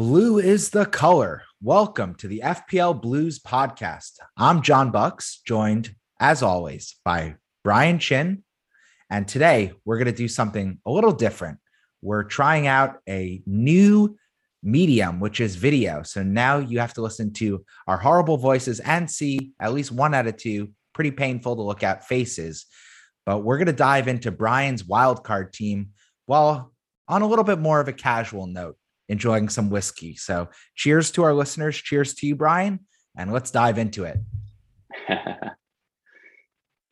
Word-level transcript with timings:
Blue 0.00 0.38
is 0.38 0.70
the 0.70 0.86
color. 0.86 1.42
Welcome 1.60 2.14
to 2.14 2.26
the 2.26 2.40
FPL 2.42 3.02
Blues 3.02 3.38
podcast. 3.38 4.12
I'm 4.34 4.62
John 4.62 4.90
Bucks, 4.90 5.42
joined 5.46 5.94
as 6.18 6.42
always 6.42 6.96
by 7.04 7.34
Brian 7.64 7.98
Chin. 7.98 8.42
And 9.10 9.28
today 9.28 9.74
we're 9.84 9.98
going 9.98 10.06
to 10.06 10.12
do 10.12 10.26
something 10.26 10.78
a 10.86 10.90
little 10.90 11.12
different. 11.12 11.58
We're 12.00 12.24
trying 12.24 12.66
out 12.66 13.00
a 13.06 13.42
new 13.44 14.16
medium, 14.62 15.20
which 15.20 15.38
is 15.38 15.56
video. 15.56 16.02
So 16.02 16.22
now 16.22 16.56
you 16.56 16.78
have 16.78 16.94
to 16.94 17.02
listen 17.02 17.34
to 17.34 17.62
our 17.86 17.98
horrible 17.98 18.38
voices 18.38 18.80
and 18.80 19.10
see 19.10 19.52
at 19.60 19.74
least 19.74 19.92
one 19.92 20.14
out 20.14 20.26
of 20.26 20.38
two 20.38 20.70
pretty 20.94 21.10
painful 21.10 21.56
to 21.56 21.62
look 21.62 21.82
at 21.82 22.08
faces. 22.08 22.64
But 23.26 23.40
we're 23.40 23.58
going 23.58 23.66
to 23.66 23.74
dive 23.74 24.08
into 24.08 24.30
Brian's 24.30 24.82
wildcard 24.82 25.52
team 25.52 25.90
while 26.24 26.72
on 27.06 27.20
a 27.20 27.26
little 27.26 27.44
bit 27.44 27.58
more 27.58 27.80
of 27.80 27.88
a 27.88 27.92
casual 27.92 28.46
note, 28.46 28.78
enjoying 29.10 29.48
some 29.48 29.68
whiskey. 29.68 30.14
So 30.14 30.48
cheers 30.76 31.10
to 31.12 31.24
our 31.24 31.34
listeners. 31.34 31.76
Cheers 31.76 32.14
to 32.14 32.26
you, 32.26 32.36
Brian. 32.36 32.80
And 33.16 33.32
let's 33.32 33.50
dive 33.50 33.76
into 33.76 34.04
it. 34.04 34.18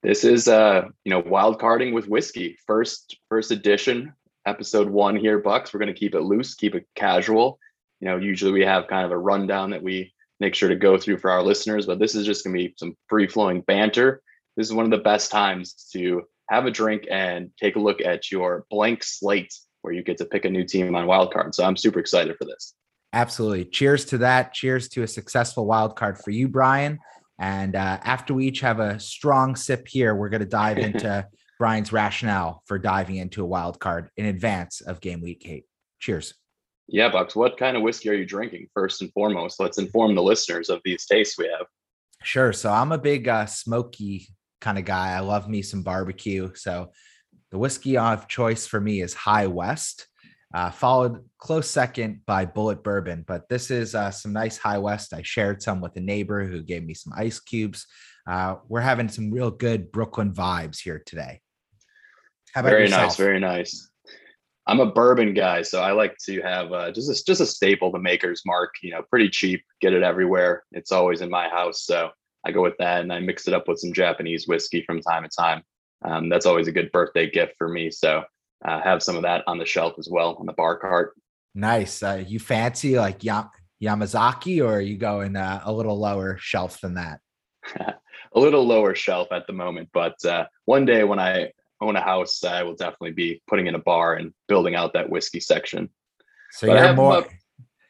this 0.02 0.24
is 0.24 0.48
uh, 0.48 0.82
you 1.04 1.10
know, 1.10 1.20
wild 1.20 1.60
carding 1.60 1.95
with 1.95 2.09
whiskey. 2.09 2.59
First, 2.66 3.16
first 3.28 3.52
edition, 3.52 4.12
episode 4.46 4.90
one 4.90 5.16
here, 5.16 5.38
Bucks. 5.38 5.73
We're 5.73 5.80
gonna 5.80 5.95
keep 5.95 6.14
it 6.14 6.23
loose, 6.23 6.54
keep 6.54 6.74
it 6.74 6.86
casual. 6.96 7.59
You 8.00 8.09
know, 8.09 8.16
usually 8.16 8.52
we 8.52 8.64
have 8.64 8.88
kind 8.88 9.06
of 9.06 9.12
a 9.12 9.18
rundown 9.18 9.70
that 9.70 9.82
we 9.82 10.12
make 10.40 10.54
sure 10.54 10.68
to 10.68 10.76
go 10.76 10.98
through 10.98 11.18
for 11.18 11.30
our 11.30 11.42
listeners, 11.42 11.87
but 11.87 12.00
this 12.00 12.16
is 12.16 12.26
just 12.26 12.45
gonna 12.45 12.56
be 12.56 12.74
some 12.76 12.96
free 13.09 13.28
flowing 13.28 13.60
banter. 13.60 14.23
This 14.56 14.66
is 14.66 14.74
one 14.74 14.84
of 14.84 14.90
the 14.90 14.98
best 14.98 15.30
times 15.30 15.73
to 15.93 16.24
have 16.50 16.66
a 16.66 16.71
drink 16.73 17.06
and 17.09 17.50
take 17.60 17.76
a 17.76 17.80
look 17.80 18.00
at 18.00 18.32
your 18.32 18.66
blank 18.71 19.04
slate 19.04 19.54
where 19.82 19.95
you 19.95 20.02
get 20.02 20.18
to 20.18 20.24
pick 20.24 20.45
a 20.45 20.51
new 20.51 20.65
team 20.65 20.95
on 20.95 21.07
wildcard. 21.07 21.54
So 21.54 21.65
I'm 21.65 21.76
super 21.76 22.01
excited 22.01 22.37
for 22.37 22.45
this. 22.45 22.74
Absolutely. 23.12 23.65
Cheers 23.65 24.04
to 24.07 24.18
that. 24.18 24.52
Cheers 24.52 24.88
to 24.90 25.02
a 25.02 25.09
successful 25.09 25.66
wild 25.66 25.96
card 25.96 26.18
for 26.18 26.30
you, 26.30 26.48
Brian. 26.48 26.98
And 27.38 27.76
uh, 27.76 27.99
after 28.02 28.34
we 28.34 28.46
each 28.46 28.60
have 28.60 28.80
a 28.80 28.99
strong 28.99 29.56
sip 29.56 29.87
here, 29.88 30.15
we're 30.15 30.29
going 30.29 30.40
to 30.40 30.46
dive 30.46 30.79
into 30.79 31.26
Brian's 31.59 31.93
rationale 31.93 32.62
for 32.66 32.79
diving 32.79 33.16
into 33.16 33.43
a 33.43 33.46
wild 33.46 33.80
card 33.80 34.10
in 34.16 34.26
advance 34.26 34.80
of 34.80 35.01
game 35.01 35.21
week 35.21 35.45
eight. 35.46 35.65
Cheers. 36.01 36.34
Yeah, 36.87 37.10
Bucks. 37.10 37.37
What 37.37 37.59
kind 37.59 37.76
of 37.76 37.82
whiskey 37.82 38.09
are 38.09 38.15
you 38.15 38.24
drinking 38.24 38.68
first 38.74 39.02
and 39.02 39.12
foremost? 39.12 39.60
Let's 39.60 39.79
inform 39.79 40.15
the 40.15 40.23
listeners 40.23 40.71
of 40.71 40.80
these 40.84 41.04
tastes 41.06 41.38
we 41.38 41.46
have. 41.46 41.66
Sure. 42.23 42.52
So 42.52 42.71
I'm 42.71 42.93
a 42.93 42.99
big 42.99 43.29
uh, 43.29 43.46
smoky 43.46 44.29
kind 44.60 44.79
of 44.79 44.84
guy. 44.84 45.15
I 45.15 45.21
love 45.21 45.49
me 45.49 45.62
some 45.62 45.82
barbecue. 45.82 46.51
So 46.54 46.93
the 47.51 47.59
whiskey 47.59 47.96
of 47.96 48.29
choice 48.29 48.66
for 48.66 48.80
me 48.80 49.01
is 49.01 49.15
High 49.15 49.46
West, 49.46 50.07
uh, 50.54 50.71
followed 50.71 51.24
close 51.38 51.71
second 51.71 52.24
by 52.27 52.46
Bulleit 52.46 52.82
Bourbon. 52.82 53.24
But 53.27 53.49
this 53.49 53.71
is 53.71 53.95
uh, 53.95 54.10
some 54.10 54.32
nice 54.32 54.59
High 54.59 54.79
West. 54.79 55.13
I 55.13 55.23
shared 55.23 55.63
some 55.63 55.80
with 55.80 55.96
a 55.96 56.01
neighbor 56.01 56.46
who 56.46 56.63
gave 56.63 56.85
me 56.85 56.95
some 56.95 57.13
ice 57.16 57.40
cubes. 57.40 57.87
Uh, 58.27 58.57
we're 58.68 58.80
having 58.80 59.09
some 59.09 59.30
real 59.30 59.51
good 59.51 59.90
Brooklyn 59.90 60.32
vibes 60.32 60.80
here 60.80 61.02
today. 61.05 61.40
How 62.55 62.60
about 62.60 62.71
very 62.71 62.82
yourself? 62.82 63.02
nice, 63.02 63.16
very 63.16 63.40
nice. 63.40 63.90
I'm 64.66 64.81
a 64.81 64.93
bourbon 64.93 65.33
guy, 65.33 65.62
so 65.62 65.81
I 65.81 65.93
like 65.93 66.15
to 66.27 66.43
have 66.43 66.72
uh, 66.72 66.91
just 66.93 67.09
a, 67.09 67.25
just 67.25 67.41
a 67.41 67.47
staple, 67.47 67.91
the 67.91 67.99
Maker's 67.99 68.43
Mark. 68.44 68.75
You 68.83 68.91
know, 68.91 69.03
pretty 69.09 69.31
cheap, 69.31 69.65
get 69.81 69.94
it 69.94 70.03
everywhere. 70.03 70.65
It's 70.72 70.93
always 70.93 71.22
in 71.22 71.31
my 71.31 71.49
house, 71.49 71.84
so 71.84 72.10
I 72.44 72.53
go 72.53 72.62
with 72.62 72.77
that, 72.78 73.00
and 73.00 73.10
I 73.10 73.21
mix 73.21 73.49
it 73.49 73.55
up 73.55 73.66
with 73.66 73.78
some 73.78 73.94
Japanese 73.94 74.47
whiskey 74.47 74.83
from 74.83 75.00
time 75.00 75.22
to 75.22 75.31
time. 75.31 75.62
Um, 76.04 76.28
that's 76.28 76.47
always 76.47 76.69
a 76.69 76.72
good 76.72 76.93
birthday 76.93 77.28
gift 77.28 77.55
for 77.59 77.69
me. 77.69 77.91
So 77.91 78.25
uh, 78.65 78.81
have 78.81 79.03
some 79.03 79.17
of 79.17 79.22
that 79.22 79.45
on 79.47 79.59
the 79.59 79.67
shelf 79.67 79.95
as 79.99 80.09
well 80.09 80.37
on 80.39 80.47
the 80.47 80.53
bar 80.53 80.78
cart. 80.78 81.15
Nice. 81.55 82.03
Uh, 82.03 82.22
you 82.27 82.39
fancy 82.39 82.99
like 82.99 83.25
Yam- 83.25 83.50
Yamazaki, 83.83 84.65
or 84.65 84.77
are 84.77 84.81
you 84.81 84.97
going 84.97 85.37
uh, 85.37 85.61
a 85.65 85.72
little 85.72 85.99
lower 85.99 86.37
shelf 86.41 86.81
than 86.81 86.95
that? 86.95 87.21
a 87.81 88.41
little 88.41 88.67
lower 88.67 88.95
shelf 88.95 89.28
at 89.33 89.47
the 89.47 89.53
moment, 89.53 89.89
but 89.93 90.22
uh, 90.25 90.47
one 90.65 90.84
day 90.84 91.05
when 91.05 91.19
I 91.19 91.53
own 91.81 91.97
a 91.97 92.01
house, 92.01 92.43
I 92.45 92.62
will 92.62 92.75
definitely 92.75 93.12
be 93.12 93.43
putting 93.47 93.67
in 93.67 93.75
a 93.75 93.81
bar 93.81 94.15
and 94.15 94.33
building 94.49 94.75
out 94.75 94.93
that 94.95 95.09
whiskey 95.09 95.41
section. 95.41 95.89
So 96.53 96.67
but 96.67 96.75
you're 96.75 96.83
I 96.83 96.87
have 96.87 96.97
more. 96.97 97.19
About, 97.19 97.31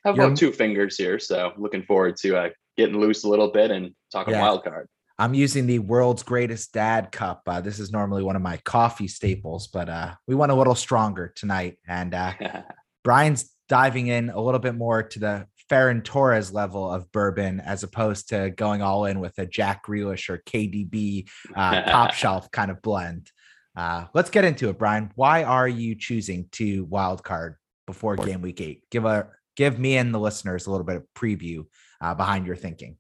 I 0.04 0.08
have 0.08 0.18
about 0.18 0.36
two 0.36 0.52
fingers 0.52 0.96
here, 0.96 1.18
so 1.18 1.52
looking 1.56 1.82
forward 1.82 2.16
to 2.18 2.36
uh, 2.36 2.48
getting 2.76 2.98
loose 2.98 3.24
a 3.24 3.28
little 3.28 3.50
bit 3.50 3.70
and 3.70 3.94
talking 4.12 4.34
yeah. 4.34 4.42
wild 4.42 4.64
card. 4.64 4.88
I'm 5.18 5.34
using 5.34 5.66
the 5.66 5.80
world's 5.80 6.22
greatest 6.22 6.72
dad 6.72 7.10
cup. 7.10 7.42
Uh, 7.46 7.60
this 7.60 7.80
is 7.80 7.90
normally 7.90 8.22
one 8.22 8.36
of 8.36 8.42
my 8.42 8.58
coffee 8.58 9.08
staples, 9.08 9.66
but 9.66 9.88
uh, 9.88 10.14
we 10.28 10.36
went 10.36 10.52
a 10.52 10.54
little 10.54 10.76
stronger 10.76 11.32
tonight. 11.34 11.76
And 11.88 12.14
uh, 12.14 12.34
Brian's 13.04 13.50
diving 13.68 14.06
in 14.06 14.30
a 14.30 14.40
little 14.40 14.60
bit 14.60 14.76
more 14.76 15.02
to 15.02 15.18
the 15.18 15.46
Ferran 15.68 16.04
Torres 16.04 16.52
level 16.52 16.90
of 16.90 17.10
bourbon 17.12 17.60
as 17.60 17.82
opposed 17.82 18.28
to 18.30 18.50
going 18.50 18.80
all 18.80 19.04
in 19.06 19.20
with 19.20 19.36
a 19.38 19.46
Jack 19.46 19.84
Grealish 19.84 20.28
or 20.28 20.38
KDB 20.38 21.28
uh, 21.54 21.82
top 21.82 22.12
shelf 22.14 22.50
kind 22.50 22.70
of 22.70 22.80
blend. 22.80 23.30
Uh, 23.76 24.06
let's 24.14 24.30
get 24.30 24.44
into 24.44 24.68
it, 24.70 24.78
Brian. 24.78 25.10
Why 25.14 25.44
are 25.44 25.68
you 25.68 25.94
choosing 25.94 26.48
to 26.52 26.84
wild 26.84 27.22
card 27.22 27.56
before 27.86 28.16
game 28.16 28.40
week 28.40 28.60
eight? 28.60 28.84
Give 28.90 29.04
a 29.04 29.28
give 29.56 29.78
me 29.78 29.96
and 29.96 30.14
the 30.14 30.18
listeners 30.18 30.66
a 30.66 30.70
little 30.70 30.86
bit 30.86 30.96
of 30.96 31.04
preview 31.16 31.66
uh, 32.00 32.14
behind 32.14 32.46
your 32.46 32.56
thinking. 32.56 32.96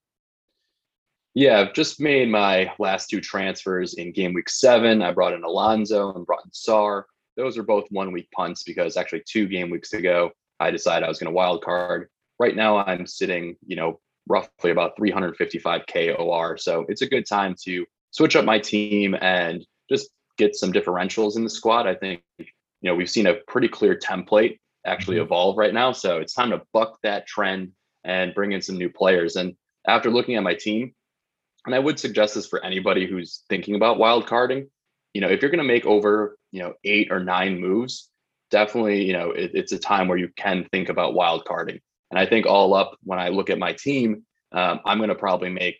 Yeah, 1.34 1.60
I've 1.60 1.74
just 1.74 2.00
made 2.00 2.30
my 2.30 2.72
last 2.78 3.08
two 3.08 3.20
transfers 3.20 3.94
in 3.94 4.12
game 4.12 4.32
week 4.32 4.48
seven. 4.48 5.02
I 5.02 5.12
brought 5.12 5.34
in 5.34 5.44
Alonso 5.44 6.12
and 6.12 6.26
brought 6.26 6.44
in 6.44 6.50
Sarr. 6.50 7.04
Those 7.36 7.56
are 7.56 7.62
both 7.62 7.86
one 7.90 8.12
week 8.12 8.28
punts 8.34 8.64
because 8.64 8.96
actually 8.96 9.22
two 9.26 9.46
game 9.46 9.70
weeks 9.70 9.92
ago, 9.92 10.32
I 10.58 10.70
decided 10.70 11.04
I 11.04 11.08
was 11.08 11.18
going 11.18 11.30
to 11.30 11.36
wild 11.36 11.62
card. 11.62 12.08
Right 12.40 12.56
now, 12.56 12.78
I'm 12.78 13.06
sitting, 13.06 13.56
you 13.66 13.76
know, 13.76 14.00
roughly 14.26 14.70
about 14.70 14.96
355k 14.98 16.18
OR. 16.18 16.56
So 16.56 16.84
it's 16.88 17.02
a 17.02 17.08
good 17.08 17.26
time 17.26 17.54
to 17.64 17.86
switch 18.10 18.36
up 18.36 18.44
my 18.44 18.58
team 18.58 19.14
and 19.20 19.64
just 19.90 20.10
get 20.36 20.54
some 20.56 20.72
differentials 20.72 21.36
in 21.36 21.44
the 21.44 21.50
squad. 21.50 21.86
I 21.86 21.94
think, 21.94 22.22
you 22.38 22.46
know, 22.82 22.94
we've 22.94 23.10
seen 23.10 23.26
a 23.26 23.34
pretty 23.46 23.68
clear 23.68 23.96
template 23.96 24.58
actually 24.86 25.16
mm-hmm. 25.16 25.26
evolve 25.26 25.56
right 25.56 25.74
now. 25.74 25.92
So 25.92 26.18
it's 26.18 26.34
time 26.34 26.50
to 26.50 26.62
buck 26.72 26.98
that 27.02 27.26
trend 27.26 27.72
and 28.04 28.34
bring 28.34 28.52
in 28.52 28.62
some 28.62 28.78
new 28.78 28.88
players. 28.88 29.36
And 29.36 29.54
after 29.86 30.10
looking 30.10 30.36
at 30.36 30.42
my 30.42 30.54
team, 30.54 30.94
and 31.66 31.74
I 31.74 31.78
would 31.78 31.98
suggest 31.98 32.34
this 32.34 32.46
for 32.46 32.64
anybody 32.64 33.06
who's 33.06 33.42
thinking 33.48 33.74
about 33.74 33.98
wild 33.98 34.26
carding, 34.26 34.68
you 35.14 35.20
know, 35.20 35.28
if 35.28 35.42
you're 35.42 35.50
going 35.50 35.58
to 35.58 35.64
make 35.64 35.86
over, 35.86 36.38
you 36.50 36.60
know, 36.60 36.74
eight 36.84 37.08
or 37.10 37.20
nine 37.20 37.60
moves, 37.60 38.08
definitely, 38.50 39.04
you 39.04 39.12
know, 39.12 39.30
it, 39.32 39.50
it's 39.54 39.72
a 39.72 39.78
time 39.78 40.08
where 40.08 40.18
you 40.18 40.28
can 40.36 40.66
think 40.70 40.88
about 40.88 41.14
wild 41.14 41.44
carding. 41.44 41.80
And 42.10 42.18
I 42.18 42.26
think 42.26 42.46
all 42.46 42.74
up, 42.74 42.96
when 43.02 43.18
I 43.18 43.28
look 43.28 43.50
at 43.50 43.58
my 43.58 43.72
team, 43.72 44.24
um, 44.52 44.80
I'm 44.84 44.98
going 44.98 45.08
to 45.10 45.14
probably 45.14 45.50
make 45.50 45.76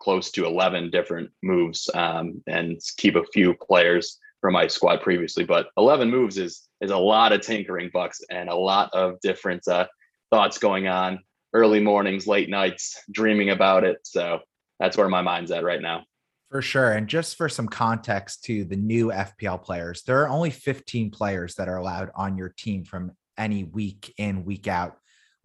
close 0.00 0.30
to 0.32 0.44
11 0.44 0.90
different 0.90 1.30
moves 1.42 1.88
um, 1.94 2.42
and 2.46 2.80
keep 2.96 3.14
a 3.14 3.24
few 3.32 3.54
players 3.54 4.18
from 4.40 4.52
my 4.52 4.66
squad 4.66 5.00
previously. 5.00 5.44
But 5.44 5.68
11 5.76 6.10
moves 6.10 6.36
is 6.36 6.68
is 6.80 6.90
a 6.90 6.96
lot 6.96 7.32
of 7.32 7.40
tinkering 7.42 7.90
bucks 7.92 8.20
and 8.28 8.48
a 8.48 8.54
lot 8.54 8.90
of 8.92 9.20
different 9.20 9.66
uh, 9.68 9.86
thoughts 10.30 10.58
going 10.58 10.88
on. 10.88 11.20
Early 11.54 11.80
mornings, 11.80 12.26
late 12.26 12.50
nights, 12.50 13.00
dreaming 13.12 13.50
about 13.50 13.84
it. 13.84 13.98
So 14.02 14.40
that's 14.82 14.96
where 14.96 15.08
my 15.08 15.22
mind's 15.22 15.52
at 15.52 15.62
right 15.62 15.80
now. 15.80 16.04
For 16.50 16.60
sure. 16.60 16.90
And 16.90 17.06
just 17.06 17.36
for 17.36 17.48
some 17.48 17.68
context 17.68 18.42
to 18.44 18.64
the 18.64 18.76
new 18.76 19.06
FPL 19.06 19.62
players, 19.62 20.02
there 20.02 20.20
are 20.22 20.28
only 20.28 20.50
15 20.50 21.12
players 21.12 21.54
that 21.54 21.68
are 21.68 21.76
allowed 21.76 22.10
on 22.16 22.36
your 22.36 22.48
team 22.48 22.84
from 22.84 23.12
any 23.38 23.62
week 23.62 24.12
in, 24.18 24.44
week 24.44 24.66
out 24.66 24.96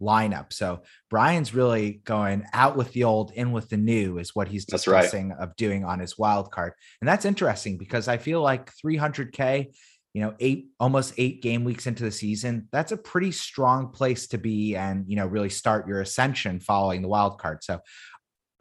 lineup. 0.02 0.52
So 0.52 0.82
Brian's 1.08 1.54
really 1.54 2.00
going 2.04 2.46
out 2.52 2.76
with 2.76 2.92
the 2.92 3.04
old, 3.04 3.30
in 3.30 3.52
with 3.52 3.68
the 3.68 3.76
new, 3.76 4.18
is 4.18 4.34
what 4.34 4.48
he's 4.48 4.64
discussing 4.64 5.30
right. 5.30 5.38
of 5.38 5.54
doing 5.54 5.84
on 5.84 6.00
his 6.00 6.18
wild 6.18 6.50
card. 6.50 6.72
And 7.00 7.08
that's 7.08 7.24
interesting 7.24 7.78
because 7.78 8.08
I 8.08 8.16
feel 8.16 8.42
like 8.42 8.72
300K, 8.74 9.72
you 10.14 10.20
know, 10.20 10.34
eight 10.40 10.66
almost 10.80 11.14
eight 11.16 11.42
game 11.42 11.62
weeks 11.62 11.86
into 11.86 12.02
the 12.02 12.10
season, 12.10 12.68
that's 12.72 12.92
a 12.92 12.96
pretty 12.96 13.30
strong 13.30 13.92
place 13.92 14.26
to 14.28 14.38
be 14.38 14.74
and, 14.74 15.04
you 15.06 15.14
know, 15.14 15.26
really 15.26 15.50
start 15.50 15.86
your 15.86 16.00
ascension 16.00 16.58
following 16.58 17.02
the 17.02 17.08
wild 17.08 17.38
card. 17.38 17.62
So 17.62 17.80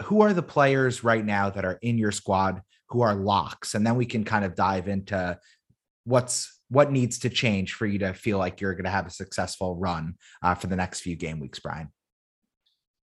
who 0.04 0.22
are 0.22 0.34
the 0.34 0.44
players 0.44 1.04
right 1.04 1.26
now 1.26 1.50
that 1.50 1.66
are 1.66 1.80
in 1.82 1.98
your 1.98 2.12
squad 2.12 2.62
who 2.90 3.02
are 3.02 3.16
locks? 3.16 3.76
And 3.76 3.86
then 3.86 3.96
we 3.96 4.06
can 4.06 4.24
kind 4.24 4.46
of 4.46 4.56
dive 4.56 4.88
into 4.88 5.38
what's 6.06 6.54
what 6.70 6.92
needs 6.92 7.20
to 7.20 7.30
change 7.30 7.74
for 7.74 7.86
you 7.86 8.00
to 8.00 8.14
feel 8.14 8.38
like 8.38 8.60
you're 8.60 8.74
going 8.74 8.84
to 8.84 8.90
have 8.90 9.08
a 9.08 9.12
successful 9.12 9.76
run 9.76 10.16
uh, 10.44 10.54
for 10.54 10.68
the 10.68 10.76
next 10.76 11.02
few 11.02 11.16
game 11.16 11.40
weeks 11.40 11.60
brian. 11.60 11.90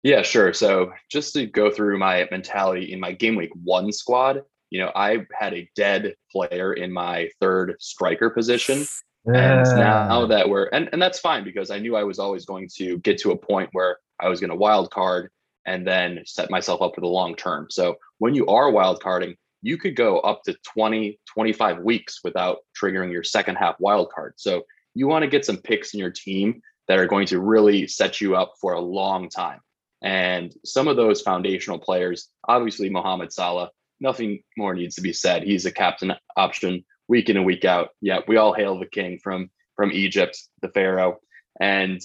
Yeah 0.03 0.23
sure. 0.23 0.53
So 0.53 0.93
just 1.11 1.33
to 1.35 1.47
go 1.47 1.71
through 1.71 1.99
my 1.99 2.29
mentality 2.31 2.93
in 2.93 3.01
my 3.01 3.13
game 3.13 3.37
week 3.37 3.51
one 3.63 3.91
squad 3.93 4.43
you 4.71 4.81
know 4.81 4.91
i 4.95 5.25
had 5.33 5.55
a 5.55 5.69
dead 5.77 6.15
player 6.31 6.75
in 6.75 6.93
my 6.93 7.29
third 7.41 7.77
striker 7.81 8.31
position. 8.31 8.85
And 9.27 9.65
now 9.79 10.27
that 10.27 10.49
we're 10.49 10.67
and, 10.67 10.91
and 10.93 11.01
that's 11.01 11.19
fine 11.19 11.45
because 11.45 11.71
i 11.71 11.79
knew 11.79 11.97
i 11.97 12.05
was 12.05 12.19
always 12.19 12.45
going 12.45 12.69
to 12.77 12.99
get 12.99 13.17
to 13.19 13.31
a 13.31 13.37
point 13.37 13.71
where 13.73 13.97
i 14.21 14.29
was 14.29 14.41
going 14.41 14.51
to 14.51 14.57
wild 14.57 14.91
card 14.91 15.31
and 15.67 15.87
then 15.87 16.23
set 16.27 16.51
myself 16.51 16.83
up 16.83 16.95
for 16.95 17.01
the 17.01 17.07
long 17.07 17.35
term. 17.35 17.69
So 17.71 17.97
when 18.19 18.35
you 18.35 18.47
are 18.47 18.71
wild 18.71 19.03
carding, 19.03 19.37
you 19.63 19.79
could 19.79 19.97
go 19.97 20.21
up 20.21 20.43
to 20.45 20.57
20, 20.75 21.19
25 21.33 21.79
weeks 21.81 22.21
without 22.23 22.59
triggering 22.81 23.11
your 23.11 23.23
second 23.23 23.57
half 23.57 23.77
wild 23.81 24.11
card. 24.13 24.35
So 24.37 24.65
you 24.95 25.09
want 25.09 25.23
to 25.23 25.31
get 25.31 25.45
some 25.45 25.57
picks 25.57 25.95
in 25.95 26.01
your 26.01 26.11
team 26.11 26.61
that 26.87 26.99
are 26.99 27.07
going 27.07 27.27
to 27.29 27.41
really 27.41 27.87
set 27.87 28.21
you 28.21 28.37
up 28.37 28.53
for 28.61 28.75
a 28.75 28.81
long 28.81 29.29
time. 29.31 29.61
And 30.03 30.55
some 30.65 30.87
of 30.87 30.97
those 30.97 31.23
foundational 31.23 31.79
players, 31.79 32.29
obviously 32.47 32.91
Mohamed 32.91 33.33
Salah, 33.33 33.71
nothing 34.01 34.43
more 34.59 34.75
needs 34.75 34.97
to 34.97 35.01
be 35.01 35.15
said. 35.15 35.45
He's 35.45 35.65
a 35.65 35.73
captain 35.73 36.13
option 36.37 36.85
week 37.09 37.31
in 37.31 37.39
and 37.39 37.47
week 37.47 37.65
out. 37.65 37.89
Yeah, 38.03 38.21
we 38.29 38.37
all 38.37 38.53
hail 38.53 38.79
the 38.79 38.87
king 38.87 39.19
from 39.23 39.51
from 39.77 39.91
Egypt, 39.93 40.39
the 40.63 40.69
Pharaoh, 40.69 41.19
and 41.61 42.01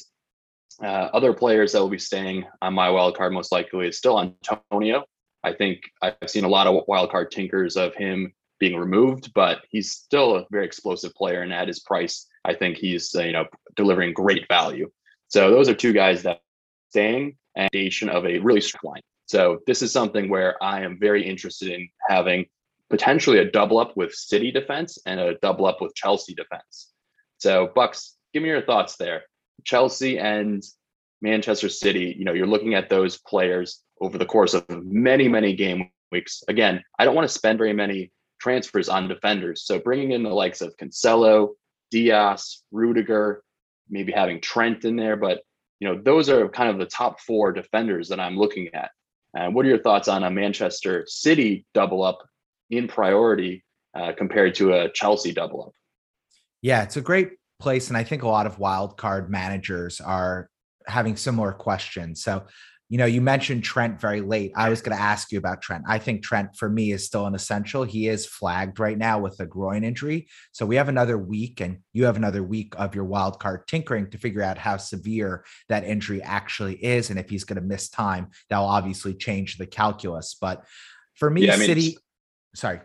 uh, 0.82 1.10
other 1.14 1.34
players 1.34 1.72
that 1.72 1.80
will 1.80 1.90
be 1.90 2.00
staying 2.00 2.46
on 2.62 2.74
my 2.74 2.90
wild 2.90 3.18
card 3.18 3.34
most 3.34 3.52
likely 3.52 3.88
is 3.88 3.98
still 3.98 4.20
Antonio. 4.20 5.04
I 5.44 5.54
think 5.54 5.82
I've 6.02 6.16
seen 6.28 6.44
a 6.44 6.50
lot 6.50 6.68
of 6.68 6.84
wild 6.88 7.12
card 7.12 7.32
tinkers 7.32 7.78
of 7.78 7.96
him 7.96 8.34
being 8.60 8.78
removed, 8.78 9.32
but 9.34 9.62
he's 9.70 9.92
still 9.92 10.36
a 10.36 10.46
very 10.52 10.66
explosive 10.66 11.14
player, 11.14 11.42
and 11.42 11.54
at 11.54 11.68
his 11.68 11.80
price, 11.80 12.28
I 12.44 12.54
think 12.54 12.78
he's 12.78 13.16
uh, 13.16 13.24
you 13.24 13.32
know 13.32 13.46
delivering 13.76 14.14
great 14.14 14.48
value. 14.48 14.90
So 15.28 15.52
those 15.52 15.70
are 15.70 15.76
two 15.76 15.94
guys 15.94 16.24
that 16.24 16.40
staying 16.90 17.38
and 17.56 17.70
of 18.10 18.26
a 18.26 18.40
really 18.40 18.62
strong 18.62 18.94
line. 18.94 19.02
So 19.26 19.60
this 19.68 19.82
is 19.82 19.92
something 19.92 20.30
where 20.30 20.62
I 20.64 20.82
am 20.82 20.98
very 21.00 21.28
interested 21.28 21.70
in 21.70 21.88
having 22.08 22.46
potentially 22.90 23.38
a 23.40 23.52
double 23.52 23.78
up 23.78 23.96
with 23.96 24.14
City 24.14 24.52
defense 24.52 24.98
and 25.06 25.20
a 25.20 25.36
double 25.36 25.66
up 25.66 25.82
with 25.82 25.94
Chelsea 25.94 26.34
defense. 26.34 26.92
So 27.38 27.72
Bucks, 27.76 28.18
give 28.34 28.42
me 28.44 28.50
your 28.50 28.64
thoughts 28.64 28.96
there. 28.98 29.24
Chelsea 29.64 30.20
and 30.20 30.64
Manchester 31.22 31.70
City, 31.70 32.16
you 32.18 32.26
know, 32.26 32.34
you're 32.34 32.48
looking 32.48 32.76
at 32.76 32.90
those 32.90 33.18
players 33.18 33.82
over 34.02 34.18
the 34.18 34.26
course 34.26 34.54
of 34.54 34.66
many, 34.70 35.28
many 35.28 35.56
game 35.56 35.92
weeks. 36.12 36.44
Again, 36.48 36.84
I 36.98 37.06
don't 37.06 37.16
want 37.16 37.28
to 37.28 37.34
spend 37.34 37.58
very 37.58 37.74
many 37.74 38.12
transfers 38.40 38.90
on 38.90 39.08
defenders. 39.08 39.64
So 39.64 39.80
bringing 39.80 40.12
in 40.12 40.24
the 40.24 40.30
likes 40.30 40.62
of 40.62 40.76
Cancelo, 40.78 41.50
Dias, 41.92 42.64
Rudiger, 42.72 43.44
maybe 43.90 44.12
having 44.12 44.40
Trent 44.40 44.86
in 44.86 44.96
there, 44.96 45.18
but 45.18 45.42
you 45.80 45.88
know, 45.88 46.02
those 46.02 46.30
are 46.30 46.48
kind 46.50 46.70
of 46.70 46.78
the 46.78 46.86
top 46.86 47.20
four 47.22 47.52
defenders 47.52 48.10
that 48.10 48.20
I'm 48.20 48.38
looking 48.38 48.70
at. 48.74 48.92
And 49.34 49.56
what 49.56 49.66
are 49.66 49.70
your 49.70 49.82
thoughts 49.82 50.08
on 50.08 50.24
a 50.24 50.30
Manchester 50.30 51.06
City 51.08 51.66
double 51.74 52.04
up 52.04 52.20
in 52.70 52.88
priority 52.88 53.64
uh, 53.96 54.12
compared 54.18 54.56
to 54.56 54.74
a 54.74 54.92
Chelsea 54.92 55.34
double 55.34 55.64
up? 55.64 55.74
Yeah, 56.62 56.84
it's 56.84 56.98
a 56.98 57.02
great 57.02 57.32
place. 57.60 57.90
And 57.90 57.98
I 57.98 58.04
think 58.04 58.24
a 58.24 58.28
lot 58.28 58.46
of 58.46 58.60
wild 58.60 58.98
card 58.98 59.30
managers 59.30 60.02
are 60.02 60.50
having 60.88 61.16
similar 61.16 61.52
questions. 61.52 62.24
So 62.24 62.44
you 62.90 62.98
know, 62.98 63.06
you 63.06 63.22
mentioned 63.22 63.64
Trent 63.64 64.02
very 64.02 64.20
late. 64.20 64.52
I 64.56 64.70
was 64.70 64.82
going 64.82 64.98
to 64.98 65.02
ask 65.02 65.32
you 65.32 65.38
about 65.38 65.62
Trent. 65.62 65.84
I 65.88 66.00
think 66.00 66.24
Trent 66.24 66.56
for 66.56 66.68
me 66.68 66.92
is 66.92 67.06
still 67.06 67.28
an 67.28 67.36
essential. 67.36 67.84
He 67.84 68.08
is 68.08 68.26
flagged 68.26 68.80
right 68.80 68.98
now 68.98 69.20
with 69.20 69.40
a 69.40 69.46
groin 69.46 69.84
injury. 69.84 70.28
So 70.54 70.66
we 70.66 70.76
have 70.78 70.90
another 70.90 71.16
week 71.16 71.62
and 71.62 71.78
you 71.94 72.06
have 72.06 72.18
another 72.18 72.42
week 72.42 72.74
of 72.78 72.96
your 72.96 73.04
wild 73.04 73.40
card 73.40 73.68
tinkering 73.68 74.10
to 74.10 74.18
figure 74.18 74.42
out 74.42 74.58
how 74.58 74.78
severe 74.78 75.46
that 75.70 75.84
injury 75.84 76.20
actually 76.24 76.84
is. 76.84 77.12
And 77.12 77.20
if 77.20 77.30
he's 77.30 77.44
going 77.44 77.62
to 77.62 77.68
miss 77.68 77.90
time, 77.90 78.30
that'll 78.50 78.66
obviously 78.66 79.14
change 79.14 79.58
the 79.58 79.68
calculus. 79.68 80.36
But 80.42 80.66
for 81.14 81.30
me, 81.30 81.46
yeah, 81.46 81.54
I 81.54 81.58
mean, 81.58 81.68
City, 81.68 81.98
sorry. 82.56 82.82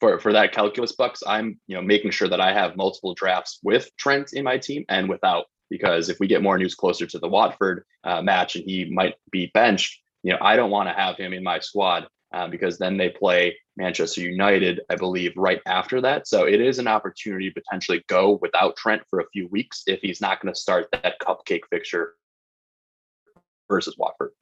For, 0.00 0.20
for 0.20 0.32
that 0.32 0.52
calculus 0.52 0.92
bucks, 0.92 1.22
I'm 1.26 1.58
you 1.66 1.76
know 1.76 1.82
making 1.82 2.10
sure 2.10 2.28
that 2.28 2.40
I 2.40 2.52
have 2.52 2.76
multiple 2.76 3.14
drafts 3.14 3.58
with 3.62 3.90
Trent 3.96 4.32
in 4.34 4.44
my 4.44 4.58
team 4.58 4.84
and 4.88 5.08
without 5.08 5.46
because 5.70 6.08
if 6.08 6.18
we 6.20 6.26
get 6.26 6.42
more 6.42 6.58
news 6.58 6.74
closer 6.74 7.06
to 7.06 7.18
the 7.18 7.28
Watford 7.28 7.84
uh, 8.04 8.22
match 8.22 8.56
and 8.56 8.64
he 8.64 8.86
might 8.86 9.14
be 9.30 9.50
benched, 9.54 10.00
you 10.22 10.32
know, 10.32 10.38
I 10.40 10.56
don't 10.56 10.70
want 10.70 10.88
to 10.88 10.94
have 10.94 11.16
him 11.16 11.32
in 11.32 11.42
my 11.42 11.58
squad 11.58 12.06
uh, 12.32 12.48
because 12.48 12.78
then 12.78 12.96
they 12.96 13.10
play 13.10 13.56
Manchester 13.76 14.20
United, 14.22 14.80
I 14.90 14.96
believe, 14.96 15.32
right 15.36 15.60
after 15.66 16.00
that. 16.00 16.26
So 16.26 16.44
it 16.44 16.60
is 16.60 16.78
an 16.78 16.88
opportunity 16.88 17.50
to 17.50 17.60
potentially 17.60 18.04
go 18.08 18.38
without 18.42 18.76
Trent 18.76 19.02
for 19.08 19.20
a 19.20 19.28
few 19.32 19.48
weeks 19.48 19.82
if 19.86 20.00
he's 20.00 20.20
not 20.20 20.40
going 20.40 20.52
to 20.52 20.60
start 20.60 20.88
that 20.92 21.18
cupcake 21.20 21.62
fixture 21.70 22.14
versus 23.68 23.96
Watford. 23.98 24.32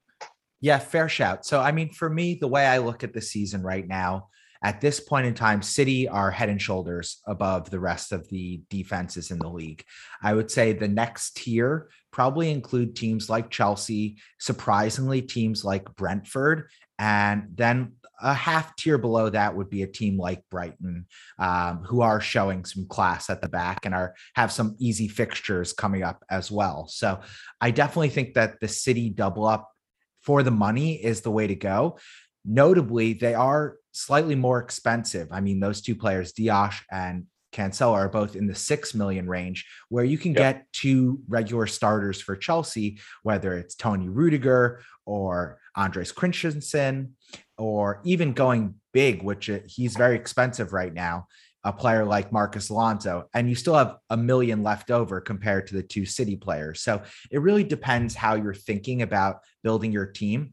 Yeah, 0.60 0.78
fair 0.78 1.08
shout. 1.08 1.44
So, 1.44 1.60
I 1.60 1.70
mean, 1.72 1.90
for 1.90 2.08
me, 2.08 2.34
the 2.34 2.48
way 2.48 2.66
I 2.66 2.78
look 2.78 3.04
at 3.04 3.12
the 3.12 3.20
season 3.20 3.62
right 3.62 3.86
now, 3.86 4.28
at 4.66 4.80
this 4.80 4.98
point 4.98 5.28
in 5.28 5.32
time, 5.32 5.62
City 5.62 6.08
are 6.08 6.28
head 6.28 6.48
and 6.48 6.60
shoulders 6.60 7.22
above 7.24 7.70
the 7.70 7.78
rest 7.78 8.10
of 8.10 8.28
the 8.30 8.60
defenses 8.68 9.30
in 9.30 9.38
the 9.38 9.48
league. 9.48 9.84
I 10.20 10.34
would 10.34 10.50
say 10.50 10.72
the 10.72 10.88
next 10.88 11.36
tier 11.36 11.88
probably 12.10 12.50
include 12.50 12.96
teams 12.96 13.30
like 13.30 13.48
Chelsea, 13.48 14.16
surprisingly, 14.40 15.22
teams 15.22 15.64
like 15.64 15.94
Brentford, 15.94 16.68
and 16.98 17.44
then 17.54 17.92
a 18.20 18.34
half 18.34 18.74
tier 18.74 18.98
below 18.98 19.30
that 19.30 19.54
would 19.54 19.70
be 19.70 19.84
a 19.84 19.86
team 19.86 20.18
like 20.18 20.42
Brighton, 20.50 21.06
um, 21.38 21.84
who 21.84 22.00
are 22.00 22.20
showing 22.20 22.64
some 22.64 22.88
class 22.88 23.30
at 23.30 23.40
the 23.40 23.48
back 23.48 23.86
and 23.86 23.94
are 23.94 24.16
have 24.34 24.50
some 24.50 24.74
easy 24.80 25.06
fixtures 25.06 25.72
coming 25.72 26.02
up 26.02 26.24
as 26.28 26.50
well. 26.50 26.88
So 26.88 27.20
I 27.60 27.70
definitely 27.70 28.08
think 28.08 28.34
that 28.34 28.58
the 28.58 28.66
City 28.66 29.10
double 29.10 29.46
up 29.46 29.70
for 30.22 30.42
the 30.42 30.50
money 30.50 30.96
is 30.96 31.20
the 31.20 31.30
way 31.30 31.46
to 31.46 31.54
go. 31.54 32.00
Notably, 32.44 33.12
they 33.12 33.34
are 33.34 33.76
slightly 33.96 34.34
more 34.34 34.58
expensive. 34.58 35.28
I 35.32 35.40
mean, 35.40 35.58
those 35.58 35.80
two 35.80 35.96
players, 35.96 36.32
Dias 36.32 36.74
and 36.90 37.24
Cancelo, 37.52 37.92
are 37.92 38.08
both 38.08 38.36
in 38.36 38.46
the 38.46 38.54
six 38.54 38.94
million 38.94 39.26
range, 39.26 39.66
where 39.88 40.04
you 40.04 40.18
can 40.18 40.32
yep. 40.32 40.38
get 40.38 40.66
two 40.72 41.20
regular 41.28 41.66
starters 41.66 42.20
for 42.20 42.36
Chelsea, 42.36 42.98
whether 43.22 43.56
it's 43.56 43.74
Tony 43.74 44.08
Rudiger 44.08 44.82
or 45.06 45.58
Andres 45.74 46.12
Christensen, 46.12 47.14
or 47.56 48.00
even 48.04 48.34
going 48.34 48.74
big, 48.92 49.22
which 49.22 49.48
uh, 49.48 49.60
he's 49.66 49.96
very 49.96 50.16
expensive 50.16 50.72
right 50.72 50.92
now. 50.92 51.26
A 51.64 51.72
player 51.72 52.04
like 52.04 52.30
Marcus 52.30 52.68
Alonso, 52.68 53.28
and 53.34 53.48
you 53.48 53.56
still 53.56 53.74
have 53.74 53.96
a 54.10 54.16
million 54.16 54.62
left 54.62 54.90
over 54.92 55.20
compared 55.20 55.66
to 55.66 55.74
the 55.74 55.82
two 55.82 56.04
City 56.04 56.36
players. 56.36 56.80
So 56.80 57.02
it 57.30 57.40
really 57.40 57.64
depends 57.64 58.14
how 58.14 58.36
you're 58.36 58.54
thinking 58.54 59.02
about 59.02 59.40
building 59.64 59.90
your 59.90 60.06
team. 60.06 60.52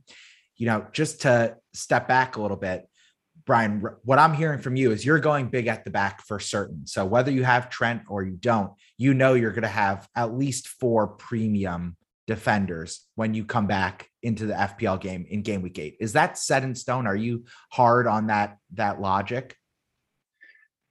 You 0.56 0.66
know, 0.68 0.88
just 0.92 1.22
to 1.22 1.58
step 1.74 2.08
back 2.08 2.36
a 2.38 2.42
little 2.42 2.58
bit, 2.58 2.88
Brian, 3.46 3.86
what 4.04 4.20
I'm 4.20 4.34
hearing 4.34 4.60
from 4.60 4.76
you 4.76 4.92
is 4.92 5.06
you're 5.06 5.20
going 5.20 5.48
big 5.48 5.68
at 5.68 5.84
the 5.84 5.92
back 5.92 6.26
for 6.26 6.40
certain. 6.40 6.88
So 6.88 7.06
whether 7.06 7.32
you 7.32 7.44
have 7.44 7.70
Trent 7.70 8.04
or 8.08 8.24
you 8.24 8.38
don't, 8.38 8.72
you 8.98 9.14
know 9.14 9.34
you're 9.34 9.52
going 9.52 9.64
to 9.64 9.68
have 9.68 10.08
at 10.16 10.34
least 10.34 10.68
four 10.68 11.08
premium 11.08 11.98
defenders 12.26 13.06
when 13.16 13.34
you 13.34 13.44
come 13.44 13.68
back 13.68 14.10
into 14.22 14.46
the 14.46 14.54
FPL 14.54 15.00
game 15.02 15.26
in 15.30 15.42
game 15.42 15.62
week 15.62 15.78
8. 15.78 15.98
Is 16.00 16.14
that 16.14 16.38
set 16.38 16.64
in 16.64 16.74
stone? 16.76 17.06
Are 17.06 17.16
you 17.16 17.46
hard 17.70 18.08
on 18.08 18.28
that 18.28 18.58
that 18.74 19.02
logic? 19.02 19.58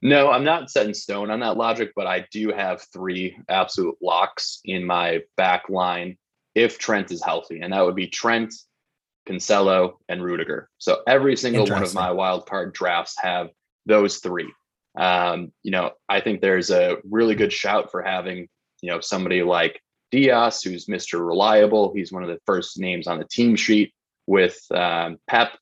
No, 0.03 0.31
I'm 0.31 0.45
not 0.45 0.69
set 0.69 0.87
in 0.87 0.95
stone 0.95 1.31
on 1.31 1.41
that 1.41 1.57
logic, 1.57 1.93
but 1.95 2.09
I 2.09 2.27
do 2.33 2.53
have 2.53 2.85
three 2.93 3.39
absolute 3.49 3.97
locks 4.03 4.61
in 4.65 4.85
my 4.85 5.21
back 5.37 5.69
line 5.69 6.19
if 6.57 6.79
Trent 6.79 7.13
is 7.13 7.23
healthy. 7.23 7.61
And 7.61 7.73
that 7.73 7.85
would 7.87 7.95
be 7.95 8.09
Trent, 8.09 8.53
Cancelo, 9.29 9.95
and 10.09 10.23
Rudiger. 10.23 10.69
So 10.79 11.03
every 11.07 11.37
single 11.37 11.67
one 11.67 11.83
of 11.83 11.95
my 11.95 12.11
wild 12.11 12.47
card 12.47 12.73
drafts 12.73 13.17
have 13.21 13.51
those 13.87 14.19
three. 14.19 14.53
Um, 14.97 15.53
you 15.63 15.71
know, 15.71 15.93
I 16.09 16.21
think 16.21 16.41
there's 16.41 16.71
a 16.71 16.99
really 17.09 17.35
good 17.35 17.53
shout 17.53 17.91
for 17.91 18.03
having, 18.03 18.49
you 18.83 18.91
know, 18.91 19.01
somebody 19.01 19.43
like 19.43 19.81
Dias, 20.11 20.63
who's 20.63 20.87
Mr. 20.87 21.27
Reliable. 21.27 21.93
He's 21.95 22.13
one 22.13 22.23
of 22.23 22.29
the 22.29 22.41
first 22.47 22.79
names 22.79 23.07
on 23.07 23.19
the 23.19 23.25
team 23.25 23.57
sheet 23.57 23.93
with 24.27 24.61
um, 24.71 25.19
Pep. 25.27 25.59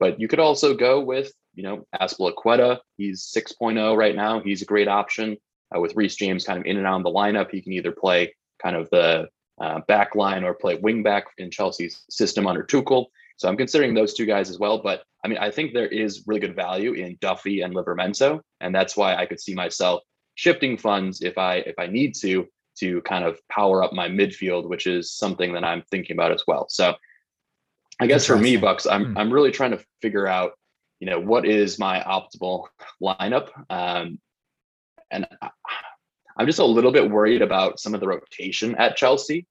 But 0.00 0.20
you 0.20 0.26
could 0.26 0.40
also 0.40 0.74
go 0.74 1.00
with, 1.00 1.32
you 1.54 1.62
know, 1.62 1.86
Azpilicueta. 1.94 2.80
He's 2.96 3.24
6.0 3.24 3.96
right 3.96 4.16
now. 4.16 4.40
He's 4.40 4.62
a 4.62 4.66
great 4.66 4.88
option. 4.88 5.36
Uh, 5.74 5.80
with 5.80 5.94
Reece 5.94 6.16
James 6.16 6.44
kind 6.44 6.58
of 6.58 6.66
in 6.66 6.76
and 6.76 6.86
out 6.86 6.96
of 6.96 7.04
the 7.04 7.10
lineup, 7.10 7.50
he 7.50 7.62
can 7.62 7.72
either 7.72 7.92
play 7.92 8.34
kind 8.60 8.76
of 8.76 8.90
the 8.90 9.28
uh, 9.60 9.80
back 9.86 10.14
line 10.14 10.44
or 10.44 10.54
play 10.54 10.76
wing 10.76 11.02
back 11.02 11.24
in 11.38 11.50
Chelsea's 11.50 12.04
system 12.10 12.46
under 12.46 12.62
Tuchel. 12.62 13.06
So 13.36 13.48
I'm 13.48 13.56
considering 13.56 13.94
those 13.94 14.14
two 14.14 14.26
guys 14.26 14.50
as 14.50 14.58
well. 14.58 14.78
But 14.78 15.02
I 15.24 15.28
mean, 15.28 15.38
I 15.38 15.50
think 15.50 15.72
there 15.72 15.86
is 15.86 16.24
really 16.26 16.40
good 16.40 16.56
value 16.56 16.92
in 16.92 17.16
Duffy 17.20 17.62
and 17.62 17.74
Livramento, 17.74 18.40
and 18.60 18.74
that's 18.74 18.96
why 18.96 19.14
I 19.16 19.26
could 19.26 19.40
see 19.40 19.54
myself 19.54 20.02
shifting 20.34 20.76
funds 20.78 21.22
if 21.22 21.38
I 21.38 21.56
if 21.56 21.78
I 21.78 21.86
need 21.86 22.14
to 22.16 22.46
to 22.78 23.02
kind 23.02 23.24
of 23.24 23.38
power 23.48 23.82
up 23.82 23.92
my 23.92 24.08
midfield, 24.08 24.68
which 24.68 24.86
is 24.86 25.12
something 25.12 25.52
that 25.52 25.64
I'm 25.64 25.82
thinking 25.90 26.16
about 26.16 26.32
as 26.32 26.42
well. 26.46 26.66
So 26.68 26.94
I 28.00 28.06
guess 28.06 28.26
for 28.26 28.38
me, 28.38 28.56
Bucks, 28.56 28.86
I'm 28.86 29.12
hmm. 29.12 29.18
I'm 29.18 29.32
really 29.32 29.50
trying 29.50 29.72
to 29.72 29.84
figure 30.00 30.26
out, 30.26 30.52
you 31.00 31.08
know, 31.08 31.20
what 31.20 31.46
is 31.46 31.78
my 31.78 32.00
optimal 32.00 32.66
lineup. 33.02 33.50
Um, 33.70 34.18
and 35.10 35.26
I'm 36.42 36.48
just 36.48 36.58
a 36.58 36.64
little 36.64 36.90
bit 36.90 37.08
worried 37.08 37.40
about 37.40 37.78
some 37.78 37.94
of 37.94 38.00
the 38.00 38.08
rotation 38.08 38.74
at 38.74 38.96
Chelsea. 38.96 39.46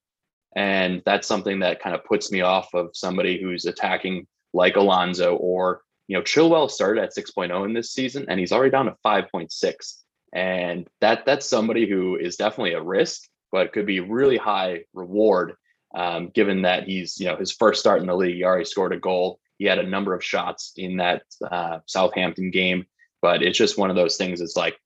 And 0.57 1.01
that's 1.05 1.25
something 1.25 1.59
that 1.59 1.81
kind 1.81 1.95
of 1.95 2.03
puts 2.03 2.33
me 2.33 2.41
off 2.41 2.73
of 2.73 2.89
somebody 2.91 3.41
who's 3.41 3.63
attacking 3.63 4.27
like 4.53 4.75
Alonso 4.75 5.37
or, 5.37 5.83
you 6.09 6.17
know, 6.17 6.21
Chilwell 6.21 6.69
started 6.69 7.01
at 7.01 7.15
6.0 7.15 7.63
in 7.63 7.71
this 7.71 7.93
season 7.93 8.25
and 8.27 8.37
he's 8.37 8.51
already 8.51 8.71
down 8.71 8.87
to 8.87 8.97
5.6. 9.05 9.93
And 10.33 10.85
that 10.99 11.25
that's 11.25 11.49
somebody 11.49 11.87
who 11.87 12.17
is 12.17 12.35
definitely 12.35 12.73
a 12.73 12.83
risk, 12.83 13.21
but 13.53 13.71
could 13.71 13.85
be 13.85 14.01
really 14.01 14.35
high 14.35 14.83
reward 14.93 15.53
um, 15.95 16.27
given 16.33 16.63
that 16.63 16.83
he's, 16.83 17.17
you 17.21 17.27
know, 17.27 17.37
his 17.37 17.53
first 17.53 17.79
start 17.79 18.01
in 18.01 18.07
the 18.07 18.15
league, 18.17 18.35
he 18.35 18.43
already 18.43 18.65
scored 18.65 18.91
a 18.91 18.99
goal. 18.99 19.39
He 19.59 19.63
had 19.65 19.79
a 19.79 19.87
number 19.87 20.13
of 20.13 20.25
shots 20.25 20.73
in 20.75 20.97
that 20.97 21.23
uh, 21.49 21.79
Southampton 21.85 22.51
game, 22.51 22.85
but 23.21 23.41
it's 23.41 23.57
just 23.57 23.77
one 23.77 23.89
of 23.89 23.95
those 23.95 24.17
things. 24.17 24.41
It's 24.41 24.57
like 24.57 24.77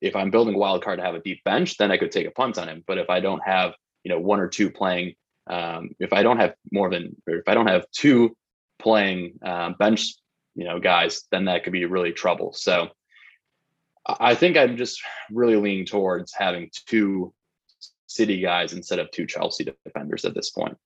if 0.00 0.16
I'm 0.16 0.30
building 0.30 0.54
a 0.54 0.58
wild 0.58 0.82
card 0.82 0.98
to 0.98 1.04
have 1.04 1.14
a 1.14 1.20
deep 1.20 1.42
bench, 1.44 1.76
then 1.76 1.90
I 1.90 1.96
could 1.96 2.12
take 2.12 2.26
a 2.26 2.30
punt 2.30 2.58
on 2.58 2.68
him. 2.68 2.82
But 2.86 2.98
if 2.98 3.10
I 3.10 3.20
don't 3.20 3.42
have, 3.44 3.74
you 4.04 4.10
know, 4.10 4.18
one 4.18 4.40
or 4.40 4.48
two 4.48 4.70
playing, 4.70 5.14
um, 5.48 5.90
if 5.98 6.12
I 6.12 6.22
don't 6.22 6.38
have 6.38 6.54
more 6.72 6.90
than, 6.90 7.16
or 7.28 7.36
if 7.36 7.48
I 7.48 7.54
don't 7.54 7.66
have 7.66 7.84
two 7.92 8.36
playing 8.78 9.38
um, 9.44 9.76
bench, 9.78 10.14
you 10.54 10.64
know, 10.64 10.80
guys, 10.80 11.22
then 11.30 11.44
that 11.46 11.64
could 11.64 11.72
be 11.72 11.84
really 11.84 12.12
trouble. 12.12 12.52
So 12.52 12.88
I 14.06 14.34
think 14.34 14.56
I'm 14.56 14.76
just 14.76 15.00
really 15.30 15.56
leaning 15.56 15.86
towards 15.86 16.32
having 16.34 16.70
two 16.86 17.32
City 18.06 18.40
guys 18.40 18.72
instead 18.72 18.98
of 18.98 19.10
two 19.12 19.26
Chelsea 19.26 19.72
defenders 19.84 20.24
at 20.24 20.34
this 20.34 20.50
point. 20.50 20.76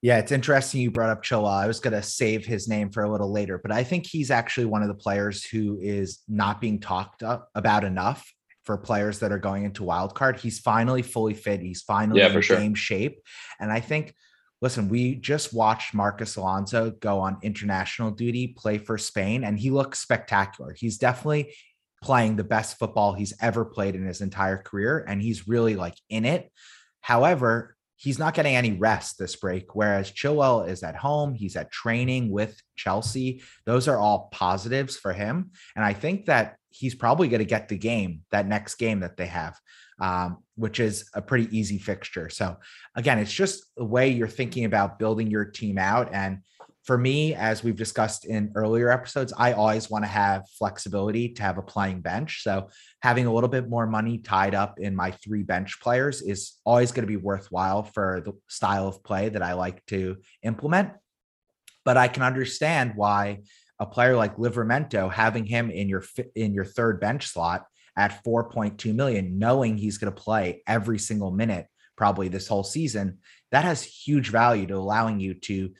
Yeah, 0.00 0.18
it's 0.18 0.30
interesting 0.30 0.80
you 0.80 0.92
brought 0.92 1.10
up 1.10 1.24
Chilwell. 1.24 1.48
I 1.48 1.66
was 1.66 1.80
going 1.80 1.94
to 1.94 2.02
save 2.02 2.46
his 2.46 2.68
name 2.68 2.90
for 2.90 3.02
a 3.02 3.10
little 3.10 3.32
later, 3.32 3.58
but 3.58 3.72
I 3.72 3.82
think 3.82 4.06
he's 4.06 4.30
actually 4.30 4.66
one 4.66 4.82
of 4.82 4.88
the 4.88 4.94
players 4.94 5.44
who 5.44 5.80
is 5.80 6.20
not 6.28 6.60
being 6.60 6.78
talked 6.78 7.24
about 7.56 7.82
enough 7.82 8.32
for 8.68 8.76
players 8.76 9.20
that 9.20 9.32
are 9.32 9.38
going 9.38 9.64
into 9.64 9.82
wild 9.82 10.14
card. 10.14 10.38
He's 10.38 10.58
finally 10.58 11.00
fully 11.00 11.32
fit. 11.32 11.62
He's 11.62 11.80
finally 11.80 12.20
yeah, 12.20 12.28
in 12.30 12.42
sure. 12.42 12.58
game 12.58 12.74
shape. 12.74 13.22
And 13.58 13.72
I 13.72 13.80
think, 13.80 14.14
listen, 14.60 14.90
we 14.90 15.14
just 15.14 15.54
watched 15.54 15.94
Marcus 15.94 16.36
Alonso 16.36 16.90
go 16.90 17.20
on 17.20 17.38
international 17.40 18.10
duty, 18.10 18.48
play 18.48 18.76
for 18.76 18.98
Spain, 18.98 19.42
and 19.42 19.58
he 19.58 19.70
looks 19.70 20.00
spectacular. 20.00 20.74
He's 20.74 20.98
definitely 20.98 21.54
playing 22.02 22.36
the 22.36 22.44
best 22.44 22.78
football 22.78 23.14
he's 23.14 23.32
ever 23.40 23.64
played 23.64 23.94
in 23.94 24.04
his 24.04 24.20
entire 24.20 24.58
career. 24.58 25.02
And 25.08 25.22
he's 25.22 25.48
really 25.48 25.74
like 25.74 25.96
in 26.10 26.26
it. 26.26 26.52
However, 27.00 27.74
he's 27.96 28.18
not 28.18 28.34
getting 28.34 28.54
any 28.54 28.72
rest 28.72 29.18
this 29.18 29.34
break. 29.34 29.74
Whereas 29.74 30.12
Chilwell 30.12 30.68
is 30.68 30.82
at 30.82 30.94
home, 30.94 31.32
he's 31.32 31.56
at 31.56 31.72
training 31.72 32.30
with 32.30 32.60
Chelsea. 32.76 33.40
Those 33.64 33.88
are 33.88 33.96
all 33.96 34.28
positives 34.30 34.98
for 34.98 35.14
him. 35.14 35.52
And 35.74 35.86
I 35.86 35.94
think 35.94 36.26
that 36.26 36.57
he's 36.70 36.94
probably 36.94 37.28
going 37.28 37.40
to 37.40 37.44
get 37.44 37.68
the 37.68 37.78
game, 37.78 38.22
that 38.30 38.46
next 38.46 38.76
game 38.76 39.00
that 39.00 39.16
they 39.16 39.26
have, 39.26 39.58
um, 40.00 40.38
which 40.56 40.80
is 40.80 41.08
a 41.14 41.22
pretty 41.22 41.56
easy 41.56 41.78
fixture. 41.78 42.28
So, 42.30 42.56
again, 42.94 43.18
it's 43.18 43.32
just 43.32 43.64
the 43.76 43.84
way 43.84 44.08
you're 44.08 44.28
thinking 44.28 44.64
about 44.64 44.98
building 44.98 45.30
your 45.30 45.44
team 45.44 45.78
out. 45.78 46.10
And 46.12 46.38
for 46.84 46.96
me, 46.96 47.34
as 47.34 47.62
we've 47.62 47.76
discussed 47.76 48.24
in 48.24 48.52
earlier 48.54 48.90
episodes, 48.90 49.32
I 49.36 49.52
always 49.52 49.90
want 49.90 50.04
to 50.04 50.10
have 50.10 50.48
flexibility 50.58 51.30
to 51.30 51.42
have 51.42 51.58
a 51.58 51.62
playing 51.62 52.00
bench. 52.00 52.42
So, 52.42 52.68
having 53.02 53.26
a 53.26 53.32
little 53.32 53.50
bit 53.50 53.68
more 53.68 53.86
money 53.86 54.18
tied 54.18 54.54
up 54.54 54.78
in 54.78 54.94
my 54.94 55.10
three 55.10 55.42
bench 55.42 55.80
players 55.80 56.22
is 56.22 56.54
always 56.64 56.92
going 56.92 57.06
to 57.06 57.10
be 57.10 57.16
worthwhile 57.16 57.82
for 57.82 58.22
the 58.24 58.32
style 58.48 58.88
of 58.88 59.02
play 59.02 59.28
that 59.30 59.42
I 59.42 59.54
like 59.54 59.84
to 59.86 60.16
implement. 60.42 60.90
But 61.84 61.96
I 61.96 62.08
can 62.08 62.22
understand 62.22 62.92
why 62.96 63.40
a 63.80 63.86
player 63.86 64.16
like 64.16 64.36
Livramento 64.36 65.12
having 65.12 65.46
him 65.46 65.70
in 65.70 65.88
your 65.88 66.04
in 66.34 66.52
your 66.54 66.64
third 66.64 67.00
bench 67.00 67.26
slot 67.26 67.66
at 67.96 68.22
4.2 68.24 68.94
million, 68.94 69.38
knowing 69.38 69.76
he's 69.76 69.98
going 69.98 70.12
to 70.12 70.20
play 70.20 70.62
every 70.66 70.98
single 70.98 71.30
minute 71.30 71.66
probably 71.96 72.28
this 72.28 72.46
whole 72.46 72.62
season, 72.62 73.18
that 73.50 73.64
has 73.64 73.82
huge 73.82 74.30
value 74.30 74.66
to 74.66 74.74
allowing 74.74 75.18
you 75.18 75.34
to 75.34 75.70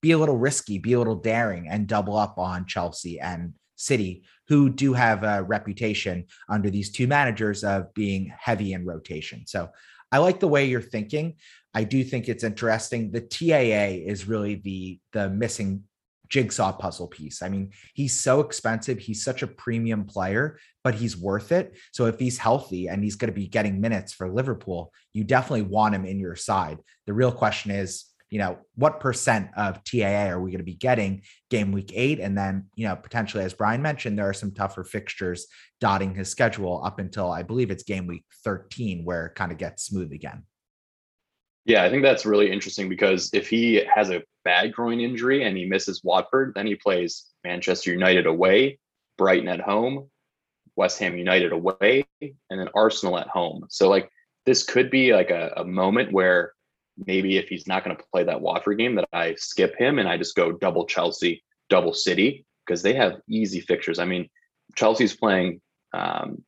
be 0.00 0.12
a 0.12 0.18
little 0.18 0.36
risky, 0.36 0.78
be 0.78 0.92
a 0.92 0.98
little 0.98 1.16
daring, 1.16 1.68
and 1.68 1.86
double 1.86 2.16
up 2.16 2.38
on 2.38 2.66
Chelsea 2.66 3.18
and 3.20 3.52
City, 3.76 4.24
who 4.48 4.70
do 4.70 4.92
have 4.92 5.24
a 5.24 5.42
reputation 5.42 6.26
under 6.48 6.70
these 6.70 6.92
two 6.92 7.06
managers 7.06 7.64
of 7.64 7.92
being 7.94 8.32
heavy 8.38 8.72
in 8.72 8.86
rotation. 8.86 9.42
So 9.46 9.70
I 10.12 10.18
like 10.18 10.40
the 10.40 10.48
way 10.48 10.66
you're 10.66 10.80
thinking. 10.80 11.36
I 11.74 11.84
do 11.84 12.02
think 12.04 12.28
it's 12.28 12.44
interesting. 12.44 13.10
The 13.10 13.20
TAA 13.20 14.08
is 14.10 14.28
really 14.28 14.56
the 14.56 15.00
the 15.12 15.30
missing 15.30 15.84
jigsaw 16.30 16.72
puzzle 16.72 17.08
piece. 17.08 17.42
I 17.42 17.48
mean, 17.48 17.72
he's 17.94 18.18
so 18.18 18.40
expensive. 18.40 18.98
He's 18.98 19.22
such 19.22 19.42
a 19.42 19.48
premium 19.48 20.04
player, 20.04 20.58
but 20.82 20.94
he's 20.94 21.16
worth 21.16 21.52
it. 21.52 21.76
So 21.92 22.06
if 22.06 22.18
he's 22.18 22.38
healthy 22.38 22.88
and 22.88 23.04
he's 23.04 23.16
going 23.16 23.32
to 23.32 23.38
be 23.38 23.48
getting 23.48 23.80
minutes 23.80 24.12
for 24.12 24.32
Liverpool, 24.32 24.92
you 25.12 25.24
definitely 25.24 25.62
want 25.62 25.94
him 25.94 26.06
in 26.06 26.20
your 26.20 26.36
side. 26.36 26.78
The 27.06 27.12
real 27.12 27.32
question 27.32 27.72
is, 27.72 28.06
you 28.30 28.38
know, 28.38 28.58
what 28.76 29.00
percent 29.00 29.50
of 29.56 29.82
TAA 29.82 30.28
are 30.28 30.40
we 30.40 30.52
going 30.52 30.60
to 30.60 30.64
be 30.64 30.74
getting 30.74 31.22
game 31.50 31.72
week 31.72 31.90
eight? 31.94 32.20
And 32.20 32.38
then, 32.38 32.66
you 32.76 32.86
know, 32.86 32.94
potentially, 32.94 33.42
as 33.42 33.54
Brian 33.54 33.82
mentioned, 33.82 34.16
there 34.16 34.28
are 34.28 34.32
some 34.32 34.52
tougher 34.52 34.84
fixtures 34.84 35.48
dotting 35.80 36.14
his 36.14 36.28
schedule 36.28 36.80
up 36.84 37.00
until 37.00 37.28
I 37.28 37.42
believe 37.42 37.72
it's 37.72 37.82
game 37.82 38.06
week 38.06 38.24
13, 38.44 39.04
where 39.04 39.26
it 39.26 39.34
kind 39.34 39.50
of 39.50 39.58
gets 39.58 39.82
smooth 39.82 40.12
again. 40.12 40.44
Yeah, 41.70 41.84
I 41.84 41.88
think 41.88 42.02
that's 42.02 42.26
really 42.26 42.50
interesting 42.50 42.88
because 42.88 43.30
if 43.32 43.48
he 43.48 43.84
has 43.94 44.10
a 44.10 44.24
bad 44.44 44.72
groin 44.72 44.98
injury 44.98 45.44
and 45.44 45.56
he 45.56 45.66
misses 45.66 46.02
Watford, 46.02 46.50
then 46.56 46.66
he 46.66 46.74
plays 46.74 47.26
Manchester 47.44 47.92
United 47.92 48.26
away, 48.26 48.80
Brighton 49.16 49.46
at 49.46 49.60
home, 49.60 50.10
West 50.74 50.98
Ham 50.98 51.16
United 51.16 51.52
away, 51.52 52.04
and 52.20 52.34
then 52.50 52.68
Arsenal 52.74 53.16
at 53.16 53.28
home. 53.28 53.66
So 53.68 53.88
like 53.88 54.10
this 54.46 54.64
could 54.64 54.90
be 54.90 55.14
like 55.14 55.30
a, 55.30 55.52
a 55.58 55.64
moment 55.64 56.10
where 56.10 56.54
maybe 57.06 57.36
if 57.36 57.46
he's 57.48 57.68
not 57.68 57.84
going 57.84 57.96
to 57.96 58.02
play 58.12 58.24
that 58.24 58.40
Watford 58.40 58.78
game, 58.78 58.96
that 58.96 59.08
I 59.12 59.36
skip 59.36 59.76
him 59.78 60.00
and 60.00 60.08
I 60.08 60.16
just 60.16 60.34
go 60.34 60.50
double 60.50 60.86
Chelsea, 60.86 61.44
double 61.68 61.94
City 61.94 62.44
because 62.66 62.82
they 62.82 62.94
have 62.94 63.20
easy 63.28 63.60
fixtures. 63.60 64.00
I 64.00 64.06
mean, 64.06 64.28
Chelsea's 64.74 65.14
playing 65.14 65.60
um, 65.94 66.42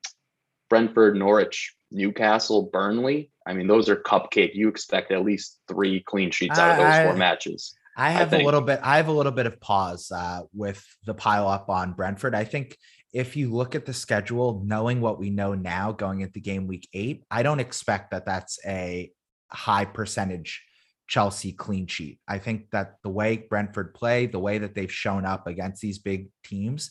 Brentford, 0.68 1.14
Norwich, 1.14 1.76
Newcastle, 1.92 2.70
Burnley. 2.72 3.30
I 3.46 3.54
mean, 3.54 3.66
those 3.66 3.88
are 3.88 3.96
cupcake. 3.96 4.54
You 4.54 4.68
expect 4.68 5.12
at 5.12 5.24
least 5.24 5.60
three 5.68 6.00
clean 6.00 6.30
sheets 6.30 6.58
out 6.58 6.72
of 6.72 6.76
those 6.78 6.86
I, 6.86 7.04
four 7.04 7.16
matches. 7.16 7.74
I 7.96 8.10
have 8.10 8.32
I 8.32 8.38
a 8.38 8.44
little 8.44 8.60
bit. 8.60 8.80
I 8.82 8.96
have 8.96 9.08
a 9.08 9.12
little 9.12 9.32
bit 9.32 9.46
of 9.46 9.60
pause 9.60 10.10
uh, 10.14 10.42
with 10.54 10.84
the 11.04 11.14
pile 11.14 11.48
up 11.48 11.68
on 11.68 11.92
Brentford. 11.92 12.34
I 12.34 12.44
think 12.44 12.76
if 13.12 13.36
you 13.36 13.52
look 13.52 13.74
at 13.74 13.84
the 13.84 13.92
schedule, 13.92 14.62
knowing 14.64 15.00
what 15.00 15.18
we 15.18 15.30
know 15.30 15.54
now 15.54 15.92
going 15.92 16.20
into 16.20 16.40
game 16.40 16.66
week 16.66 16.88
eight, 16.94 17.24
I 17.30 17.42
don't 17.42 17.60
expect 17.60 18.12
that 18.12 18.24
that's 18.24 18.58
a 18.66 19.10
high 19.50 19.84
percentage 19.84 20.62
Chelsea 21.08 21.52
clean 21.52 21.86
sheet. 21.86 22.18
I 22.26 22.38
think 22.38 22.70
that 22.70 22.94
the 23.02 23.10
way 23.10 23.36
Brentford 23.36 23.94
play, 23.94 24.26
the 24.26 24.38
way 24.38 24.58
that 24.58 24.74
they've 24.74 24.92
shown 24.92 25.26
up 25.26 25.46
against 25.46 25.82
these 25.82 25.98
big 25.98 26.28
teams, 26.44 26.90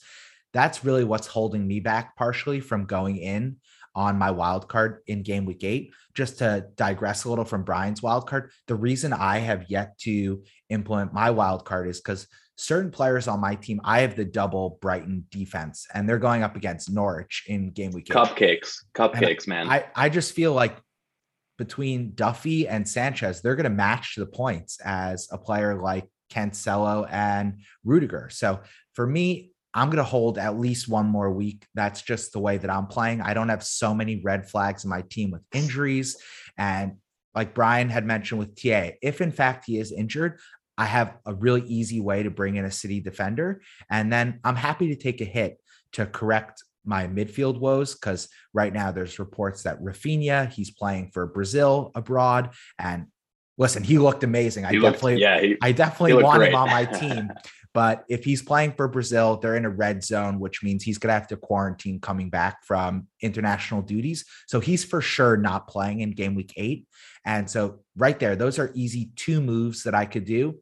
that's 0.54 0.86
really 0.86 1.04
what's 1.04 1.28
holding 1.28 1.66
me 1.66 1.80
back 1.80 2.16
partially 2.16 2.60
from 2.60 2.86
going 2.86 3.18
in 3.18 3.58
on 3.96 4.18
my 4.18 4.32
wild 4.32 4.68
card 4.68 5.00
in 5.08 5.24
game 5.24 5.46
week 5.46 5.64
eight. 5.64 5.94
Just 6.14 6.40
to 6.40 6.68
digress 6.76 7.24
a 7.24 7.30
little 7.30 7.46
from 7.46 7.64
Brian's 7.64 8.02
wild 8.02 8.28
card, 8.28 8.52
the 8.68 8.76
reason 8.76 9.14
I 9.14 9.40
have 9.40 9.66
yet 9.70 9.98
to 10.00 10.44
implement 10.70 11.14
my 11.14 11.30
wild 11.32 11.66
card 11.66 11.88
is 11.88 12.00
because 12.00 12.28
certain 12.56 12.92
players 12.92 13.28
on 13.28 13.40
my 13.40 13.56
team, 13.56 13.82
I 13.84 14.02
have 14.02 14.16
the 14.16 14.26
double 14.26 14.78
Brighton 14.82 15.26
defense, 15.30 15.88
and 15.94 16.08
they're 16.08 16.20
going 16.20 16.44
up 16.44 16.56
against 16.56 16.92
Norwich 16.92 17.46
in 17.48 17.72
game 17.72 17.92
week. 17.92 18.10
Eight. 18.10 18.16
Cupcakes, 18.16 18.76
cupcakes, 18.94 19.48
man. 19.48 19.70
I 19.70 19.86
I 19.96 20.10
just 20.10 20.34
feel 20.34 20.54
like 20.54 20.78
between 21.58 22.14
Duffy 22.16 22.68
and 22.68 22.88
Sanchez, 22.88 23.42
they're 23.42 23.56
going 23.56 23.66
to 23.66 23.70
match 23.70 24.16
the 24.16 24.26
points 24.26 24.80
as 24.84 25.28
a 25.32 25.38
player 25.38 25.80
like 25.80 26.08
Cancelo 26.32 27.08
and 27.12 27.60
Rudiger. 27.84 28.30
So 28.32 28.62
for 28.94 29.06
me, 29.06 29.51
I'm 29.74 29.88
going 29.88 29.98
to 29.98 30.04
hold 30.04 30.38
at 30.38 30.60
least 30.60 30.90
one 30.90 31.06
more 31.06 31.32
week. 31.32 31.66
That's 31.74 32.02
just 32.02 32.34
the 32.34 32.40
way 32.40 32.58
that 32.58 32.70
I'm 32.70 32.88
playing. 32.88 33.22
I 33.22 33.34
don't 33.34 33.50
have 33.50 33.64
so 33.64 33.94
many 33.94 34.22
red 34.22 34.50
flags 34.50 34.84
in 34.84 34.90
my 34.90 35.02
team 35.02 35.32
with 35.32 35.42
injuries. 35.54 36.18
And 36.58 36.98
like 37.34 37.54
Brian 37.54 37.90
had 37.90 38.06
mentioned 38.06 38.40
with 38.40 38.62
TA, 38.62 38.92
if 39.02 39.22
in 39.22 39.32
fact 39.32 39.66
he 39.66 39.78
is 39.78 39.92
injured, 39.92 40.40
I 40.78 40.86
have 40.86 41.18
a 41.26 41.34
really 41.34 41.62
easy 41.68 42.02
way 42.02 42.24
to 42.24 42.30
bring 42.30 42.56
in 42.56 42.66
a 42.66 42.72
city 42.72 43.00
defender. 43.00 43.62
And 43.90 44.12
then 44.12 44.40
I'm 44.44 44.56
happy 44.56 44.90
to 44.90 45.02
take 45.02 45.22
a 45.22 45.26
hit 45.26 45.58
to 45.94 46.06
correct 46.06 46.64
my 46.84 47.08
midfield 47.08 47.60
woes 47.60 47.94
because 47.94 48.28
right 48.54 48.74
now 48.74 48.92
there's 48.92 49.20
reports 49.20 49.64
that 49.64 49.82
Raphinha, 49.82 50.52
he's 50.52 50.72
playing 50.72 51.12
for 51.14 51.28
Brazil 51.28 51.92
abroad 51.96 52.52
and 52.80 53.06
listen 53.58 53.84
he 53.84 54.00
looked 54.00 54.24
amazing 54.24 54.66
I 54.66 54.72
definitely 54.72 55.20
yeah 55.20 55.40
he, 55.40 55.58
I 55.62 55.72
definitely 55.72 56.24
want 56.24 56.40
great. 56.40 56.50
him 56.50 56.56
on 56.56 56.70
my 56.70 56.86
team 57.00 57.30
but 57.74 58.04
if 58.10 58.24
he's 58.24 58.42
playing 58.42 58.74
for 58.74 58.88
Brazil 58.88 59.38
they're 59.38 59.56
in 59.56 59.66
a 59.66 59.70
red 59.70 60.04
zone 60.04 60.40
which 60.40 60.64
means 60.64 60.84
he's 60.84 60.98
going 60.98 61.10
to 61.10 61.14
have 61.14 61.28
to 61.28 61.38
quarantine 61.38 62.00
coming 62.00 62.30
back 62.30 62.64
from 62.66 63.08
international 63.22 63.82
duties 63.82 64.26
so 64.48 64.60
he's 64.60 64.84
for 64.84 65.02
sure 65.02 65.38
not 65.38 65.68
playing 65.68 66.02
in 66.02 66.12
game 66.12 66.36
week 66.36 66.54
8 66.56 66.88
and 67.26 67.50
so 67.50 67.80
right 67.96 68.20
there 68.20 68.36
those 68.36 68.60
are 68.60 68.72
easy 68.74 69.12
two 69.16 69.42
moves 69.42 69.84
that 69.84 69.96
I 69.96 70.06
could 70.06 70.26
do 70.26 70.60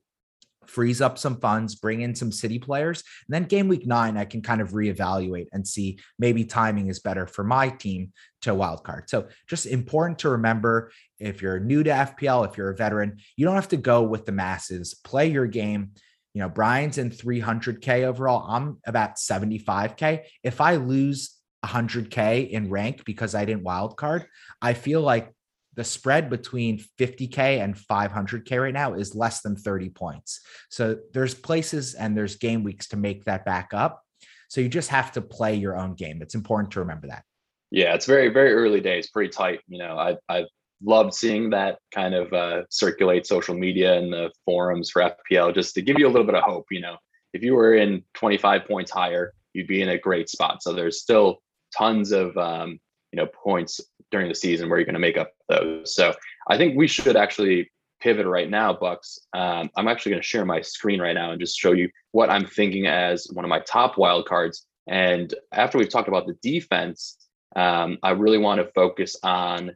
freeze 0.70 1.01
up 1.01 1.18
some 1.18 1.38
funds, 1.39 1.75
bring 1.75 2.01
in 2.01 2.16
some 2.16 2.32
city 2.32 2.60
players. 2.60 3.04
And 3.28 3.34
then 3.34 3.44
game 3.46 3.68
week 3.68 3.86
nine, 3.86 4.18
I 4.18 4.25
can 4.25 4.42
kind 4.42 4.62
of 4.62 4.72
reevaluate 4.72 5.48
and 5.51 5.68
see 5.68 6.00
maybe 6.18 6.46
timing 6.46 6.88
is 6.88 7.00
better 7.00 7.28
for 7.28 7.44
my 7.44 7.70
team 7.70 8.13
to 8.44 8.54
wild 8.54 8.84
card. 8.84 9.10
So 9.10 9.28
just 9.48 9.66
important 9.66 10.20
to 10.20 10.30
remember 10.30 10.92
if 11.20 11.42
you're 11.42 11.60
new 11.60 11.84
to 11.84 11.89
FPL, 11.89 12.48
if 12.50 12.58
you're 12.58 12.70
a 12.70 12.75
veteran, 12.75 13.18
you 13.36 13.46
don't 13.46 13.56
have 13.56 13.70
to 13.70 13.78
go 13.78 14.04
with 14.04 14.25
the 14.25 14.32
masses. 14.32 14.94
Play 15.04 15.32
your 15.32 15.48
game. 15.48 15.92
You 16.34 16.42
know, 16.42 16.50
Brian's 16.50 16.98
in 16.98 17.10
300K 17.10 18.04
overall. 18.04 18.46
I'm 18.48 18.78
about 18.86 19.16
75K. 19.16 20.24
If 20.44 20.62
I 20.62 20.76
lose 20.76 21.36
100K 21.66 22.50
in 22.50 22.70
rank 22.70 23.04
because 23.06 23.36
I 23.36 23.46
didn't 23.46 23.64
wild 23.64 23.98
card, 23.98 24.26
I 24.62 24.74
feel 24.74 25.02
like 25.02 25.34
the 25.76 25.84
spread 25.84 26.30
between 26.30 26.84
50k 27.00 27.64
and 27.64 27.76
500k 27.76 28.62
right 28.62 28.74
now 28.74 28.94
is 28.94 29.16
less 29.16 29.42
than 29.42 29.56
30 29.56 29.90
points. 29.90 30.42
So 30.70 30.98
there's 31.14 31.34
places 31.34 31.94
and 31.94 32.18
there's 32.18 32.36
game 32.36 32.64
weeks 32.64 32.88
to 32.90 32.98
make 32.98 33.26
that 33.26 33.46
back 33.46 33.70
up. 33.74 34.04
So 34.50 34.62
you 34.62 34.70
just 34.70 34.90
have 34.90 35.12
to 35.14 35.22
play 35.22 35.56
your 35.56 35.78
own 35.78 35.94
game. 35.94 36.22
It's 36.22 36.36
important 36.36 36.72
to 36.74 36.80
remember 36.80 37.08
that. 37.08 37.24
Yeah, 37.72 37.94
it's 37.94 38.08
very 38.08 38.30
very 38.30 38.52
early 38.54 38.82
days, 38.82 39.10
pretty 39.10 39.30
tight. 39.30 39.62
You 39.68 39.78
know, 39.80 39.98
I 39.98 40.18
I've 40.28 40.48
loved 40.84 41.14
seeing 41.14 41.50
that 41.50 41.80
kind 41.94 42.14
of 42.14 42.32
uh, 42.34 42.64
circulate 42.70 43.26
social 43.26 43.56
media 43.56 43.98
and 43.98 44.12
the 44.12 44.32
forums 44.46 44.90
for 44.90 45.02
FPL 45.02 45.54
just 45.54 45.76
to 45.76 45.82
give 45.82 46.00
you 46.00 46.08
a 46.08 46.10
little 46.12 46.26
bit 46.26 46.36
of 46.36 46.44
hope. 46.44 46.66
You 46.72 46.82
know, 46.82 46.98
if 47.34 47.44
you 47.44 47.54
were 47.54 47.76
in 47.76 48.04
25 48.14 48.66
points 48.66 48.92
higher, 48.92 49.34
you'd 49.54 49.68
be 49.68 49.82
in 49.82 49.90
a 49.90 49.98
great 49.98 50.30
spot. 50.30 50.64
So 50.64 50.74
there's 50.74 51.02
still 51.02 51.40
tons 51.78 52.12
of 52.12 52.36
um, 52.38 52.80
you 53.12 53.18
know 53.18 53.28
points 53.28 53.82
during 54.12 54.28
the 54.28 54.36
season 54.36 54.70
where 54.70 54.80
you're 54.80 54.86
going 54.86 54.94
to 54.94 55.00
make 55.00 55.18
up 55.18 55.32
those. 55.48 55.94
So 55.94 56.14
I 56.50 56.58
think 56.58 56.78
we 56.78 56.88
should 56.88 57.16
actually 57.16 57.72
pivot 58.02 58.26
right 58.26 58.50
now, 58.50 58.74
Bucks. 58.74 59.20
Um, 59.34 59.70
I'm 59.76 59.88
actually 59.88 60.12
going 60.12 60.22
to 60.22 60.28
share 60.28 60.46
my 60.46 60.62
screen 60.62 61.02
right 61.02 61.14
now 61.14 61.32
and 61.32 61.40
just 61.40 61.60
show 61.60 61.74
you 61.74 61.90
what 62.12 62.30
I'm 62.30 62.46
thinking 62.46 62.88
as 62.88 63.28
one 63.34 63.46
of 63.46 63.50
my 63.50 63.60
top 63.60 63.98
wild 63.98 64.26
cards. 64.26 64.66
And 64.88 65.34
after 65.52 65.78
we've 65.78 65.90
talked 65.90 66.08
about 66.08 66.26
the 66.26 66.38
defense, 66.42 67.18
um, 67.56 67.98
I 68.02 68.12
really 68.12 68.38
want 68.38 68.62
to 68.62 68.72
focus 68.74 69.16
on 69.22 69.76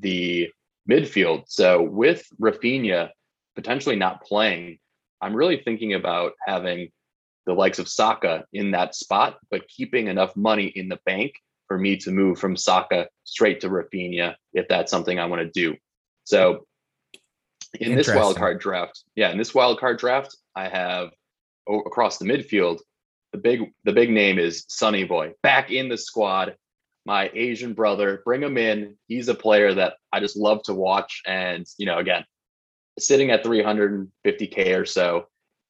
the 0.00 0.50
midfield. 0.88 1.44
So 1.48 1.82
with 1.82 2.26
Raphinha 2.40 3.10
potentially 3.54 3.96
not 3.96 4.24
playing, 4.24 4.78
I'm 5.20 5.34
really 5.34 5.58
thinking 5.64 5.94
about 5.94 6.32
having 6.46 6.90
the 7.46 7.54
likes 7.54 7.78
of 7.78 7.88
Saka 7.88 8.44
in 8.52 8.70
that 8.72 8.94
spot, 8.94 9.38
but 9.50 9.66
keeping 9.68 10.06
enough 10.06 10.36
money 10.36 10.66
in 10.66 10.88
the 10.88 10.98
bank 11.06 11.32
for 11.66 11.78
me 11.78 11.96
to 11.98 12.10
move 12.10 12.38
from 12.38 12.56
Saka 12.56 13.08
straight 13.24 13.60
to 13.60 13.68
Raphinha 13.68 14.34
if 14.52 14.68
that's 14.68 14.90
something 14.90 15.18
I 15.18 15.26
want 15.26 15.42
to 15.42 15.50
do. 15.50 15.76
So 16.24 16.66
in 17.80 17.94
this 17.94 18.08
wild 18.08 18.36
card 18.36 18.60
draft, 18.60 19.04
yeah, 19.14 19.30
in 19.30 19.38
this 19.38 19.54
wild 19.54 19.78
card 19.78 19.98
draft, 19.98 20.36
I 20.54 20.68
have 20.68 21.10
oh, 21.68 21.80
across 21.80 22.18
the 22.18 22.24
midfield, 22.24 22.80
the 23.32 23.38
big 23.38 23.72
the 23.84 23.92
big 23.92 24.10
name 24.10 24.38
is 24.38 24.64
Sonny 24.68 25.04
Boy 25.04 25.34
back 25.42 25.70
in 25.70 25.88
the 25.88 25.98
squad. 25.98 26.56
My 27.08 27.30
Asian 27.32 27.72
brother, 27.72 28.20
bring 28.22 28.42
him 28.42 28.58
in. 28.58 28.98
He's 29.06 29.28
a 29.28 29.34
player 29.34 29.72
that 29.72 29.94
I 30.12 30.20
just 30.20 30.36
love 30.36 30.62
to 30.64 30.74
watch, 30.74 31.22
and 31.26 31.66
you 31.78 31.86
know, 31.86 31.96
again, 31.96 32.22
sitting 32.98 33.30
at 33.30 33.42
350k 33.42 34.78
or 34.78 34.84
so, 34.84 35.24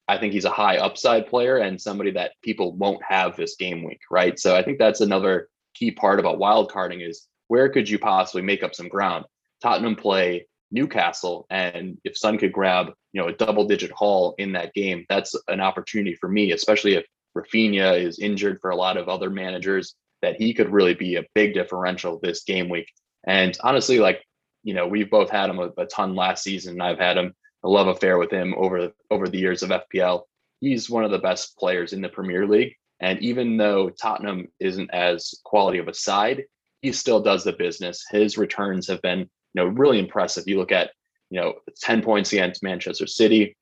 I 0.09 0.19
think 0.19 0.33
he's 0.33 0.47
a 0.47 0.51
high 0.51 0.79
upside 0.79 1.29
player 1.29 1.59
and 1.59 1.81
somebody 1.81 2.11
that 2.11 2.33
people 2.43 2.73
won't 2.73 3.05
have 3.09 3.37
this 3.37 3.55
game 3.55 3.85
week, 3.85 4.01
right? 4.11 4.37
So 4.37 4.57
I 4.57 4.65
think 4.65 4.81
that's 4.81 5.01
another 5.01 5.49
key 5.75 5.93
part 5.93 6.19
about 6.19 6.41
wild 6.41 6.73
carding 6.73 7.03
is 7.03 7.29
where 7.47 7.69
could 7.69 7.89
you 7.89 8.01
possibly 8.01 8.43
make 8.43 8.65
up 8.65 8.75
some 8.75 8.89
ground? 8.89 9.25
Tottenham 9.63 9.95
play 9.95 10.49
Newcastle, 10.73 11.47
and 11.51 11.99
if 12.03 12.19
Son 12.19 12.37
could 12.37 12.53
grab 12.53 12.89
you 13.13 13.23
know 13.23 13.29
a 13.29 13.33
double 13.33 13.65
digit 13.65 13.93
haul 13.93 14.35
in 14.39 14.55
that 14.55 14.75
game, 14.75 15.07
that's 15.09 15.37
an 15.47 15.61
opportunity 15.61 16.17
for 16.17 16.29
me, 16.29 16.51
especially 16.51 16.95
if 16.95 17.07
Raphinha 17.37 17.97
is 17.97 18.19
injured 18.19 18.59
for 18.61 18.71
a 18.71 18.77
lot 18.77 18.97
of 18.97 19.09
other 19.09 19.31
managers, 19.31 19.95
that 20.23 20.37
he 20.37 20.55
could 20.55 20.71
really 20.71 20.95
be 20.95 21.17
a 21.17 21.27
big 21.35 21.55
differential 21.55 22.19
this 22.23 22.45
game 22.45 22.69
week. 22.69 22.91
And 23.27 23.57
honestly, 23.63 23.99
like 23.99 24.23
you 24.63 24.75
know, 24.75 24.87
we've 24.87 25.11
both 25.11 25.31
had 25.31 25.51
him 25.51 25.59
a, 25.59 25.71
a 25.79 25.87
ton 25.87 26.15
last 26.15 26.43
season. 26.43 26.75
And 26.75 26.83
I've 26.83 26.99
had 26.99 27.17
him 27.17 27.35
a 27.65 27.69
love 27.69 27.89
affair 27.89 28.19
with 28.19 28.31
him 28.31 28.55
over 28.57 28.91
over 29.11 29.29
the 29.29 29.39
years 29.39 29.63
of 29.63 29.71
FPL. 29.71 30.23
He's 30.61 30.91
one 30.91 31.05
of 31.05 31.11
the 31.11 31.19
best 31.19 31.57
players 31.57 31.93
in 31.93 32.01
the 32.01 32.09
Premier 32.09 32.47
League, 32.47 32.75
and 33.01 33.19
even 33.21 33.57
though 33.57 33.91
Tottenham 33.91 34.49
isn't 34.59 34.91
as 34.93 35.35
quality 35.45 35.79
of 35.79 35.89
a 35.89 35.95
side, 35.95 36.45
he 36.83 36.93
still 36.93 37.21
does 37.21 37.45
the 37.45 37.53
business. 37.53 38.05
His 38.11 38.37
returns 38.37 38.89
have 38.89 39.01
been, 39.03 39.21
you 39.21 39.27
know, 39.55 39.67
really 39.67 39.99
impressive. 39.99 40.45
You 40.47 40.59
look 40.59 40.73
at, 40.73 40.91
you 41.31 41.41
know, 41.41 41.55
10 41.81 42.03
points 42.03 42.33
against 42.33 42.63
Manchester 42.63 43.07
City, 43.07 43.57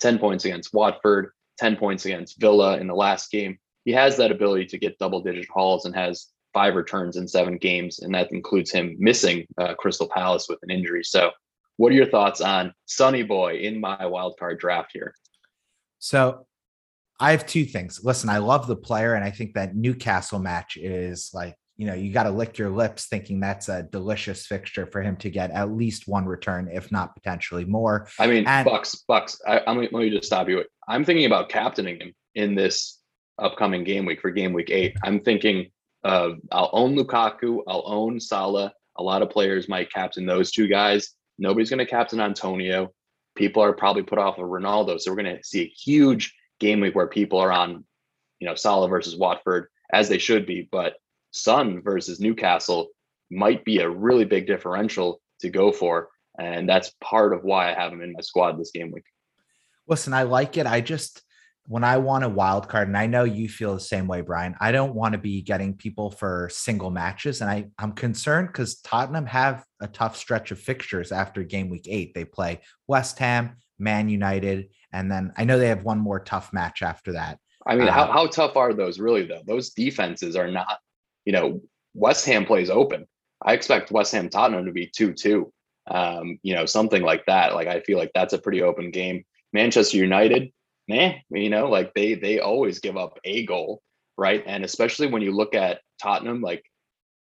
10 0.00 0.18
points 0.18 0.44
against 0.44 0.74
Watford, 0.74 1.30
10 1.58 1.76
points 1.76 2.04
against 2.04 2.40
Villa 2.40 2.78
in 2.78 2.88
the 2.88 2.94
last 2.94 3.30
game. 3.30 3.58
He 3.84 3.92
has 3.92 4.16
that 4.16 4.30
ability 4.30 4.66
to 4.66 4.78
get 4.78 4.98
double 4.98 5.20
digit 5.20 5.46
hauls 5.48 5.84
and 5.84 5.94
has 5.94 6.28
five 6.52 6.74
returns 6.74 7.16
in 7.16 7.28
seven 7.28 7.58
games, 7.58 7.98
and 7.98 8.14
that 8.14 8.32
includes 8.32 8.70
him 8.70 8.96
missing 8.98 9.46
uh, 9.58 9.74
Crystal 9.74 10.08
Palace 10.08 10.46
with 10.48 10.58
an 10.62 10.70
injury. 10.70 11.04
So, 11.04 11.30
what 11.76 11.90
are 11.92 11.96
your 11.96 12.06
thoughts 12.06 12.40
on 12.40 12.72
Sonny 12.86 13.24
Boy 13.24 13.56
in 13.56 13.80
my 13.80 13.98
wildcard 13.98 14.58
draft 14.58 14.90
here? 14.94 15.14
So, 15.98 16.46
I 17.20 17.32
have 17.32 17.46
two 17.46 17.64
things. 17.64 18.00
Listen, 18.02 18.30
I 18.30 18.38
love 18.38 18.66
the 18.66 18.76
player, 18.76 19.14
and 19.14 19.24
I 19.24 19.30
think 19.30 19.54
that 19.54 19.76
Newcastle 19.76 20.38
match 20.38 20.76
is 20.76 21.30
like, 21.34 21.56
you 21.76 21.86
know, 21.86 21.94
you 21.94 22.12
got 22.12 22.22
to 22.24 22.30
lick 22.30 22.56
your 22.56 22.70
lips 22.70 23.06
thinking 23.06 23.40
that's 23.40 23.68
a 23.68 23.82
delicious 23.82 24.46
fixture 24.46 24.86
for 24.86 25.02
him 25.02 25.16
to 25.16 25.30
get 25.30 25.50
at 25.50 25.72
least 25.72 26.06
one 26.06 26.24
return, 26.24 26.68
if 26.72 26.92
not 26.92 27.14
potentially 27.14 27.64
more. 27.64 28.08
I 28.18 28.28
mean, 28.28 28.46
and- 28.46 28.64
Bucks, 28.64 28.94
Bucks. 29.08 29.40
I, 29.46 29.60
I'm 29.66 29.78
let 29.78 29.92
me 29.92 30.10
just 30.10 30.26
stop 30.26 30.48
you. 30.48 30.64
I'm 30.86 31.04
thinking 31.04 31.26
about 31.26 31.48
captaining 31.48 32.00
him 32.00 32.14
in 32.36 32.54
this 32.54 33.00
upcoming 33.38 33.84
game 33.84 34.06
week 34.06 34.20
for 34.20 34.30
game 34.30 34.52
week 34.52 34.70
eight. 34.70 34.96
I'm 35.02 35.20
thinking 35.20 35.70
of 36.02 36.38
I'll 36.52 36.70
own 36.72 36.96
Lukaku, 36.96 37.62
I'll 37.66 37.84
own 37.86 38.20
Salah. 38.20 38.72
A 38.96 39.02
lot 39.02 39.22
of 39.22 39.30
players 39.30 39.68
might 39.68 39.92
captain 39.92 40.26
those 40.26 40.52
two 40.52 40.68
guys. 40.68 41.10
Nobody's 41.38 41.70
going 41.70 41.78
to 41.78 41.86
captain 41.86 42.20
Antonio. 42.20 42.92
People 43.34 43.62
are 43.62 43.72
probably 43.72 44.04
put 44.04 44.18
off 44.18 44.38
of 44.38 44.44
Ronaldo, 44.44 45.00
so 45.00 45.10
we're 45.10 45.22
going 45.22 45.36
to 45.36 45.42
see 45.42 45.62
a 45.62 45.72
huge 45.76 46.34
game 46.60 46.80
week 46.80 46.94
where 46.94 47.08
people 47.08 47.40
are 47.40 47.50
on, 47.50 47.84
you 48.38 48.46
know, 48.46 48.54
Salah 48.54 48.88
versus 48.88 49.16
Watford 49.16 49.68
as 49.92 50.08
they 50.08 50.18
should 50.18 50.46
be, 50.46 50.68
but 50.70 50.94
Son 51.32 51.82
versus 51.82 52.20
Newcastle 52.20 52.88
might 53.30 53.64
be 53.64 53.78
a 53.80 53.88
really 53.88 54.24
big 54.24 54.46
differential 54.46 55.20
to 55.40 55.50
go 55.50 55.72
for. 55.72 56.08
And 56.38 56.68
that's 56.68 56.92
part 57.00 57.32
of 57.32 57.42
why 57.42 57.70
I 57.70 57.74
have 57.74 57.92
him 57.92 58.02
in 58.02 58.12
my 58.12 58.20
squad 58.20 58.58
this 58.58 58.70
game 58.72 58.92
week. 58.92 59.04
Listen, 59.88 60.12
I 60.12 60.22
like 60.22 60.56
it. 60.56 60.66
I 60.66 60.80
just 60.80 61.22
when 61.66 61.82
I 61.82 61.96
want 61.96 62.24
a 62.24 62.28
wild 62.28 62.68
card, 62.68 62.88
and 62.88 62.96
I 62.96 63.06
know 63.06 63.24
you 63.24 63.48
feel 63.48 63.74
the 63.74 63.80
same 63.80 64.06
way, 64.06 64.20
Brian, 64.20 64.54
I 64.60 64.70
don't 64.70 64.94
want 64.94 65.12
to 65.12 65.18
be 65.18 65.40
getting 65.40 65.74
people 65.74 66.10
for 66.10 66.48
single 66.52 66.90
matches. 66.90 67.40
And 67.40 67.50
I, 67.50 67.66
I'm 67.78 67.92
concerned 67.92 68.48
because 68.48 68.80
Tottenham 68.80 69.26
have 69.26 69.64
a 69.80 69.88
tough 69.88 70.16
stretch 70.16 70.50
of 70.50 70.58
fixtures 70.58 71.10
after 71.10 71.42
game 71.42 71.70
week 71.70 71.86
eight. 71.88 72.12
They 72.14 72.24
play 72.24 72.60
West 72.86 73.18
Ham, 73.18 73.56
Man 73.78 74.08
United, 74.08 74.68
and 74.92 75.10
then 75.10 75.32
I 75.36 75.44
know 75.44 75.58
they 75.58 75.68
have 75.68 75.84
one 75.84 75.98
more 75.98 76.20
tough 76.20 76.52
match 76.52 76.82
after 76.82 77.12
that. 77.12 77.38
I 77.66 77.76
mean, 77.76 77.88
uh, 77.88 77.92
how, 77.92 78.12
how 78.12 78.26
tough 78.26 78.56
are 78.56 78.74
those 78.74 79.00
really, 79.00 79.24
though? 79.24 79.42
Those 79.46 79.70
defenses 79.70 80.36
are 80.36 80.50
not, 80.50 80.78
you 81.24 81.32
know, 81.32 81.62
West 81.94 82.26
Ham 82.26 82.44
plays 82.44 82.68
open. 82.68 83.06
I 83.42 83.54
expect 83.54 83.90
West 83.90 84.12
Ham 84.12 84.28
Tottenham 84.28 84.66
to 84.66 84.72
be 84.72 84.86
2 84.86 85.14
2, 85.14 85.52
um, 85.90 86.38
you 86.42 86.54
know, 86.54 86.66
something 86.66 87.02
like 87.02 87.24
that. 87.26 87.54
Like, 87.54 87.68
I 87.68 87.80
feel 87.80 87.96
like 87.96 88.10
that's 88.14 88.34
a 88.34 88.38
pretty 88.38 88.62
open 88.62 88.90
game. 88.90 89.24
Manchester 89.54 89.96
United, 89.96 90.52
man, 90.88 91.16
you 91.30 91.50
know, 91.50 91.68
like 91.68 91.92
they 91.94 92.14
they 92.14 92.40
always 92.40 92.78
give 92.78 92.96
up 92.96 93.18
a 93.24 93.44
goal, 93.46 93.82
right? 94.16 94.42
And 94.46 94.64
especially 94.64 95.06
when 95.06 95.22
you 95.22 95.32
look 95.32 95.54
at 95.54 95.80
Tottenham, 96.00 96.40
like 96.40 96.64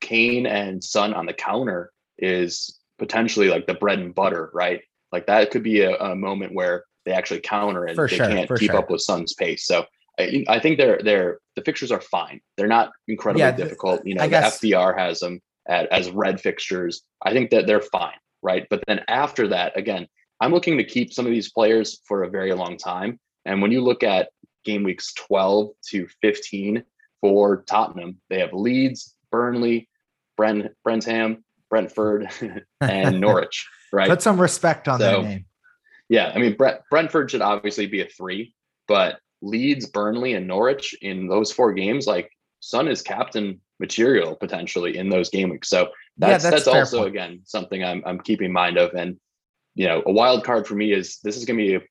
Kane 0.02 0.46
and 0.46 0.84
Son 0.84 1.14
on 1.14 1.26
the 1.26 1.34
counter 1.34 1.92
is 2.18 2.80
potentially 3.00 3.50
like 3.50 3.68
the 3.68 3.74
bread 3.74 4.00
and 4.00 4.14
butter, 4.14 4.52
right? 4.54 4.82
Like 5.12 5.28
that 5.28 5.52
could 5.52 5.64
be 5.64 5.82
a, 5.82 5.96
a 5.98 6.16
moment 6.16 6.54
where 6.54 6.84
they 7.06 7.12
actually 7.12 7.42
counter 7.42 7.86
and 7.86 7.96
for 7.96 8.08
they 8.08 8.18
sure, 8.18 8.28
can't 8.28 8.50
keep 8.58 8.72
sure. 8.72 8.80
up 8.80 8.90
with 8.90 9.02
Son's 9.02 9.34
pace. 9.34 9.66
So 9.66 9.86
I, 10.20 10.44
I, 10.48 10.60
think 10.60 10.78
they're 10.78 11.00
they're 11.04 11.40
the 11.56 11.62
fixtures 11.62 11.92
are 11.92 12.02
fine. 12.02 12.40
They're 12.58 12.68
not 12.68 12.92
incredibly 13.08 13.42
yeah, 13.42 13.52
difficult. 13.52 14.06
You 14.06 14.16
know, 14.16 14.28
the 14.28 14.36
FPL 14.36 14.98
has 14.98 15.20
them 15.20 15.40
at, 15.68 15.88
as 15.92 16.10
red 16.12 16.40
fixtures. 16.40 17.02
I 17.22 17.34
think 17.34 17.50
that 17.52 17.68
they're 17.68 17.82
fine, 17.82 18.18
right? 18.42 18.68
But 18.70 18.84
then 18.88 19.02
after 19.08 19.48
that, 19.50 19.78
again, 19.78 20.08
I'm 20.40 20.52
looking 20.52 20.78
to 20.78 20.84
keep 20.84 21.14
some 21.14 21.26
of 21.26 21.32
these 21.32 21.52
players 21.52 22.00
for 22.08 22.24
a 22.24 22.30
very 22.30 22.54
long 22.54 22.78
time. 22.78 23.20
And 23.46 23.62
when 23.62 23.72
you 23.72 23.82
look 23.82 24.04
at 24.04 24.30
game 24.64 24.84
weeks 24.84 25.14
12 25.14 25.72
to 25.90 26.08
15 26.22 26.84
for 27.22 27.64
Tottenham, 27.64 28.20
they 28.30 28.40
have 28.40 28.54
Leeds, 28.54 29.16
Burnley, 29.32 29.90
Brent, 30.38 30.72
Brentham, 30.84 31.44
Brentford, 31.70 32.30
and 32.82 33.20
Norwich 33.20 33.68
right? 33.94 34.10
Put 34.10 34.22
some 34.22 34.42
respect 34.42 34.90
on 34.90 35.00
so, 35.00 35.22
that 35.22 35.24
name. 35.24 35.46
Yeah, 36.10 36.34
I 36.36 36.40
mean 36.40 36.58
Brent, 36.58 36.82
Brentford 36.90 37.32
should 37.32 37.42
obviously 37.42 37.88
be 37.88 38.02
a 38.02 38.08
three, 38.08 38.54
but 38.88 39.20
Leeds, 39.42 39.86
Burnley, 39.86 40.34
and 40.34 40.48
Norwich 40.48 40.96
in 41.02 41.28
those 41.28 41.52
four 41.52 41.74
games, 41.74 42.08
like 42.08 42.30
Son 42.60 42.88
is 42.88 43.02
captain 43.02 43.62
material 43.80 44.36
potentially 44.36 44.98
in 44.98 45.10
those 45.10 45.30
game 45.30 45.50
weeks. 45.50 45.70
So 45.70 45.90
that's 46.18 46.44
yeah, 46.44 46.50
that's, 46.50 46.66
that's 46.66 46.76
also 46.76 47.00
point. 47.00 47.10
again 47.10 47.42
something 47.46 47.84
I'm 47.84 48.04
I'm 48.06 48.20
keeping 48.20 48.52
mind 48.52 48.78
of. 48.78 48.94
And 48.94 49.18
you 49.76 49.88
know, 49.88 50.04
a 50.06 50.12
wild 50.12 50.44
card 50.44 50.68
for 50.68 50.76
me 50.76 50.92
is 50.92 51.20
this 51.24 51.38
is 51.38 51.46
going 51.46 51.58
to 51.58 51.64
be 51.64 51.76
a 51.76 51.82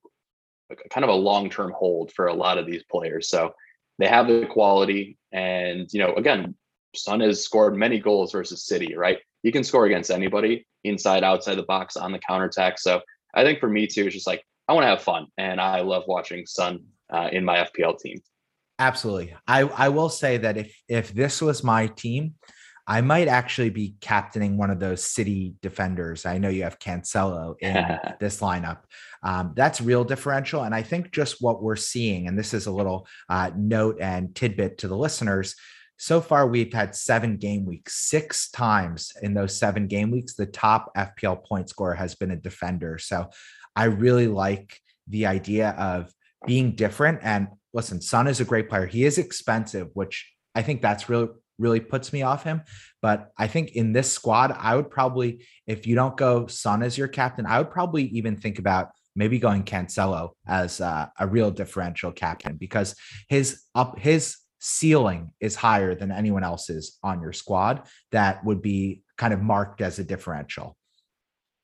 kind 0.90 1.04
of 1.04 1.10
a 1.10 1.14
long 1.14 1.50
term 1.50 1.72
hold 1.76 2.12
for 2.12 2.26
a 2.26 2.34
lot 2.34 2.58
of 2.58 2.66
these 2.66 2.82
players. 2.90 3.28
So 3.28 3.52
they 3.98 4.08
have 4.08 4.26
the 4.26 4.46
quality, 4.46 5.18
and 5.32 5.88
you 5.92 6.00
know, 6.00 6.14
again, 6.14 6.54
Son 6.94 7.20
has 7.20 7.44
scored 7.44 7.76
many 7.76 7.98
goals 7.98 8.32
versus 8.32 8.66
City, 8.66 8.94
right? 8.96 9.18
He 9.42 9.52
can 9.52 9.64
score 9.64 9.86
against 9.86 10.10
anybody 10.10 10.66
inside, 10.84 11.24
outside 11.24 11.56
the 11.56 11.62
box, 11.64 11.96
on 11.96 12.12
the 12.12 12.18
counterattack. 12.18 12.78
So 12.78 13.00
I 13.34 13.44
think 13.44 13.60
for 13.60 13.68
me 13.68 13.86
too, 13.86 14.06
it's 14.06 14.14
just 14.14 14.26
like 14.26 14.44
I 14.68 14.72
want 14.72 14.84
to 14.84 14.88
have 14.88 15.02
fun, 15.02 15.26
and 15.38 15.60
I 15.60 15.80
love 15.80 16.04
watching 16.06 16.46
Son 16.46 16.80
uh, 17.12 17.28
in 17.32 17.44
my 17.44 17.58
FPL 17.58 17.98
team. 17.98 18.20
Absolutely, 18.78 19.34
I 19.46 19.62
I 19.62 19.88
will 19.88 20.08
say 20.08 20.38
that 20.38 20.56
if 20.56 20.74
if 20.88 21.12
this 21.12 21.40
was 21.42 21.62
my 21.62 21.86
team, 21.88 22.34
I 22.86 23.00
might 23.00 23.28
actually 23.28 23.70
be 23.70 23.94
captaining 24.00 24.56
one 24.56 24.70
of 24.70 24.80
those 24.80 25.04
city 25.04 25.54
defenders. 25.62 26.26
I 26.26 26.38
know 26.38 26.48
you 26.48 26.64
have 26.64 26.78
Cancelo 26.78 27.54
in 27.60 27.98
this 28.20 28.40
lineup. 28.40 28.78
Um, 29.22 29.52
that's 29.54 29.80
real 29.80 30.04
differential. 30.04 30.64
And 30.64 30.74
I 30.74 30.82
think 30.82 31.12
just 31.12 31.40
what 31.40 31.62
we're 31.62 31.76
seeing, 31.76 32.26
and 32.26 32.38
this 32.38 32.52
is 32.52 32.66
a 32.66 32.72
little 32.72 33.06
uh, 33.28 33.50
note 33.56 33.98
and 34.00 34.34
tidbit 34.34 34.78
to 34.78 34.88
the 34.88 34.96
listeners 34.96 35.54
so 36.02 36.20
far 36.20 36.48
we've 36.48 36.72
had 36.72 36.96
seven 36.96 37.36
game 37.36 37.64
weeks. 37.64 37.94
Six 37.94 38.50
times 38.50 39.12
in 39.22 39.34
those 39.34 39.56
seven 39.56 39.86
game 39.86 40.10
weeks, 40.10 40.34
the 40.34 40.46
top 40.46 40.90
FPL 40.96 41.44
point 41.44 41.68
scorer 41.68 41.94
has 41.94 42.16
been 42.16 42.32
a 42.32 42.36
defender. 42.36 42.98
So 42.98 43.30
I 43.76 43.84
really 43.84 44.26
like 44.26 44.80
the 45.06 45.26
idea 45.26 45.70
of 45.78 46.12
being 46.44 46.74
different. 46.74 47.20
And 47.22 47.46
listen, 47.72 48.00
Son 48.00 48.26
is 48.26 48.40
a 48.40 48.44
great 48.44 48.68
player. 48.68 48.86
He 48.86 49.04
is 49.04 49.16
expensive, 49.16 49.90
which 49.94 50.28
I 50.56 50.62
think 50.62 50.82
that's 50.82 51.08
really 51.08 51.28
really 51.62 51.80
puts 51.80 52.12
me 52.12 52.22
off 52.22 52.44
him. 52.44 52.60
But 53.00 53.32
I 53.38 53.46
think 53.46 53.70
in 53.70 53.92
this 53.92 54.12
squad, 54.12 54.54
I 54.58 54.76
would 54.76 54.90
probably, 54.90 55.46
if 55.66 55.86
you 55.86 55.94
don't 55.94 56.16
go 56.16 56.46
Son 56.46 56.82
as 56.82 56.98
your 56.98 57.08
captain, 57.08 57.46
I 57.46 57.58
would 57.58 57.70
probably 57.70 58.04
even 58.08 58.36
think 58.36 58.58
about 58.58 58.90
maybe 59.16 59.38
going 59.38 59.62
Cancelo 59.64 60.32
as 60.46 60.80
uh, 60.80 61.06
a 61.18 61.26
real 61.26 61.50
differential 61.50 62.12
captain 62.12 62.56
because 62.56 62.94
his 63.28 63.62
up 63.74 63.98
his 63.98 64.36
ceiling 64.58 65.32
is 65.40 65.56
higher 65.56 65.94
than 65.94 66.12
anyone 66.12 66.44
else's 66.44 66.98
on 67.02 67.20
your 67.20 67.32
squad 67.32 67.82
that 68.12 68.44
would 68.44 68.62
be 68.62 69.02
kind 69.16 69.34
of 69.34 69.42
marked 69.42 69.80
as 69.80 69.98
a 69.98 70.04
differential. 70.04 70.76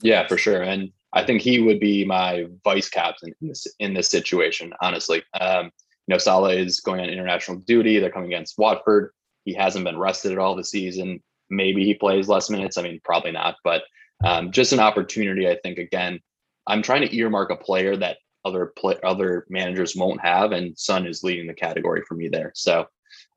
Yeah, 0.02 0.26
for 0.26 0.36
sure. 0.36 0.62
And 0.62 0.90
I 1.12 1.24
think 1.24 1.40
he 1.40 1.60
would 1.60 1.80
be 1.80 2.04
my 2.04 2.46
vice 2.64 2.88
captain 2.88 3.32
in 3.40 3.48
this 3.48 3.66
in 3.78 3.94
this 3.94 4.08
situation, 4.08 4.72
honestly. 4.82 5.22
Um, 5.40 5.66
you 6.06 6.14
know, 6.14 6.18
Salah 6.18 6.54
is 6.54 6.80
going 6.80 7.00
on 7.00 7.08
international 7.08 7.58
duty. 7.58 7.98
They're 7.98 8.10
coming 8.10 8.32
against 8.32 8.58
Watford. 8.58 9.12
He 9.48 9.54
hasn't 9.54 9.86
been 9.86 9.98
rested 9.98 10.30
at 10.32 10.38
all 10.38 10.54
this 10.54 10.70
season. 10.70 11.22
Maybe 11.48 11.82
he 11.82 11.94
plays 11.94 12.28
less 12.28 12.50
minutes. 12.50 12.76
I 12.76 12.82
mean, 12.82 13.00
probably 13.02 13.32
not, 13.32 13.56
but 13.64 13.82
um, 14.22 14.52
just 14.52 14.74
an 14.74 14.80
opportunity. 14.80 15.48
I 15.48 15.56
think 15.62 15.78
again, 15.78 16.20
I'm 16.66 16.82
trying 16.82 17.00
to 17.00 17.16
earmark 17.16 17.50
a 17.50 17.56
player 17.56 17.96
that 17.96 18.18
other 18.44 18.66
play, 18.76 18.96
other 19.02 19.46
managers 19.48 19.96
won't 19.96 20.20
have, 20.20 20.52
and 20.52 20.78
Son 20.78 21.06
is 21.06 21.22
leading 21.22 21.46
the 21.46 21.54
category 21.54 22.02
for 22.06 22.14
me 22.14 22.28
there. 22.28 22.52
So 22.54 22.86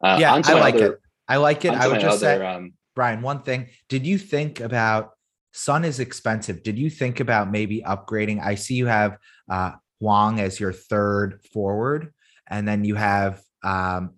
uh, 0.04 0.17
yeah, 0.19 0.34
I 0.34 0.54
like 0.54 0.76
other, 0.76 0.93
it. 0.93 1.00
I 1.30 1.38
like 1.38 1.63
it. 1.63 1.71
I 1.71 1.88
would 1.88 2.02
just 2.02 2.21
other, 2.21 2.39
say, 2.39 2.45
um, 2.45 2.74
Brian, 2.93 3.21
one 3.21 3.41
thing. 3.43 3.69
Did 3.88 4.06
you 4.06 4.17
think 4.17 4.60
about 4.60 5.12
Son 5.54 5.86
is 5.86 6.02
expensive? 6.02 6.62
Did 6.62 6.78
you 6.78 6.89
think 6.89 7.21
about 7.21 7.50
maybe 7.50 7.84
upgrading? 7.84 8.43
I 8.43 8.56
see 8.56 8.76
you 8.76 8.88
have 8.88 9.17
uh, 9.50 9.71
Hwang 10.02 10.41
as 10.41 10.60
your 10.60 10.74
third 10.74 11.39
forward, 11.54 12.13
and 12.50 12.67
then 12.67 12.84
you 12.84 12.95
have 12.95 13.41
um, 13.63 14.15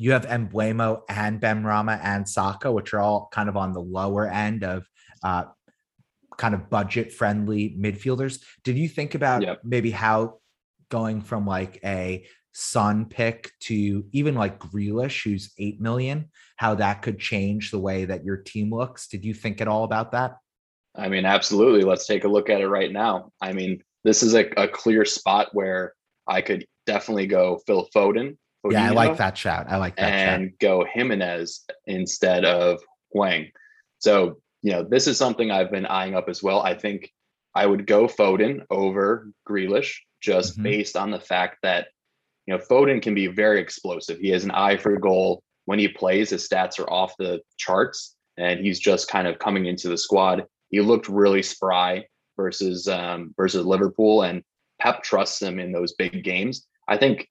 you 0.00 0.12
have 0.12 0.24
Mbeumo 0.24 1.02
and 1.10 1.38
Benrahma 1.38 2.00
and 2.02 2.26
Saka, 2.26 2.72
which 2.72 2.94
are 2.94 3.00
all 3.00 3.28
kind 3.32 3.50
of 3.50 3.56
on 3.58 3.74
the 3.74 3.82
lower 3.82 4.26
end 4.26 4.64
of 4.64 4.88
uh, 5.22 5.44
kind 6.38 6.54
of 6.54 6.70
budget 6.70 7.12
friendly 7.12 7.76
midfielders. 7.78 8.42
Did 8.64 8.78
you 8.78 8.88
think 8.88 9.14
about 9.14 9.42
yep. 9.42 9.60
maybe 9.62 9.90
how 9.90 10.38
going 10.88 11.20
from 11.20 11.46
like 11.46 11.80
a 11.84 12.24
Son 12.52 13.04
pick 13.04 13.52
to 13.60 14.06
even 14.12 14.34
like 14.34 14.58
Grealish, 14.58 15.22
who's 15.22 15.52
eight 15.58 15.82
million, 15.82 16.30
how 16.56 16.76
that 16.76 17.02
could 17.02 17.18
change 17.18 17.70
the 17.70 17.78
way 17.78 18.06
that 18.06 18.24
your 18.24 18.38
team 18.38 18.74
looks? 18.74 19.06
Did 19.06 19.22
you 19.22 19.34
think 19.34 19.60
at 19.60 19.68
all 19.68 19.84
about 19.84 20.12
that? 20.12 20.38
I 20.96 21.10
mean, 21.10 21.26
absolutely. 21.26 21.82
Let's 21.82 22.06
take 22.06 22.24
a 22.24 22.28
look 22.28 22.48
at 22.48 22.62
it 22.62 22.68
right 22.68 22.90
now. 22.90 23.32
I 23.42 23.52
mean, 23.52 23.82
this 24.02 24.22
is 24.22 24.34
a, 24.34 24.48
a 24.56 24.66
clear 24.66 25.04
spot 25.04 25.48
where 25.52 25.92
I 26.26 26.40
could 26.40 26.64
definitely 26.86 27.26
go 27.26 27.60
Phil 27.66 27.86
Foden. 27.94 28.38
Fodenio, 28.64 28.72
yeah, 28.72 28.90
I 28.90 28.90
like 28.90 29.16
that 29.16 29.38
shout. 29.38 29.66
I 29.68 29.76
like 29.76 29.96
that 29.96 30.12
and 30.12 30.50
shot. 30.50 30.58
go 30.60 30.84
Jimenez 30.84 31.64
instead 31.86 32.44
of 32.44 32.80
Hwang. 33.12 33.50
So 33.98 34.40
you 34.62 34.72
know, 34.72 34.84
this 34.84 35.06
is 35.06 35.16
something 35.16 35.50
I've 35.50 35.70
been 35.70 35.86
eyeing 35.86 36.14
up 36.14 36.28
as 36.28 36.42
well. 36.42 36.60
I 36.62 36.74
think 36.74 37.10
I 37.54 37.66
would 37.66 37.86
go 37.86 38.06
Foden 38.06 38.64
over 38.70 39.30
Grealish 39.48 39.94
just 40.20 40.54
mm-hmm. 40.54 40.62
based 40.64 40.96
on 40.96 41.10
the 41.10 41.20
fact 41.20 41.58
that, 41.62 41.88
you 42.46 42.54
know, 42.54 42.62
Foden 42.70 43.00
can 43.00 43.14
be 43.14 43.26
very 43.26 43.60
explosive. 43.60 44.18
He 44.18 44.28
has 44.30 44.44
an 44.44 44.50
eye 44.50 44.76
for 44.76 44.96
goal. 44.98 45.42
When 45.64 45.78
he 45.78 45.88
plays, 45.88 46.30
his 46.30 46.48
stats 46.48 46.78
are 46.78 46.90
off 46.90 47.14
the 47.18 47.40
charts 47.56 48.16
and 48.36 48.60
he's 48.60 48.80
just 48.80 49.08
kind 49.08 49.26
of 49.26 49.38
coming 49.38 49.66
into 49.66 49.88
the 49.88 49.98
squad. 49.98 50.44
He 50.68 50.80
looked 50.80 51.08
really 51.08 51.42
spry 51.42 52.04
versus 52.36 52.88
um, 52.88 53.34
versus 53.36 53.64
Liverpool 53.64 54.22
and 54.22 54.42
Pep 54.80 55.02
trusts 55.02 55.42
him 55.42 55.58
in 55.58 55.72
those 55.72 55.94
big 55.94 56.24
games. 56.24 56.66
I 56.88 56.96
think 56.96 57.28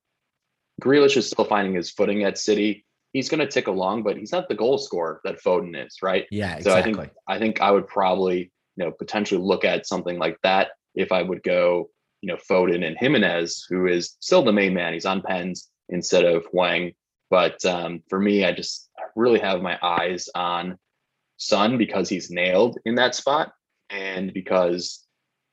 Grealish 0.79 1.17
is 1.17 1.29
still 1.29 1.45
finding 1.45 1.75
his 1.75 1.91
footing 1.91 2.23
at 2.23 2.37
City 2.37 2.85
he's 3.13 3.29
going 3.29 3.39
to 3.39 3.47
tick 3.47 3.67
along, 3.67 4.03
but 4.03 4.17
he's 4.17 4.31
not 4.31 4.47
the 4.47 4.55
goal 4.55 4.77
scorer 4.77 5.21
that 5.23 5.41
Foden 5.41 5.85
is, 5.85 5.97
right? 6.01 6.25
Yeah, 6.31 6.55
exactly. 6.55 6.93
So 6.93 6.99
I 6.99 7.03
think 7.03 7.13
I 7.27 7.39
think 7.39 7.61
I 7.61 7.71
would 7.71 7.87
probably 7.87 8.51
you 8.75 8.85
know 8.85 8.91
potentially 8.91 9.41
look 9.41 9.65
at 9.65 9.87
something 9.87 10.17
like 10.17 10.37
that 10.43 10.69
if 10.95 11.11
I 11.11 11.21
would 11.21 11.43
go 11.43 11.89
you 12.21 12.27
know 12.27 12.37
Foden 12.49 12.85
and 12.85 12.97
Jimenez, 12.97 13.65
who 13.69 13.87
is 13.87 14.15
still 14.19 14.43
the 14.43 14.53
main 14.53 14.73
man. 14.73 14.93
He's 14.93 15.05
on 15.05 15.21
pens 15.21 15.69
instead 15.89 16.25
of 16.25 16.45
Hwang. 16.51 16.93
But 17.29 17.63
um, 17.65 18.01
for 18.09 18.19
me, 18.19 18.43
I 18.43 18.51
just 18.51 18.89
really 19.15 19.39
have 19.39 19.61
my 19.61 19.77
eyes 19.81 20.29
on 20.33 20.77
Son 21.37 21.77
because 21.77 22.09
he's 22.09 22.31
nailed 22.31 22.77
in 22.85 22.95
that 22.95 23.15
spot, 23.15 23.53
and 23.89 24.33
because 24.33 25.05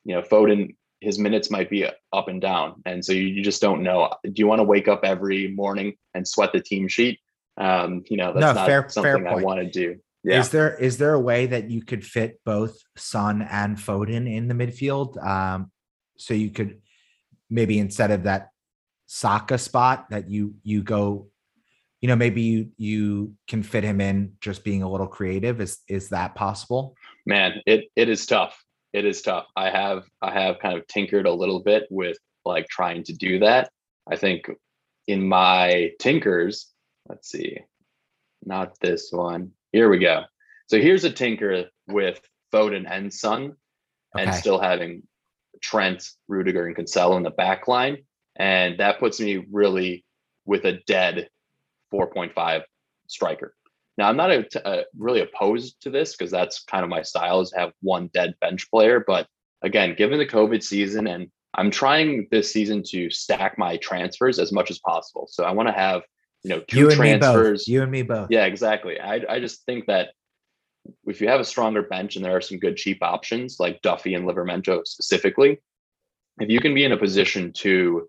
you 0.04 0.14
know 0.14 0.22
Foden 0.22 0.74
his 1.00 1.18
minutes 1.18 1.50
might 1.50 1.70
be 1.70 1.87
up 2.12 2.28
and 2.28 2.40
down. 2.40 2.82
And 2.87 3.04
so 3.04 3.12
you, 3.12 3.22
you 3.22 3.42
just 3.42 3.61
don't 3.61 3.82
know. 3.82 4.12
Do 4.24 4.32
you 4.37 4.46
want 4.46 4.61
to 4.61 4.64
wake 4.64 4.88
up 4.88 5.00
every 5.04 5.48
morning 5.48 5.94
and 6.14 6.26
sweat 6.26 6.52
the 6.52 6.61
team 6.61 6.88
sheet? 6.88 7.20
um, 7.59 8.04
you 8.09 8.16
know, 8.16 8.32
that's 8.32 8.40
no, 8.40 8.52
not 8.52 8.66
fair, 8.66 8.88
something 8.88 9.24
fair 9.24 9.28
I 9.28 9.35
want 9.37 9.61
to 9.61 9.70
do. 9.70 9.96
Yeah. 10.24 10.40
Is 10.40 10.50
there 10.50 10.76
is 10.76 10.98
there 10.98 11.14
a 11.14 11.20
way 11.20 11.46
that 11.46 11.70
you 11.70 11.82
could 11.82 12.04
fit 12.04 12.40
both 12.44 12.76
Son 12.96 13.42
and 13.42 13.76
Foden 13.76 14.30
in 14.32 14.48
the 14.48 14.54
midfield? 14.54 15.24
Um, 15.24 15.70
so 16.18 16.35
you 16.35 16.50
could 16.50 16.80
maybe 17.48 17.78
instead 17.78 18.11
of 18.11 18.24
that 18.24 18.48
Saka 19.06 19.56
spot 19.56 20.06
that 20.11 20.28
you 20.28 20.54
you 20.64 20.82
go, 20.82 21.28
you 22.00 22.09
know, 22.09 22.16
maybe 22.16 22.42
you 22.42 22.70
you 22.76 23.35
can 23.46 23.62
fit 23.62 23.85
him 23.85 24.00
in 24.00 24.32
just 24.40 24.64
being 24.64 24.82
a 24.82 24.90
little 24.90 25.06
creative. 25.06 25.61
Is 25.61 25.78
is 25.88 26.09
that 26.09 26.35
possible? 26.35 26.96
Man, 27.24 27.62
it 27.64 27.85
it 27.94 28.09
is 28.09 28.26
tough. 28.26 28.61
It 28.92 29.05
is 29.05 29.22
tough. 29.22 29.46
I 29.57 29.70
have 29.70 30.05
I 30.22 30.33
have 30.33 30.59
kind 30.59 30.79
of 30.79 30.87
tinkered 30.87 31.27
a 31.27 31.33
little 31.33 31.61
bit 31.61 31.87
with 31.90 32.16
like 32.44 32.66
trying 32.68 33.03
to 33.05 33.12
do 33.12 33.40
that. 33.40 33.70
I 34.11 34.16
think 34.16 34.49
in 35.07 35.27
my 35.27 35.90
tinkers, 36.01 36.72
let's 37.09 37.29
see, 37.29 37.59
not 38.44 38.79
this 38.81 39.11
one. 39.11 39.53
Here 39.72 39.88
we 39.88 39.99
go. 39.99 40.22
So 40.68 40.81
here's 40.81 41.05
a 41.05 41.11
tinker 41.11 41.66
with 41.87 42.20
Foden 42.53 42.87
and 42.90 43.12
Son, 43.12 43.57
okay. 44.14 44.25
and 44.25 44.35
still 44.35 44.61
having 44.61 45.03
Trent, 45.61 46.09
Rudiger, 46.29 46.66
and 46.66 46.77
Cancelo 46.77 47.16
in 47.16 47.22
the 47.22 47.31
back 47.31 47.68
line. 47.68 47.99
And 48.37 48.79
that 48.79 48.99
puts 48.99 49.20
me 49.20 49.44
really 49.51 50.05
with 50.44 50.64
a 50.64 50.81
dead 50.87 51.29
4.5 51.92 52.62
striker. 53.09 53.55
Now, 53.98 54.09
I'm 54.09 54.16
not 54.16 54.30
a, 54.30 54.46
a, 54.56 54.68
uh, 54.68 54.82
really 54.98 55.20
opposed 55.20 55.80
to 55.82 55.90
this 55.90 56.14
because 56.14 56.30
that's 56.30 56.64
kind 56.64 56.85
of 56.85 56.90
my 56.90 57.02
style 57.02 57.40
is 57.40 57.50
to 57.50 57.59
have 57.59 57.72
one 57.80 58.11
dead 58.12 58.35
bench 58.40 58.70
player. 58.70 59.02
But 59.06 59.26
again, 59.62 59.94
given 59.96 60.18
the 60.18 60.26
COVID 60.26 60.62
season, 60.62 61.06
and 61.06 61.28
I'm 61.54 61.70
trying 61.70 62.28
this 62.30 62.52
season 62.52 62.82
to 62.88 63.11
stack 63.11 63.59
my 63.59 63.78
transfers 63.78 64.38
as 64.38 64.52
much 64.52 64.70
as 64.70 64.78
possible. 64.78 65.26
So 65.30 65.44
I 65.44 65.52
want 65.52 65.68
to 65.68 65.72
have 65.72 66.02
you 66.42 66.50
know, 66.50 66.61
two 66.68 66.78
you 66.78 66.90
transfers. 66.90 67.66
You 67.66 67.82
and 67.82 67.90
me 67.90 68.02
both. 68.02 68.28
Yeah, 68.30 68.44
exactly. 68.44 69.00
I, 69.00 69.20
I 69.28 69.40
just 69.40 69.64
think 69.64 69.87
that 69.87 70.11
if 71.06 71.20
you 71.20 71.28
have 71.28 71.40
a 71.40 71.44
stronger 71.44 71.82
bench 71.82 72.16
and 72.16 72.24
there 72.24 72.37
are 72.37 72.40
some 72.40 72.59
good 72.59 72.76
cheap 72.76 73.02
options 73.02 73.56
like 73.59 73.82
Duffy 73.82 74.14
and 74.14 74.26
Livramento 74.26 74.87
specifically, 74.87 75.59
if 76.38 76.50
you 76.50 76.61
can 76.61 76.74
be 76.74 76.85
in 76.85 76.92
a 76.92 76.96
position 76.96 77.52
to 77.54 78.09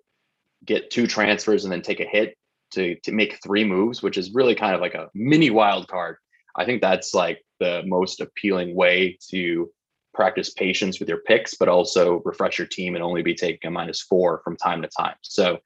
get 0.65 0.91
two 0.91 1.07
transfers 1.07 1.63
and 1.63 1.71
then 1.71 1.81
take 1.81 1.99
a 1.99 2.05
hit 2.05 2.37
to 2.71 2.95
to 3.01 3.11
make 3.11 3.39
three 3.43 3.63
moves, 3.63 4.01
which 4.01 4.17
is 4.17 4.33
really 4.33 4.55
kind 4.55 4.75
of 4.75 4.81
like 4.81 4.93
a 4.93 5.09
mini 5.13 5.49
wild 5.49 5.87
card, 5.87 6.17
I 6.55 6.65
think 6.65 6.81
that's 6.81 7.13
like 7.13 7.43
the 7.59 7.83
most 7.85 8.21
appealing 8.21 8.75
way 8.75 9.17
to 9.29 9.71
practice 10.13 10.49
patience 10.49 10.99
with 10.99 11.07
your 11.07 11.19
picks, 11.19 11.53
but 11.53 11.69
also 11.69 12.21
refresh 12.25 12.57
your 12.57 12.67
team 12.67 12.95
and 12.95 13.03
only 13.03 13.21
be 13.21 13.35
taking 13.35 13.67
a 13.67 13.71
minus 13.71 14.01
four 14.01 14.41
from 14.43 14.57
time 14.57 14.81
to 14.81 14.89
time. 14.97 15.15
So 15.21 15.59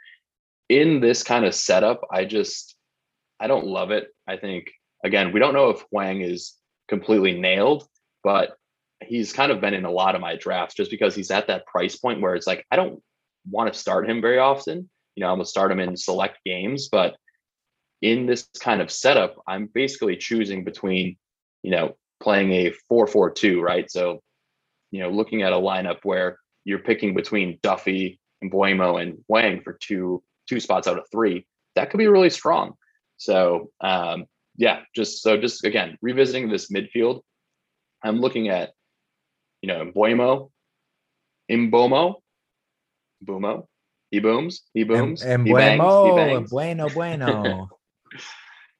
in 0.67 0.99
this 0.99 1.23
kind 1.23 1.45
of 1.45 1.55
setup, 1.55 2.01
I 2.11 2.25
just 2.25 2.75
I 3.39 3.47
don't 3.47 3.65
love 3.65 3.91
it. 3.91 4.09
I 4.27 4.37
think 4.37 4.71
again, 5.03 5.31
we 5.31 5.39
don't 5.39 5.53
know 5.53 5.69
if 5.69 5.83
Hwang 5.91 6.21
is 6.21 6.55
completely 6.87 7.39
nailed, 7.39 7.87
but 8.23 8.57
he's 9.01 9.33
kind 9.33 9.51
of 9.51 9.61
been 9.61 9.73
in 9.73 9.85
a 9.85 9.91
lot 9.91 10.15
of 10.15 10.21
my 10.21 10.35
drafts 10.35 10.75
just 10.75 10.91
because 10.91 11.15
he's 11.15 11.31
at 11.31 11.47
that 11.47 11.65
price 11.65 11.95
point 11.95 12.21
where 12.21 12.35
it's 12.35 12.47
like 12.47 12.65
I 12.69 12.75
don't 12.75 13.01
want 13.49 13.73
to 13.73 13.79
start 13.79 14.09
him 14.09 14.21
very 14.21 14.37
often. 14.37 14.89
You 15.15 15.21
know, 15.21 15.29
I'm 15.29 15.37
gonna 15.37 15.45
start 15.45 15.71
him 15.71 15.79
in 15.79 15.97
select 15.97 16.39
games, 16.45 16.89
but 16.89 17.15
in 18.01 18.25
this 18.25 18.47
kind 18.59 18.81
of 18.81 18.91
setup, 18.91 19.35
I'm 19.47 19.67
basically 19.67 20.17
choosing 20.17 20.63
between, 20.63 21.17
you 21.63 21.71
know, 21.71 21.95
playing 22.21 22.51
a 22.51 22.73
4-4-2, 22.91 23.61
right? 23.61 23.89
So, 23.91 24.21
you 24.91 25.01
know, 25.01 25.09
looking 25.09 25.43
at 25.43 25.53
a 25.53 25.57
lineup 25.57 25.99
where 26.03 26.37
you're 26.63 26.79
picking 26.79 27.13
between 27.13 27.59
Duffy 27.61 28.19
and 28.41 28.51
Mbeumo 28.51 29.01
and 29.01 29.17
Hwang 29.27 29.61
for 29.63 29.77
two 29.81 30.23
two 30.47 30.59
spots 30.59 30.87
out 30.87 30.97
of 30.97 31.05
three, 31.11 31.45
that 31.75 31.89
could 31.89 31.97
be 31.97 32.07
really 32.07 32.29
strong. 32.29 32.73
So 33.17 33.69
um, 33.81 34.25
yeah, 34.57 34.81
just 34.95 35.21
so 35.21 35.37
just 35.37 35.63
again 35.63 35.97
revisiting 36.01 36.49
this 36.49 36.71
midfield, 36.71 37.21
I'm 38.03 38.19
looking 38.19 38.49
at 38.49 38.71
you 39.61 39.67
know 39.67 39.91
Mbeumo, 39.91 40.49
Imbomo, 41.49 42.15
Boomo, 43.25 43.67
he 44.11 44.19
booms, 44.19 44.63
he 44.73 44.83
booms, 44.83 45.23
and, 45.23 45.31
and 45.31 45.47
he 45.47 45.53
bueno, 45.53 45.83
bangs, 45.83 46.09
he 46.09 46.33
bangs. 46.35 46.49
bueno, 46.51 46.89
bueno. 46.89 47.69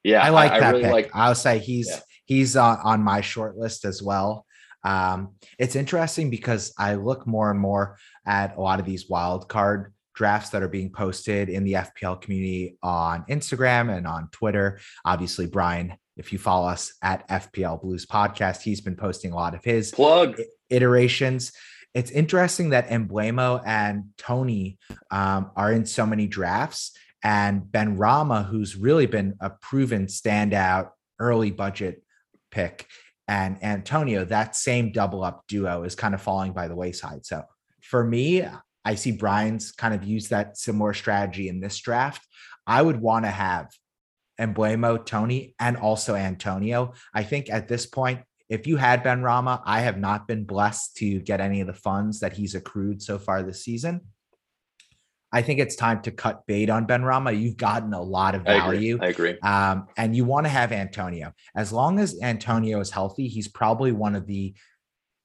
Yeah, 0.04 0.22
I 0.22 0.30
like 0.30 0.50
I, 0.50 0.60
that 0.60 0.66
I 0.66 0.70
really 0.70 0.82
pick. 0.82 0.92
Like, 0.92 1.10
I'll 1.14 1.34
say 1.34 1.58
he's 1.58 1.88
yeah. 1.88 2.00
he's 2.24 2.56
on, 2.56 2.78
on 2.82 3.02
my 3.02 3.20
short 3.20 3.56
list 3.56 3.84
as 3.84 4.02
well. 4.02 4.46
Um, 4.84 5.36
it's 5.58 5.76
interesting 5.76 6.28
because 6.28 6.72
I 6.76 6.94
look 6.94 7.26
more 7.26 7.50
and 7.50 7.60
more 7.60 7.98
at 8.26 8.56
a 8.56 8.60
lot 8.60 8.80
of 8.80 8.86
these 8.86 9.08
wild 9.08 9.48
card 9.48 9.92
drafts 10.14 10.50
that 10.50 10.62
are 10.62 10.68
being 10.68 10.90
posted 10.90 11.48
in 11.48 11.64
the 11.64 11.74
FPL 11.74 12.20
community 12.20 12.76
on 12.82 13.24
Instagram 13.30 13.96
and 13.96 14.06
on 14.06 14.28
Twitter. 14.32 14.80
Obviously, 15.04 15.46
Brian, 15.46 15.94
if 16.16 16.32
you 16.32 16.38
follow 16.38 16.68
us 16.68 16.92
at 17.02 17.26
FPL 17.28 17.80
Blues 17.80 18.04
Podcast, 18.04 18.62
he's 18.62 18.80
been 18.80 18.96
posting 18.96 19.32
a 19.32 19.36
lot 19.36 19.54
of 19.54 19.64
his 19.64 19.92
plug 19.92 20.40
iterations. 20.68 21.52
It's 21.94 22.10
interesting 22.10 22.70
that 22.70 22.88
Mbeumo 22.88 23.62
and 23.66 24.04
Toney 24.16 24.78
um, 25.10 25.50
are 25.56 25.72
in 25.72 25.84
so 25.84 26.06
many 26.06 26.26
drafts, 26.26 26.92
and 27.22 27.62
Benrahma, 27.62 28.46
who's 28.48 28.76
really 28.76 29.06
been 29.06 29.34
a 29.40 29.50
proven 29.50 30.06
standout 30.06 30.90
early 31.18 31.50
budget 31.50 32.02
pick, 32.50 32.86
and 33.28 33.62
Antonio, 33.62 34.24
that 34.24 34.56
same 34.56 34.92
double 34.92 35.22
up 35.22 35.44
duo 35.46 35.84
is 35.84 35.94
kind 35.94 36.14
of 36.14 36.22
falling 36.22 36.52
by 36.52 36.68
the 36.68 36.74
wayside. 36.74 37.24
So 37.24 37.44
for 37.80 38.02
me, 38.02 38.44
I 38.84 38.94
see 38.96 39.12
Brian's 39.12 39.70
kind 39.70 39.94
of 39.94 40.04
use 40.04 40.28
that 40.28 40.56
similar 40.56 40.92
strategy 40.92 41.48
in 41.48 41.60
this 41.60 41.78
draft. 41.78 42.26
I 42.66 42.82
would 42.82 43.00
want 43.00 43.24
to 43.24 43.30
have 43.30 43.68
Mbeumo, 44.40 45.04
Toney, 45.06 45.54
and 45.60 45.76
also 45.76 46.14
Antonio. 46.14 46.94
I 47.14 47.22
think 47.22 47.48
at 47.50 47.68
this 47.68 47.86
point, 47.86 48.20
if 48.52 48.66
you 48.66 48.76
had 48.76 49.02
Benrahma, 49.02 49.62
I 49.64 49.80
have 49.80 49.96
not 49.96 50.28
been 50.28 50.44
blessed 50.44 50.96
to 50.98 51.20
get 51.20 51.40
any 51.40 51.62
of 51.62 51.66
the 51.66 51.72
funds 51.72 52.20
that 52.20 52.34
he's 52.34 52.54
accrued 52.54 53.00
so 53.00 53.18
far 53.18 53.42
this 53.42 53.64
season. 53.64 54.02
I 55.32 55.40
think 55.40 55.58
it's 55.58 55.74
time 55.74 56.02
to 56.02 56.10
cut 56.10 56.46
bait 56.46 56.68
on 56.68 56.86
Benrahma. 56.86 57.40
You've 57.40 57.56
gotten 57.56 57.94
a 57.94 58.02
lot 58.02 58.34
of 58.34 58.42
value. 58.42 58.98
I 59.00 59.06
agree. 59.06 59.06
I 59.06 59.10
agree. 59.10 59.40
Um, 59.40 59.86
and 59.96 60.14
you 60.14 60.26
want 60.26 60.44
to 60.44 60.50
have 60.50 60.70
Antonio. 60.70 61.32
As 61.56 61.72
long 61.72 61.98
as 61.98 62.20
Antonio 62.20 62.78
is 62.80 62.90
healthy, 62.90 63.26
he's 63.26 63.48
probably 63.48 63.90
one 63.90 64.14
of 64.14 64.26
the 64.26 64.54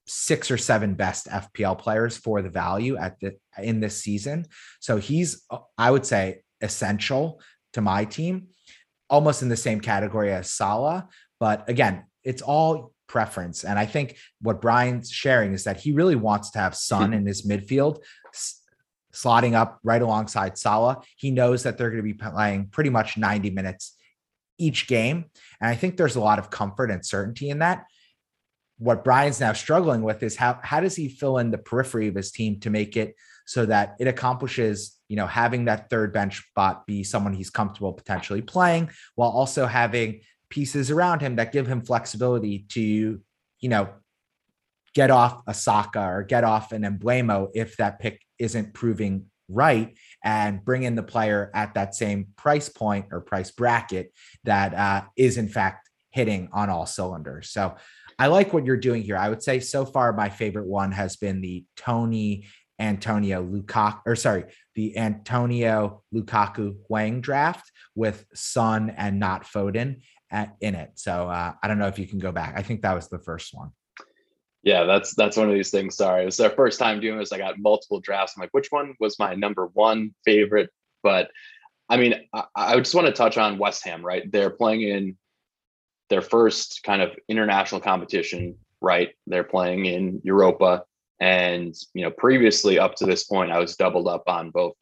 six 0.05 0.49
or 0.49 0.57
seven 0.57 0.93
best 0.93 1.27
FPL 1.27 1.77
players 1.77 2.15
for 2.15 2.41
the 2.41 2.49
value 2.49 2.95
at 2.95 3.19
the 3.19 3.35
in 3.61 3.81
this 3.81 4.01
season. 4.01 4.45
So 4.79 4.95
he's, 4.95 5.45
I 5.77 5.91
would 5.91 6.05
say, 6.05 6.43
essential 6.61 7.41
to 7.73 7.81
my 7.81 8.05
team, 8.05 8.47
almost 9.09 9.41
in 9.41 9.49
the 9.49 9.57
same 9.57 9.81
category 9.81 10.31
as 10.31 10.49
Salah. 10.49 11.09
But 11.41 11.69
again, 11.69 12.05
it's 12.23 12.41
all 12.41 12.93
preference. 13.07 13.63
And 13.63 13.79
I 13.79 13.85
think 13.85 14.17
what 14.41 14.61
Brian's 14.61 15.09
sharing 15.09 15.53
is 15.53 15.63
that 15.63 15.79
he 15.79 15.91
really 15.91 16.15
wants 16.15 16.51
to 16.51 16.59
have 16.59 16.75
Son 16.75 17.13
in 17.13 17.25
his 17.25 17.45
midfield 17.45 18.03
slotting 19.13 19.53
up 19.53 19.79
right 19.83 20.01
alongside 20.01 20.57
Salah. 20.57 21.01
He 21.15 21.31
knows 21.31 21.63
that 21.63 21.77
they're 21.77 21.89
going 21.89 22.03
to 22.03 22.03
be 22.03 22.13
playing 22.13 22.67
pretty 22.67 22.89
much 22.89 23.17
90 23.17 23.49
minutes 23.49 23.95
each 24.59 24.87
game. 24.87 25.25
And 25.59 25.69
I 25.69 25.75
think 25.75 25.97
there's 25.97 26.15
a 26.15 26.21
lot 26.21 26.39
of 26.39 26.49
comfort 26.49 26.91
and 26.91 27.05
certainty 27.05 27.49
in 27.49 27.59
that. 27.59 27.85
What 28.79 29.03
Brian's 29.03 29.39
now 29.39 29.53
struggling 29.53 30.03
with 30.03 30.21
is 30.21 30.35
how 30.35 30.59
how 30.61 30.81
does 30.81 30.95
he 30.95 31.09
fill 31.09 31.39
in 31.39 31.49
the 31.49 31.57
periphery 31.57 32.07
of 32.07 32.15
his 32.15 32.31
team 32.31 32.59
to 32.59 32.69
make 32.69 32.95
it 32.95 33.15
so 33.47 33.65
that 33.65 33.95
it 33.99 34.07
accomplishes, 34.07 34.97
you 35.07 35.15
know, 35.15 35.25
having 35.25 35.65
that 35.65 35.89
third 35.89 36.13
bench 36.13 36.47
spot 36.49 36.85
be 36.85 37.03
someone 37.03 37.33
he's 37.33 37.49
comfortable 37.49 37.93
potentially 37.93 38.41
playing 38.41 38.91
while 39.15 39.29
also 39.29 39.65
having 39.65 40.21
pieces 40.49 40.91
around 40.91 41.21
him 41.21 41.35
that 41.35 41.51
give 41.51 41.67
him 41.67 41.81
flexibility 41.81 42.65
to, 42.69 43.21
you 43.59 43.69
know, 43.69 43.89
get 44.93 45.11
off 45.11 45.41
a 45.47 45.53
Saka 45.53 46.01
or 46.01 46.23
get 46.23 46.43
off 46.43 46.71
an 46.71 46.83
Mbeumo 46.83 47.49
if 47.53 47.77
that 47.77 47.99
pick 47.99 48.21
isn't 48.39 48.73
proving 48.73 49.25
right 49.49 49.95
and 50.23 50.63
bring 50.63 50.83
in 50.83 50.95
the 50.95 51.03
player 51.03 51.51
at 51.53 51.73
that 51.75 51.95
same 51.95 52.27
price 52.35 52.69
point 52.69 53.05
or 53.11 53.21
price 53.21 53.51
bracket 53.51 54.11
that 54.43 54.73
uh, 54.73 55.03
is 55.15 55.37
in 55.37 55.47
fact 55.47 55.89
hitting 56.11 56.49
on 56.51 56.69
all 56.69 56.85
cylinders. 56.85 57.49
So 57.49 57.75
I 58.19 58.27
like 58.27 58.51
what 58.53 58.65
you're 58.65 58.77
doing 58.77 59.03
here. 59.03 59.17
I 59.17 59.29
would 59.29 59.43
say 59.43 59.59
so 59.59 59.85
far 59.85 60.13
my 60.13 60.29
favorite 60.29 60.67
one 60.67 60.91
has 60.91 61.15
been 61.15 61.41
the 61.41 61.65
Toney 61.75 62.47
Antonio 62.79 63.43
Lukaku 63.43 63.99
or 64.05 64.15
sorry, 64.15 64.45
the 64.75 64.97
Antonio 64.97 66.03
Lukaku 66.13 66.75
Hwang 66.87 67.21
draft 67.21 67.71
with 67.95 68.25
Son 68.33 68.89
and 68.91 69.19
not 69.19 69.45
Foden 69.45 70.01
at, 70.31 70.55
in 70.61 70.75
it. 70.75 70.91
So 70.95 71.29
uh, 71.29 71.53
I 71.61 71.67
don't 71.67 71.79
know 71.79 71.87
if 71.87 71.99
you 71.99 72.07
can 72.07 72.19
go 72.19 72.31
back. 72.31 72.53
I 72.57 72.61
think 72.61 72.81
that 72.81 72.93
was 72.93 73.07
the 73.07 73.19
first 73.19 73.53
one 73.53 73.71
yeah, 74.67 74.83
that's 74.83 75.15
that's 75.15 75.37
one 75.37 75.47
of 75.47 75.55
these 75.55 75.71
things. 75.71 75.95
Sorry, 75.95 76.23
it 76.23 76.25
was 76.25 76.41
our 76.41 76.49
first 76.49 76.77
time 76.77 76.99
doing 76.99 77.17
this. 77.17 77.31
I 77.31 77.37
got 77.37 77.57
multiple 77.57 78.01
drafts. 78.01 78.33
I'm 78.35 78.41
like, 78.41 78.49
which 78.51 78.67
one 78.69 78.95
was 78.99 79.17
my 79.17 79.33
number 79.33 79.67
one 79.67 80.13
favorite? 80.25 80.69
But 81.03 81.31
I 81.87 81.95
mean, 81.95 82.15
I, 82.33 82.43
I 82.53 82.77
just 82.77 82.93
want 82.93 83.07
to 83.07 83.13
touch 83.13 83.37
on 83.37 83.59
West 83.59 83.85
Ham. 83.85 84.05
Right, 84.05 84.29
they're 84.29 84.49
playing 84.49 84.81
in 84.81 85.17
their 86.09 86.21
first 86.21 86.81
kind 86.83 87.01
of 87.01 87.11
international 87.29 87.79
competition. 87.79 88.57
Right, 88.81 89.11
they're 89.25 89.45
playing 89.45 89.85
in 89.85 90.19
Europa, 90.25 90.83
and 91.21 91.73
you 91.93 92.03
know, 92.03 92.11
previously 92.11 92.77
up 92.77 92.95
to 92.95 93.05
this 93.05 93.23
point, 93.23 93.53
I 93.53 93.59
was 93.59 93.77
doubled 93.77 94.09
up 94.09 94.23
on 94.27 94.51
both 94.51 94.73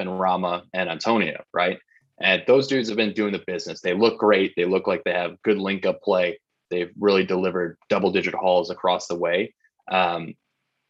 Benrahma 0.00 0.62
and 0.72 0.88
Antonio. 0.88 1.42
Right, 1.52 1.78
and 2.22 2.42
those 2.46 2.68
dudes 2.68 2.88
have 2.88 2.96
been 2.96 3.12
doing 3.12 3.32
the 3.32 3.42
business. 3.46 3.80
They 3.80 3.94
look 3.94 4.18
great. 4.18 4.54
They 4.56 4.64
look 4.64 4.86
like 4.86 5.02
they 5.04 5.12
have 5.12 5.42
good 5.42 5.58
link 5.58 5.84
up 5.84 6.02
play. 6.02 6.38
They've 6.70 6.92
really 6.98 7.24
delivered 7.24 7.76
double 7.88 8.12
digit 8.12 8.34
hauls 8.34 8.70
across 8.70 9.08
the 9.08 9.16
way. 9.16 9.54
Um, 9.90 10.34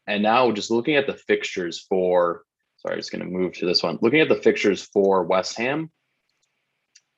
and 0.07 0.23
now 0.23 0.53
just 0.53 0.71
looking 0.71 0.97
at 0.97 1.07
the 1.07 1.15
fixtures 1.15 1.81
for, 1.89 2.43
sorry, 2.77 2.97
just 2.97 3.11
going 3.11 3.25
to 3.25 3.31
move 3.31 3.55
to 3.55 3.67
this 3.67 3.83
one. 3.83 3.99
Looking 4.03 4.21
at 4.21 4.29
the 4.29 4.37
fixtures 4.37 4.83
for 4.83 5.25
West 5.25 5.57
Ham, 5.57 5.91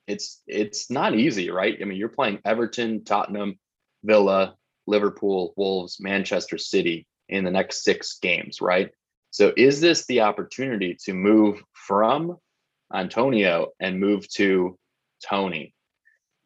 it's 0.07 0.43
it's 0.47 0.91
not 0.91 1.15
easy, 1.15 1.51
right? 1.51 1.77
I 1.81 1.85
mean, 1.85 1.99
you're 1.99 2.09
playing 2.09 2.41
Everton, 2.45 3.05
Tottenham, 3.05 3.59
Villa, 4.05 4.55
Liverpool, 4.87 5.55
Wolves, 5.57 5.99
Manchester 5.99 6.59
City 6.59 7.07
in 7.29 7.45
the 7.45 7.51
next 7.51 7.83
six 7.83 8.19
games, 8.21 8.61
right? 8.61 8.91
So 9.31 9.53
is 9.57 9.81
this 9.81 10.07
the 10.07 10.21
opportunity 10.21 10.97
to 11.05 11.15
move 11.15 11.63
from 11.73 12.37
Antonio 12.95 13.73
and 13.81 14.01
move 14.01 14.29
to 14.35 14.79
Toney. 15.29 15.75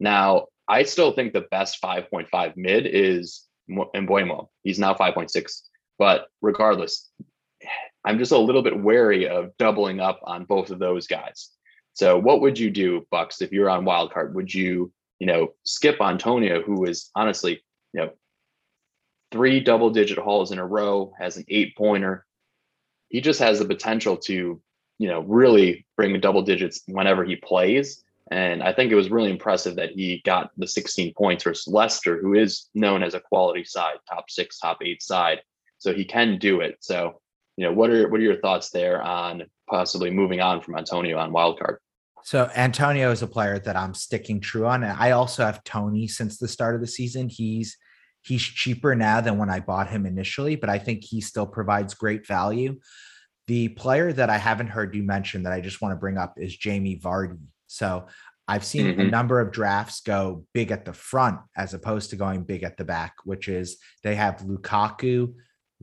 Now, 0.01 0.47
I 0.67 0.85
still 0.85 1.13
think 1.13 1.33
the 1.33 1.47
best 1.51 1.83
5.5 1.83 2.57
mid 2.57 2.87
is 2.87 3.45
Mbeumo. 3.71 4.49
He's 4.63 4.79
now 4.79 4.95
5.6. 4.95 5.63
But 5.99 6.27
regardless, 6.41 7.11
I'm 8.05 8.19
just 8.19 8.33
a 8.33 8.39
little 8.39 8.63
bit 8.63 8.81
wary 8.83 9.29
of 9.29 9.57
doubling 9.59 10.01
up 10.01 10.21
on 10.23 10.45
both 10.45 10.71
of 10.71 10.79
those 10.79 11.07
guys. 11.07 11.51
So 11.95 12.17
what 12.19 12.41
would 12.41 12.59
you 12.59 12.71
do, 12.71 13.07
Bucks, 13.11 13.43
if 13.43 13.51
you're 13.51 13.69
on 13.69 13.85
wildcard? 13.85 14.33
Would 14.35 14.55
you, 14.55 14.93
you 15.19 15.27
know, 15.27 15.55
skip 15.65 16.01
Antonio, 16.01 16.63
who 16.63 16.85
is 16.85 17.11
honestly, 17.17 17.61
you 17.93 18.01
know, 18.01 18.11
three 19.33 19.61
double 19.61 19.91
digit 19.91 20.19
hauls 20.19 20.53
in 20.53 20.59
a 20.59 20.67
row, 20.67 21.13
has 21.19 21.37
an 21.37 21.45
eight 21.49 21.77
pointer. 21.77 22.25
He 23.09 23.21
just 23.21 23.41
has 23.41 23.59
the 23.59 23.65
potential 23.65 24.17
to, 24.19 24.61
you 24.99 25.09
know, 25.09 25.21
really 25.21 25.87
bring 25.97 26.19
double 26.21 26.43
digits 26.43 26.83
whenever 26.87 27.25
he 27.25 27.37
plays. 27.37 28.05
And 28.31 28.63
I 28.63 28.73
think 28.73 28.93
it 28.93 28.97
was 28.97 29.11
really 29.11 29.31
impressive 29.31 29.77
that 29.77 29.93
he 29.93 30.21
got 30.25 30.51
the 30.59 30.67
16 30.67 31.15
points 31.15 31.45
versus 31.45 31.73
Leicester, 31.73 32.21
who 32.21 32.35
is 32.35 32.69
known 32.75 33.03
as 33.03 33.15
a 33.15 33.21
quality 33.21 33.65
side, 33.65 33.97
top 34.09 34.31
six, 34.31 34.59
top 34.59 34.79
eight 34.83 35.03
side. 35.03 35.41
So 35.79 35.95
he 35.95 36.05
can 36.05 36.39
do 36.39 36.61
it. 36.61 36.77
So, 36.81 37.21
you 37.57 37.65
know, 37.65 37.73
what 37.73 37.91
are 37.91 38.09
what 38.09 38.21
are 38.21 38.25
your 38.25 38.41
thoughts 38.41 38.71
there 38.71 39.01
on 39.03 39.45
possibly 39.71 40.11
moving 40.11 40.41
on 40.41 40.61
from 40.61 40.77
Antonio 40.77 41.19
on 41.19 41.33
wildcard? 41.33 41.77
So 42.25 42.51
Antonio 42.55 43.11
is 43.11 43.23
a 43.23 43.27
player 43.27 43.59
that 43.61 43.77
I'm 43.77 43.95
sticking 43.95 44.41
true 44.41 44.67
on. 44.67 44.83
And 44.83 44.93
I 44.93 45.13
also 45.13 45.45
have 45.45 45.65
Toney 45.65 46.09
since 46.09 46.37
the 46.37 46.49
start 46.49 46.75
of 46.75 46.81
the 46.81 46.87
season. 46.87 47.29
He's 47.29 47.79
he's 48.23 48.43
cheaper 48.43 48.95
now 48.95 49.21
than 49.21 49.39
when 49.39 49.49
I 49.49 49.61
bought 49.61 49.89
him 49.89 50.05
initially, 50.05 50.57
but 50.57 50.69
I 50.69 50.79
think 50.79 51.05
he 51.05 51.21
still 51.21 51.47
provides 51.47 51.95
great 51.95 52.27
value. 52.27 52.79
The 53.49 53.69
player 53.71 54.13
that 54.13 54.31
I 54.31 54.39
haven't 54.39 54.69
heard 54.69 54.95
you 54.95 55.03
mention 55.03 55.43
that 55.43 55.53
I 55.53 55.61
just 55.61 55.83
want 55.83 55.93
to 55.93 55.97
bring 55.97 56.17
up 56.17 56.35
is 56.37 56.57
Jamie 56.57 57.01
Vardy. 57.03 57.39
So 57.67 58.07
I've 58.47 58.65
seen 58.65 58.87
mm-hmm. 58.87 59.01
a 59.01 59.05
number 59.05 59.41
of 59.41 59.53
drafts 59.53 60.01
go 60.01 60.45
big 60.55 60.71
at 60.71 60.85
the 60.85 60.93
front 60.93 61.41
as 61.57 61.75
opposed 61.75 62.11
to 62.11 62.17
going 62.17 62.45
big 62.45 62.63
at 62.63 62.77
the 62.77 62.85
back, 62.85 63.15
which 63.25 63.49
is 63.49 63.79
they 64.03 64.15
have 64.15 64.39
Lukaku, 64.39 65.35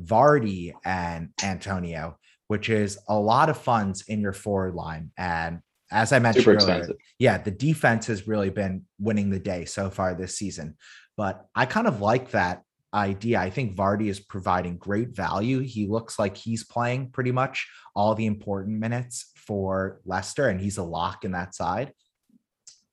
Vardy, 0.01 0.73
and 0.84 1.30
Antonio, 1.43 2.17
which 2.47 2.69
is 2.69 2.97
a 3.08 3.17
lot 3.17 3.49
of 3.49 3.58
funds 3.58 4.04
in 4.08 4.21
your 4.21 4.34
forward 4.34 4.73
line. 4.73 5.12
And 5.17 5.60
as 5.91 6.12
I 6.12 6.19
mentioned 6.19 6.45
Super 6.45 6.58
earlier, 6.58 6.78
expensive. 6.78 6.97
yeah, 7.19 7.38
the 7.38 7.51
defense 7.51 8.08
has 8.08 8.28
really 8.28 8.49
been 8.49 8.86
winning 8.99 9.30
the 9.30 9.39
day 9.39 9.65
so 9.65 9.89
far 9.89 10.15
this 10.15 10.38
season. 10.38 10.75
But 11.17 11.45
I 11.56 11.65
kind 11.65 11.88
of 11.88 12.01
like 12.01 12.32
that 12.32 12.63
idea. 12.95 13.39
I 13.39 13.49
think 13.49 13.75
Vardy 13.75 14.08
is 14.08 14.19
providing 14.19 14.77
great 14.77 15.10
value. 15.10 15.60
He 15.60 15.86
looks 15.86 16.17
like 16.17 16.38
he's 16.38 16.63
playing 16.63 17.12
pretty 17.12 17.31
much 17.31 17.67
all 17.95 18.15
the 18.15 18.25
important 18.25 18.79
minutes 18.79 19.31
for 19.36 20.01
Leicester, 20.05 20.47
and 20.47 20.60
he's 20.60 20.77
a 20.77 20.84
lock 20.84 21.25
in 21.25 21.34
that 21.34 21.53
side. 21.53 21.91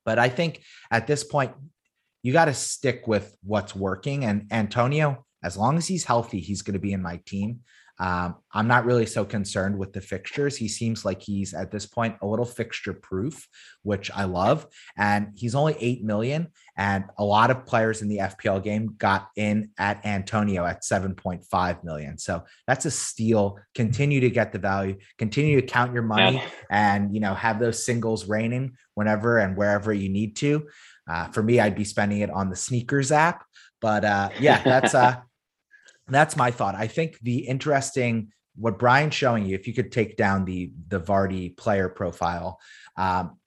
But 0.05 0.19
I 0.19 0.29
think 0.29 0.61
at 0.91 1.07
this 1.07 1.23
point, 1.23 1.53
you 2.21 2.33
got 2.33 2.45
to 2.45 2.53
stick 2.53 3.07
with 3.07 3.35
what's 3.43 3.75
working. 3.75 4.25
And 4.25 4.47
Antonio, 4.51 5.25
as 5.43 5.57
long 5.57 5.77
as 5.77 5.87
he's 5.87 6.05
healthy, 6.05 6.39
he's 6.39 6.61
going 6.61 6.73
to 6.73 6.79
be 6.79 6.93
in 6.93 7.01
my 7.01 7.21
team. 7.25 7.61
Um, 7.99 8.35
I'm 8.53 8.67
not 8.67 8.85
really 8.85 9.05
so 9.05 9.23
concerned 9.23 9.77
with 9.77 9.93
the 9.93 10.01
fixtures. 10.01 10.57
He 10.57 10.67
seems 10.67 11.05
like 11.05 11.21
he's 11.21 11.53
at 11.53 11.71
this 11.71 11.85
point 11.85 12.17
a 12.21 12.27
little 12.27 12.45
fixture 12.45 12.93
proof, 12.93 13.47
which 13.83 14.09
I 14.11 14.23
love. 14.23 14.67
And 14.97 15.31
he's 15.35 15.55
only 15.55 15.75
8 15.79 16.03
million. 16.03 16.47
And 16.75 17.05
a 17.17 17.23
lot 17.23 17.51
of 17.51 17.65
players 17.65 18.01
in 18.01 18.07
the 18.07 18.17
FPL 18.17 18.63
game 18.63 18.95
got 18.97 19.29
in 19.35 19.69
at 19.77 20.05
Antonio 20.05 20.65
at 20.65 20.81
7.5 20.81 21.83
million. 21.83 22.17
So 22.17 22.43
that's 22.67 22.85
a 22.85 22.91
steal. 22.91 23.59
Continue 23.75 24.21
to 24.21 24.29
get 24.29 24.51
the 24.51 24.59
value, 24.59 24.97
continue 25.17 25.61
to 25.61 25.67
count 25.67 25.93
your 25.93 26.03
money 26.03 26.37
yeah. 26.37 26.49
and, 26.69 27.13
you 27.13 27.21
know, 27.21 27.35
have 27.35 27.59
those 27.59 27.85
singles 27.85 28.27
raining 28.27 28.75
whenever 28.95 29.37
and 29.37 29.55
wherever 29.55 29.93
you 29.93 30.09
need 30.09 30.35
to. 30.37 30.67
Uh, 31.09 31.27
for 31.27 31.43
me, 31.43 31.59
I'd 31.59 31.75
be 31.75 31.83
spending 31.83 32.21
it 32.21 32.29
on 32.29 32.49
the 32.49 32.55
sneakers 32.55 33.11
app. 33.11 33.45
But 33.81 34.05
uh, 34.05 34.29
yeah, 34.39 34.63
that's 34.63 34.95
uh, 34.95 35.17
that's 36.07 36.35
my 36.35 36.51
thought. 36.51 36.75
I 36.75 36.87
think 36.87 37.19
the 37.21 37.39
interesting 37.47 38.31
what 38.55 38.77
Brian's 38.77 39.15
showing 39.15 39.45
you, 39.45 39.55
if 39.55 39.67
you 39.67 39.73
could 39.73 39.91
take 39.91 40.17
down 40.17 40.45
the 40.45 40.71
the 40.87 40.99
Vardy 40.99 41.55
player 41.55 41.89
profile. 41.89 42.59
Um, 42.97 43.37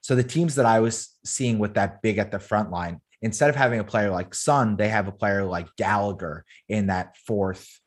so 0.00 0.14
the 0.14 0.22
teams 0.22 0.56
that 0.56 0.66
I 0.66 0.80
was 0.80 1.16
seeing 1.24 1.58
with 1.58 1.74
that 1.74 2.02
big 2.02 2.18
at 2.18 2.30
the 2.30 2.38
front 2.38 2.70
line, 2.70 3.00
instead 3.22 3.48
of 3.48 3.56
having 3.56 3.80
a 3.80 3.84
player 3.84 4.10
like 4.10 4.34
Son, 4.34 4.76
they 4.76 4.88
have 4.88 5.08
a 5.08 5.12
player 5.12 5.44
like 5.44 5.68
Gallagher 5.76 6.44
in 6.68 6.88
that 6.88 7.16
fourth. 7.26 7.80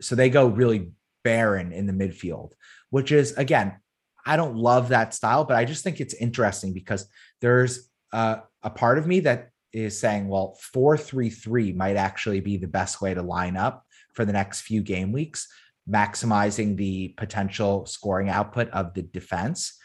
So 0.00 0.14
they 0.14 0.30
go 0.30 0.46
really 0.46 0.92
barren 1.24 1.72
in 1.72 1.86
the 1.86 1.92
midfield, 1.92 2.52
which 2.90 3.10
is 3.10 3.32
again, 3.32 3.76
I 4.24 4.36
don't 4.36 4.56
love 4.56 4.90
that 4.90 5.14
style, 5.14 5.44
but 5.44 5.56
I 5.56 5.64
just 5.64 5.82
think 5.82 6.00
it's 6.00 6.14
interesting 6.14 6.72
because 6.74 7.08
there's 7.40 7.88
a, 8.12 8.42
a 8.62 8.70
part 8.70 8.98
of 8.98 9.06
me 9.06 9.20
that 9.20 9.50
is 9.72 9.98
saying, 9.98 10.28
well, 10.28 10.56
433 10.72 11.72
might 11.72 11.96
actually 11.96 12.40
be 12.40 12.56
the 12.56 12.66
best 12.66 13.00
way 13.00 13.14
to 13.14 13.22
line 13.22 13.56
up 13.56 13.84
for 14.14 14.24
the 14.24 14.32
next 14.32 14.62
few 14.62 14.82
game 14.82 15.12
weeks, 15.12 15.48
maximizing 15.88 16.76
the 16.76 17.08
potential 17.16 17.86
scoring 17.86 18.28
output 18.28 18.68
of 18.70 18.94
the 18.94 19.02
defense. 19.02 19.78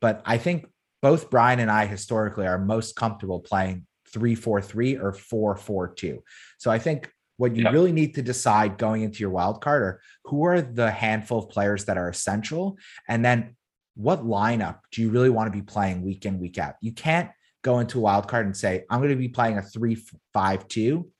But 0.00 0.22
I 0.24 0.38
think 0.38 0.66
both 1.00 1.30
Brian 1.30 1.60
and 1.60 1.70
I 1.70 1.86
historically 1.86 2.46
are 2.46 2.58
most 2.58 2.96
comfortable 2.96 3.40
playing 3.40 3.86
343 4.12 4.96
or 4.98 5.12
442. 5.12 6.22
So 6.58 6.70
I 6.70 6.78
think 6.78 7.10
what 7.36 7.56
you 7.56 7.68
really 7.70 7.92
need 7.92 8.14
to 8.14 8.22
decide 8.22 8.78
going 8.78 9.02
into 9.02 9.20
your 9.20 9.30
wild 9.30 9.60
card 9.60 9.82
are 9.82 10.00
who 10.24 10.44
are 10.44 10.60
the 10.60 10.90
handful 10.90 11.38
of 11.40 11.48
players 11.48 11.86
that 11.86 11.98
are 11.98 12.08
essential 12.08 12.78
and 13.08 13.24
then 13.24 13.56
what 13.94 14.24
lineup 14.24 14.78
do 14.92 15.02
you 15.02 15.10
really 15.10 15.30
want 15.30 15.52
to 15.52 15.58
be 15.58 15.62
playing 15.62 16.02
week 16.02 16.24
in 16.24 16.38
week 16.38 16.56
out 16.58 16.74
you 16.80 16.92
can't 16.92 17.30
go 17.62 17.78
into 17.78 18.00
wild 18.00 18.28
card 18.28 18.46
and 18.46 18.56
say, 18.56 18.84
I'm 18.90 19.00
going 19.00 19.10
to 19.10 19.16
be 19.16 19.28
playing 19.28 19.58
a 19.58 19.62
three, 19.62 19.96
five, 20.32 20.68
two, 20.68 21.10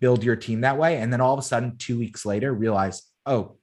build 0.00 0.24
your 0.24 0.36
team 0.36 0.62
that 0.62 0.78
way. 0.78 0.98
And 0.98 1.12
then 1.12 1.20
all 1.20 1.34
of 1.34 1.38
a 1.38 1.42
sudden, 1.42 1.76
two 1.76 1.98
weeks 1.98 2.26
later, 2.26 2.52
realize, 2.52 3.02
oh, 3.26 3.56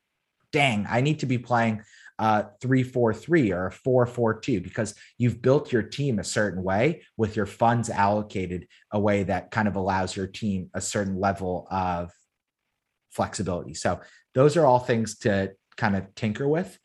dang, 0.51 0.85
I 0.89 1.01
need 1.01 1.19
to 1.19 1.25
be 1.25 1.37
playing 1.37 1.81
uh, 2.19 2.43
three, 2.61 2.83
four, 2.83 3.13
three 3.13 3.51
or 3.51 3.67
a 3.67 3.71
four, 3.71 4.05
four, 4.05 4.39
two, 4.39 4.61
because 4.61 4.93
you've 5.17 5.41
built 5.41 5.71
your 5.71 5.81
team 5.81 6.19
a 6.19 6.23
certain 6.23 6.61
way 6.61 7.01
with 7.17 7.35
your 7.35 7.47
funds 7.47 7.89
allocated 7.89 8.67
a 8.91 8.99
way 8.99 9.23
that 9.23 9.49
kind 9.49 9.67
of 9.67 9.75
allows 9.75 10.15
your 10.15 10.27
team 10.27 10.69
a 10.75 10.81
certain 10.81 11.19
level 11.19 11.67
of 11.71 12.11
flexibility. 13.09 13.73
So 13.73 14.01
those 14.35 14.55
are 14.55 14.65
all 14.65 14.79
things 14.79 15.17
to 15.19 15.53
kind 15.77 15.95
of 15.95 16.13
tinker 16.13 16.47
with. 16.47 16.77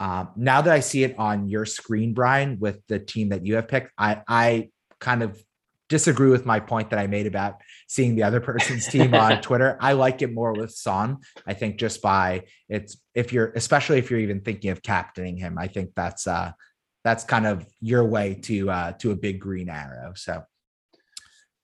Um, 0.00 0.30
now 0.36 0.62
that 0.62 0.72
I 0.72 0.80
see 0.80 1.04
it 1.04 1.18
on 1.18 1.48
your 1.48 1.66
screen, 1.66 2.14
Brian, 2.14 2.58
with 2.58 2.80
the 2.86 2.98
team 2.98 3.30
that 3.30 3.44
you 3.44 3.56
have 3.56 3.68
picked, 3.68 3.92
I 3.98 4.22
I 4.26 4.70
kind 5.00 5.22
of 5.22 5.42
disagree 5.88 6.28
with 6.28 6.44
my 6.44 6.60
point 6.60 6.90
that 6.90 6.98
I 6.98 7.06
made 7.06 7.26
about 7.26 7.60
seeing 7.86 8.14
the 8.14 8.22
other 8.22 8.40
person's 8.40 8.86
team 8.86 9.14
on 9.14 9.40
Twitter. 9.42 9.76
I 9.80 9.94
like 9.94 10.22
it 10.22 10.32
more 10.32 10.52
with 10.52 10.70
Son. 10.70 11.18
I 11.46 11.54
think 11.54 11.78
just 11.78 12.02
by 12.02 12.44
it's 12.68 12.98
if 13.14 13.32
you're 13.32 13.52
especially 13.56 13.98
if 13.98 14.10
you're 14.10 14.20
even 14.20 14.40
thinking 14.40 14.70
of 14.70 14.82
captaining 14.82 15.38
him, 15.38 15.58
I 15.58 15.68
think 15.68 15.90
that's 15.96 16.26
uh 16.26 16.52
that's 17.04 17.24
kind 17.24 17.46
of 17.46 17.66
your 17.80 18.04
way 18.04 18.34
to 18.42 18.70
uh 18.70 18.92
to 18.92 19.12
a 19.12 19.16
big 19.16 19.40
green 19.40 19.68
arrow. 19.68 20.12
So 20.14 20.42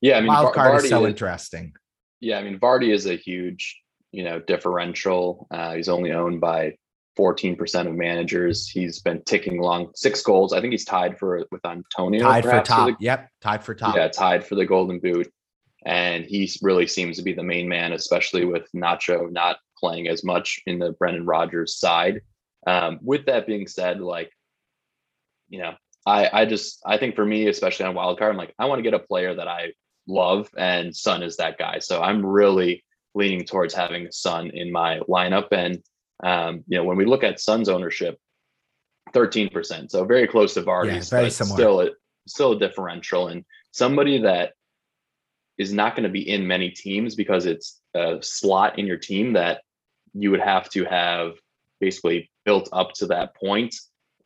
yeah, 0.01 0.17
I 0.17 0.21
mean 0.21 0.29
wild 0.29 0.55
card 0.55 0.81
Vardy 0.81 0.85
is 0.85 0.91
so 0.91 1.05
is, 1.05 1.11
interesting. 1.11 1.75
Yeah, 2.21 2.39
I 2.39 2.43
mean 2.43 2.59
Vardy 2.59 2.93
is 2.93 3.07
a 3.07 3.17
huge, 3.17 3.81
you 4.11 4.25
know, 4.25 4.41
differential. 4.41 5.47
Uh 5.51 5.75
he's 5.75 5.89
only 5.89 6.13
owned 6.13 6.41
by 6.41 6.77
14% 7.19 7.87
of 7.87 7.95
managers. 7.95 8.69
He's 8.69 9.01
been 9.01 9.23
ticking 9.23 9.59
along 9.59 9.91
six 9.95 10.23
goals. 10.23 10.53
I 10.53 10.61
think 10.61 10.73
he's 10.73 10.85
tied 10.85 11.19
for 11.19 11.45
with 11.51 11.65
Antonio. 11.65 12.23
Tied 12.23 12.45
for 12.45 12.61
top. 12.63 12.89
The, 12.89 12.97
yep. 13.01 13.31
Tied 13.41 13.65
for 13.65 13.75
top. 13.75 13.97
Yeah. 13.97 14.09
Tied 14.09 14.45
for 14.45 14.55
the 14.55 14.67
golden 14.67 14.99
boot. 14.99 15.33
And 15.87 16.25
he 16.25 16.51
really 16.63 16.87
seems 16.87 17.17
to 17.19 17.23
be 17.23 17.35
the 17.35 17.43
main 17.43 17.69
man, 17.69 17.93
especially 17.93 18.45
with 18.45 18.67
Nacho 18.75 19.31
not 19.31 19.59
playing 19.79 20.09
as 20.09 20.25
much 20.25 20.61
in 20.67 20.79
the 20.79 20.93
Brendan 20.93 21.27
Rodgers 21.27 21.79
side. 21.79 22.23
Um, 22.67 22.99
with 23.03 23.27
that 23.27 23.47
being 23.47 23.67
said, 23.67 24.01
like, 24.01 24.31
you 25.49 25.61
know, 25.61 25.75
I, 26.07 26.31
I 26.33 26.47
just, 26.47 26.81
I 26.87 26.97
think 26.97 27.15
for 27.15 27.25
me, 27.25 27.49
especially 27.49 27.87
on 27.87 27.95
wildcard, 27.95 28.31
I'm 28.31 28.37
like, 28.37 28.55
I 28.59 28.65
want 28.65 28.79
to 28.79 28.83
get 28.83 28.95
a 28.95 28.99
player 28.99 29.35
that 29.35 29.49
I 29.49 29.73
love 30.07 30.49
and 30.57 30.95
Son 30.95 31.23
is 31.23 31.37
that 31.37 31.59
guy. 31.59 31.79
So 31.79 32.03
I'm 32.03 32.25
really 32.25 32.85
leaning 33.15 33.45
towards 33.45 33.75
having 33.75 34.11
Son 34.11 34.51
in 34.51 34.73
my 34.73 35.01
lineup. 35.01 35.49
And 35.53 35.83
um, 36.23 36.65
you 36.69 36.79
know, 36.79 36.85
when 36.85 36.97
we 36.97 37.05
look 37.05 37.25
at 37.25 37.41
Son's 37.41 37.69
ownership, 37.69 38.19
13%. 39.13 39.91
So 39.91 40.05
very 40.05 40.27
close 40.27 40.55
to 40.55 40.63
Vardy's, 40.63 41.11
yeah, 41.11 41.19
very 41.19 41.31
similar. 41.31 41.57
still 41.57 41.81
a, 41.81 41.91
still 42.27 42.53
a 42.53 42.59
differential. 42.59 43.29
And 43.29 43.45
somebody 43.71 44.23
that 44.23 44.53
is 45.59 45.73
not 45.73 45.95
going 45.95 46.05
to 46.05 46.09
be 46.09 46.29
in 46.29 46.47
many 46.47 46.71
teams 46.71 47.15
because 47.15 47.47
it's 47.47 47.81
a 47.95 48.19
slot 48.21 48.79
in 48.79 48.87
your 48.87 48.97
team 48.97 49.35
that 49.35 49.63
you 50.15 50.31
would 50.31 50.41
have 50.41 50.69
to 50.71 50.85
have 50.85 51.33
basically 51.81 52.31
built 52.45 52.69
up 52.73 52.93
to 52.95 53.07
that 53.07 53.35
point 53.37 53.75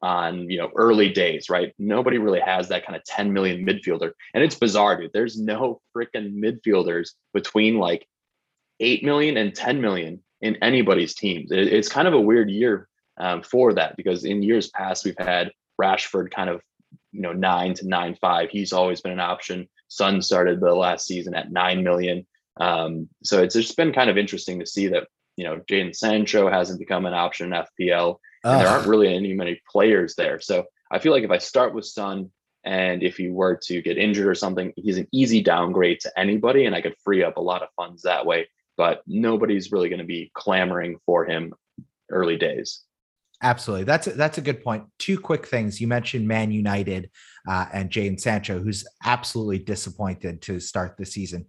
on 0.01 0.49
you 0.49 0.57
know 0.57 0.71
early 0.77 1.09
days 1.09 1.51
right 1.51 1.75
nobody 1.77 2.19
really 2.19 2.39
has 2.39 2.69
that 2.69 2.87
kind 2.87 2.95
of 2.95 3.05
10 3.05 3.33
million 3.33 3.67
midfielder 3.67 4.13
and 4.33 4.45
it's 4.45 4.55
bizarre 4.55 4.97
dude 4.97 5.11
there's 5.13 5.41
no 5.41 5.81
freaking 5.97 6.33
midfielders 6.35 7.15
between 7.35 7.79
like 7.79 8.07
8 8.79 9.03
million 9.03 9.37
and 9.37 9.57
10 9.57 9.81
million 9.81 10.23
in 10.41 10.57
anybody's 10.63 11.15
teams. 11.15 11.51
It, 11.51 11.73
it's 11.73 11.89
kind 11.89 12.09
of 12.09 12.15
a 12.15 12.21
weird 12.21 12.51
year 12.51 12.89
um, 13.19 13.43
for 13.43 13.73
that 13.75 13.97
because 13.97 14.25
in 14.25 14.43
years 14.43 14.69
past 14.69 15.05
we've 15.05 15.19
had 15.19 15.53
Rashford 15.81 16.31
kind 16.31 16.51
of 16.51 16.63
you 17.13 17.21
know 17.21 17.33
nine 17.33 17.75
to 17.75 17.89
nine 17.89 18.17
five. 18.21 18.51
He's 18.51 18.73
always 18.73 19.01
been 19.01 19.13
an 19.13 19.21
option. 19.21 19.69
Son 19.89 20.23
started 20.23 20.61
the 20.61 20.75
last 20.75 21.07
season 21.07 21.35
at 21.35 21.51
nine 21.51 21.83
million. 21.83 22.27
Um, 22.61 23.09
so 23.23 23.43
it's 23.43 23.55
just 23.55 23.77
been 23.77 23.93
kind 23.93 24.11
of 24.11 24.19
interesting 24.19 24.59
to 24.61 24.67
see 24.67 24.89
that 24.89 25.09
you 25.37 25.45
know 25.45 25.61
Jadon 25.71 25.95
Sancho 25.95 26.51
hasn't 26.51 26.79
become 26.79 27.07
an 27.07 27.15
option 27.15 27.53
in 27.53 27.65
FPL, 27.65 28.17
and 28.45 28.61
there 28.61 28.69
aren't 28.69 28.89
really 28.89 29.15
any 29.15 29.35
many 29.35 29.61
players 29.71 30.15
there. 30.15 30.41
So 30.41 30.65
I 30.91 30.99
feel 30.99 31.13
like 31.13 31.25
if 31.25 31.31
I 31.31 31.39
start 31.39 31.75
with 31.75 31.87
Son, 31.87 32.31
and 32.65 33.03
if 33.03 33.17
he 33.17 33.29
were 33.29 33.59
to 33.65 33.83
get 33.83 33.99
injured 33.99 34.27
or 34.27 34.35
something, 34.35 34.73
he's 34.77 34.99
an 34.99 35.09
easy 35.13 35.43
downgrade 35.43 36.01
to 36.01 36.19
anybody, 36.19 36.67
and 36.67 36.75
I 36.75 36.83
could 36.83 36.97
free 37.05 37.23
up 37.23 37.37
a 37.37 37.43
lot 37.43 37.63
of 37.63 37.69
funds 37.77 38.03
that 38.03 38.27
way 38.27 38.49
but 38.79 39.03
nobody's 39.07 39.73
really 39.73 39.91
going 39.91 39.99
to 39.99 40.07
be 40.07 40.31
clamoring 40.35 40.99
for 41.05 41.27
him 41.27 41.53
early 42.11 42.37
days. 42.37 42.85
Absolutely. 43.43 43.85
That's 43.85 44.07
a, 44.07 44.13
that's 44.13 44.39
a 44.39 44.41
good 44.41 44.65
point. 44.65 44.85
Two 44.99 45.19
quick 45.19 45.47
things. 45.47 45.81
You 45.81 45.87
mentioned 45.87 46.27
Man 46.27 46.51
United 46.51 47.11
uh, 47.49 47.67
and 47.73 47.91
Jadon 47.91 48.19
Sancho, 48.19 48.61
who's 48.61 48.87
absolutely 49.05 49.59
disappointed 49.59 50.43
to 50.43 50.59
start 50.59 50.97
the 50.97 51.05
season. 51.05 51.47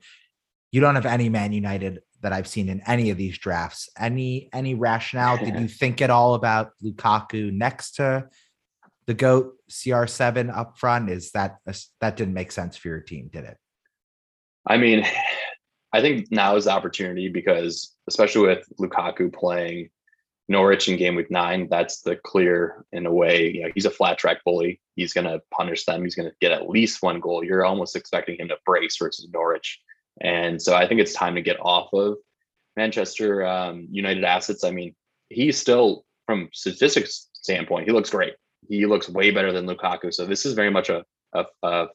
You 0.72 0.82
don't 0.82 0.96
have 0.96 1.06
any 1.06 1.30
Man 1.30 1.54
United 1.54 2.02
that 2.22 2.34
I've 2.34 2.48
seen 2.48 2.68
in 2.68 2.82
any 2.86 3.12
of 3.12 3.18
these 3.18 3.38
drafts. 3.38 3.89
Any 3.98 4.50
any 4.54 4.76
rationale? 4.76 5.38
Did 5.38 5.60
you 5.60 5.68
think 5.80 6.02
at 6.02 6.10
all 6.10 6.36
about 6.36 6.72
Lukaku 6.84 7.52
next 7.52 7.94
to 7.94 8.28
the 9.08 9.13
goat 9.13 9.56
CR7 9.72 10.56
up 10.56 10.78
front? 10.78 11.10
Is 11.10 11.32
that 11.32 11.58
that 12.02 12.18
didn't 12.18 12.34
make 12.34 12.52
sense 12.52 12.78
for 12.78 12.89
your 12.89 13.00
team? 13.00 13.30
Did 13.32 13.46
it? 13.46 13.58
I 14.68 14.78
mean, 14.78 15.08
I 15.93 16.02
think 16.02 16.28
now 16.32 16.55
is 16.55 16.66
the 16.66 16.72
opportunity 16.72 17.30
because, 17.30 17.95
especially 18.07 18.47
with 18.47 18.68
Lukaku 18.80 19.34
playing 19.34 19.89
Norwich 20.47 20.88
in 20.88 20.97
game 20.97 21.16
week 21.16 21.32
nine, 21.32 21.68
that's 21.70 22.01
the 22.01 22.16
clear 22.16 22.86
in 22.91 23.05
a 23.05 23.14
way. 23.14 23.51
You 23.51 23.64
know, 23.64 23.70
he's 23.74 23.86
a 23.86 23.91
flat 23.91 24.18
track 24.18 24.43
bully. 24.45 24.80
He's 24.95 25.14
going 25.14 25.28
to 25.28 25.41
punish 25.51 25.86
them. 25.86 26.03
He's 26.03 26.16
going 26.16 26.30
to 26.30 26.36
get 26.41 26.51
at 26.51 26.70
least 26.70 27.01
one 27.01 27.20
goal. 27.20 27.43
You're 27.43 27.66
almost 27.66 27.95
expecting 27.95 28.39
him 28.39 28.49
to 28.49 28.57
brace 28.66 28.97
versus 28.97 29.28
Norwich, 29.32 29.80
and 30.22 30.61
so 30.61 30.76
I 30.76 30.88
think 30.88 31.01
it's 31.01 31.14
time 31.14 31.36
to 31.36 31.41
get 31.41 31.59
off 31.59 31.93
of 31.93 32.18
Manchester 32.76 33.45
um, 33.45 33.88
United 33.91 34.24
assets. 34.24 34.64
I 34.64 34.72
mean, 34.72 34.95
he's 35.30 35.57
still 35.57 36.05
from 36.30 36.47
statistics 36.53 37.28
standpoint, 37.34 37.88
he 37.88 37.91
looks 37.91 38.11
great. 38.11 38.34
He 38.68 38.86
looks 38.86 39.09
way 39.09 39.32
better 39.32 39.51
than 39.51 39.66
Lukaku. 39.66 40.14
So 40.14 40.26
this 40.28 40.45
is 40.45 40.53
very 40.53 40.70
much 40.70 40.89
a, 40.89 41.03
a, 41.34 41.45
a, 41.64 41.88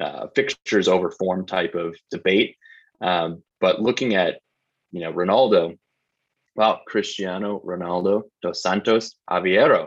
a 0.00 0.30
fixtures 0.34 0.88
over 0.88 1.10
form 1.12 1.46
type 1.46 1.76
of 1.76 1.94
debate. 2.10 2.56
Um, 3.00 3.42
but 3.60 3.80
looking 3.80 4.14
at, 4.14 4.40
you 4.92 5.00
know, 5.00 5.12
Ronaldo, 5.12 5.78
well, 6.54 6.80
Cristiano 6.86 7.60
Ronaldo 7.64 8.24
dos 8.42 8.62
Santos 8.62 9.14
Aveiro. 9.28 9.86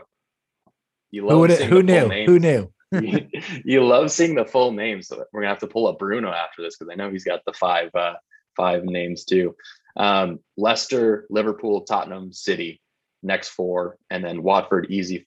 You 1.10 1.26
love 1.26 1.50
who, 1.50 1.64
who 1.66 1.82
knew? 1.82 2.08
Who 2.26 2.38
knew? 2.38 2.72
you, 2.92 3.28
you, 3.64 3.84
love 3.84 4.10
seeing 4.10 4.34
the 4.34 4.44
full 4.44 4.72
names. 4.72 5.08
So 5.08 5.24
we're 5.32 5.42
gonna 5.42 5.52
have 5.52 5.60
to 5.60 5.66
pull 5.66 5.86
up 5.86 5.98
Bruno 5.98 6.30
after 6.30 6.62
this 6.62 6.76
because 6.76 6.90
I 6.92 6.96
know 6.96 7.10
he's 7.10 7.24
got 7.24 7.44
the 7.44 7.52
five 7.52 7.90
uh, 7.94 8.14
five 8.56 8.84
names 8.84 9.24
too. 9.24 9.54
Um, 9.96 10.40
Leicester, 10.56 11.26
Liverpool, 11.30 11.82
Tottenham, 11.82 12.32
City, 12.32 12.80
next 13.22 13.50
four, 13.50 13.96
and 14.10 14.24
then 14.24 14.42
Watford, 14.42 14.86
easy 14.90 15.26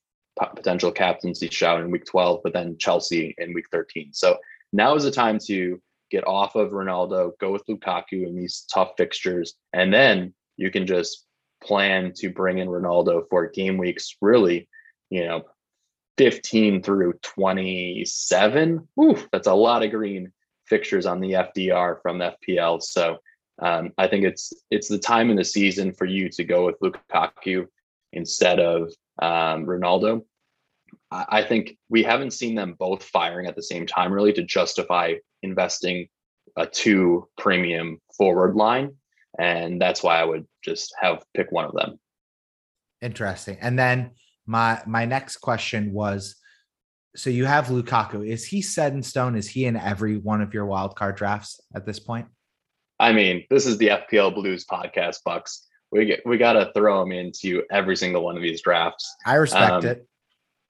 potential 0.56 0.92
captaincy 0.92 1.50
shout 1.50 1.82
in 1.82 1.92
week 1.92 2.06
12, 2.06 2.42
but 2.44 2.54
then 2.54 2.78
Chelsea 2.78 3.34
in 3.38 3.54
week 3.54 3.66
13. 3.72 4.14
So 4.14 4.38
now 4.72 4.96
is 4.96 5.04
the 5.04 5.12
time 5.12 5.40
to 5.48 5.82
get 6.10 6.28
off 6.28 6.56
of 6.56 6.72
Ronaldo, 6.72 7.32
go 7.40 7.52
with 7.52 7.66
Lukaku 7.68 8.26
in 8.26 8.36
these 8.36 8.66
tough 8.74 8.92
fixtures, 8.98 9.56
and 9.74 9.94
then 9.94 10.34
you 10.58 10.72
can 10.72 10.88
just 10.88 11.26
plan 11.64 12.14
to 12.16 12.30
bring 12.30 12.60
in 12.60 12.68
Ronaldo 12.68 13.24
for 13.30 13.48
game 13.48 13.78
weeks, 13.78 14.16
really, 14.22 14.68
you 15.10 15.26
know, 15.26 15.44
15 16.18 16.82
through 16.82 17.14
27. 17.22 18.88
Ooh, 19.00 19.18
that's 19.32 19.48
a 19.48 19.54
lot 19.54 19.84
of 19.84 19.92
green 19.92 20.32
fixtures 20.66 21.06
on 21.06 21.20
the 21.20 21.34
FDR 21.34 22.02
from 22.02 22.20
FPL. 22.20 22.82
So 22.82 23.18
um, 23.60 23.92
I 23.98 24.08
think 24.08 24.26
it's 24.26 24.54
it's 24.70 24.88
the 24.88 25.00
time 25.00 25.30
in 25.30 25.36
the 25.36 25.46
season 25.46 25.94
for 25.94 26.06
you 26.06 26.30
to 26.30 26.44
go 26.44 26.66
with 26.66 26.80
Lukaku 26.80 27.68
instead 28.14 28.60
of 28.60 28.92
um, 29.22 29.66
Ronaldo. 29.66 30.24
I 31.10 31.44
think 31.44 31.78
we 31.90 32.04
haven't 32.04 32.32
seen 32.32 32.56
them 32.56 32.76
both 32.78 33.02
firing 33.02 33.48
at 33.48 33.56
the 33.56 33.64
same 33.64 33.88
time 33.88 34.12
really 34.12 34.34
to 34.34 34.44
justify 34.44 35.14
investing 35.44 36.08
a 36.56 36.66
two 36.66 37.28
premium 37.38 38.00
forward 38.18 38.56
line, 38.56 38.96
and 39.40 39.82
that's 39.82 40.04
why 40.04 40.20
I 40.20 40.24
would 40.24 40.48
just 40.64 40.94
have 41.00 41.24
pick 41.36 41.52
one 41.52 41.66
of 41.66 41.74
them. 41.74 42.00
Interesting. 43.02 43.58
And 43.62 43.78
then 43.78 44.12
my 44.46 44.82
my 44.86 45.06
next 45.06 45.38
question 45.38 45.94
was 45.94 46.36
so 47.16 47.32
you 47.32 47.46
have 47.46 47.68
Lukaku. 47.68 48.28
Is 48.28 48.46
he 48.46 48.62
set 48.62 48.94
in 48.94 49.02
stone? 49.02 49.36
Is 49.36 49.48
he 49.48 49.66
in 49.66 49.76
every 49.76 50.18
one 50.18 50.42
of 50.42 50.54
your 50.54 50.66
wild 50.66 50.96
card 50.96 51.16
drafts 51.16 51.60
at 51.76 51.86
this 51.86 52.00
point? 52.00 52.28
I 53.00 53.12
mean, 53.12 53.44
this 53.50 53.66
is 53.66 53.78
the 53.78 53.88
FPL 53.88 54.36
Blues 54.36 54.66
podcast, 54.66 55.18
Bucks. 55.26 55.68
We 55.92 56.06
get, 56.06 56.22
we 56.26 56.38
got 56.38 56.54
to 56.54 56.72
throw 56.76 57.02
him 57.02 57.12
into 57.12 57.64
every 57.72 57.96
single 57.96 58.24
one 58.24 58.36
of 58.36 58.44
these 58.44 58.62
drafts. 58.62 59.16
I 59.26 59.36
respect 59.36 59.72
um, 59.72 59.86
it. 59.86 60.08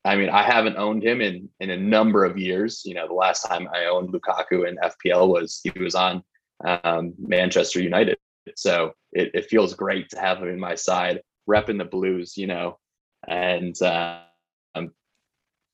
I 0.07 0.15
mean, 0.15 0.29
I 0.29 0.41
haven't 0.41 0.77
owned 0.77 1.03
him 1.03 1.21
in 1.21 1.49
in 1.59 1.69
a 1.69 1.77
number 1.77 2.23
of 2.23 2.37
years. 2.37 2.83
You 2.85 2.93
know, 2.93 3.07
the 3.07 3.13
last 3.13 3.41
time 3.43 3.67
I 3.73 3.85
owned 3.85 4.13
Lukaku 4.13 4.67
in 4.67 4.77
FPL 4.77 5.27
was 5.27 5.59
he 5.63 5.71
was 5.77 5.95
on 5.95 6.23
um, 6.65 7.13
Manchester 7.19 7.81
United. 7.81 8.17
So 8.55 8.93
it, 9.11 9.31
it 9.33 9.49
feels 9.49 9.73
great 9.73 10.09
to 10.09 10.19
have 10.19 10.37
him 10.37 10.47
in 10.47 10.59
my 10.59 10.75
side, 10.75 11.21
repping 11.49 11.77
the 11.77 11.85
Blues. 11.85 12.37
You 12.37 12.47
know, 12.47 12.79
and 13.27 13.75
um, 13.81 14.91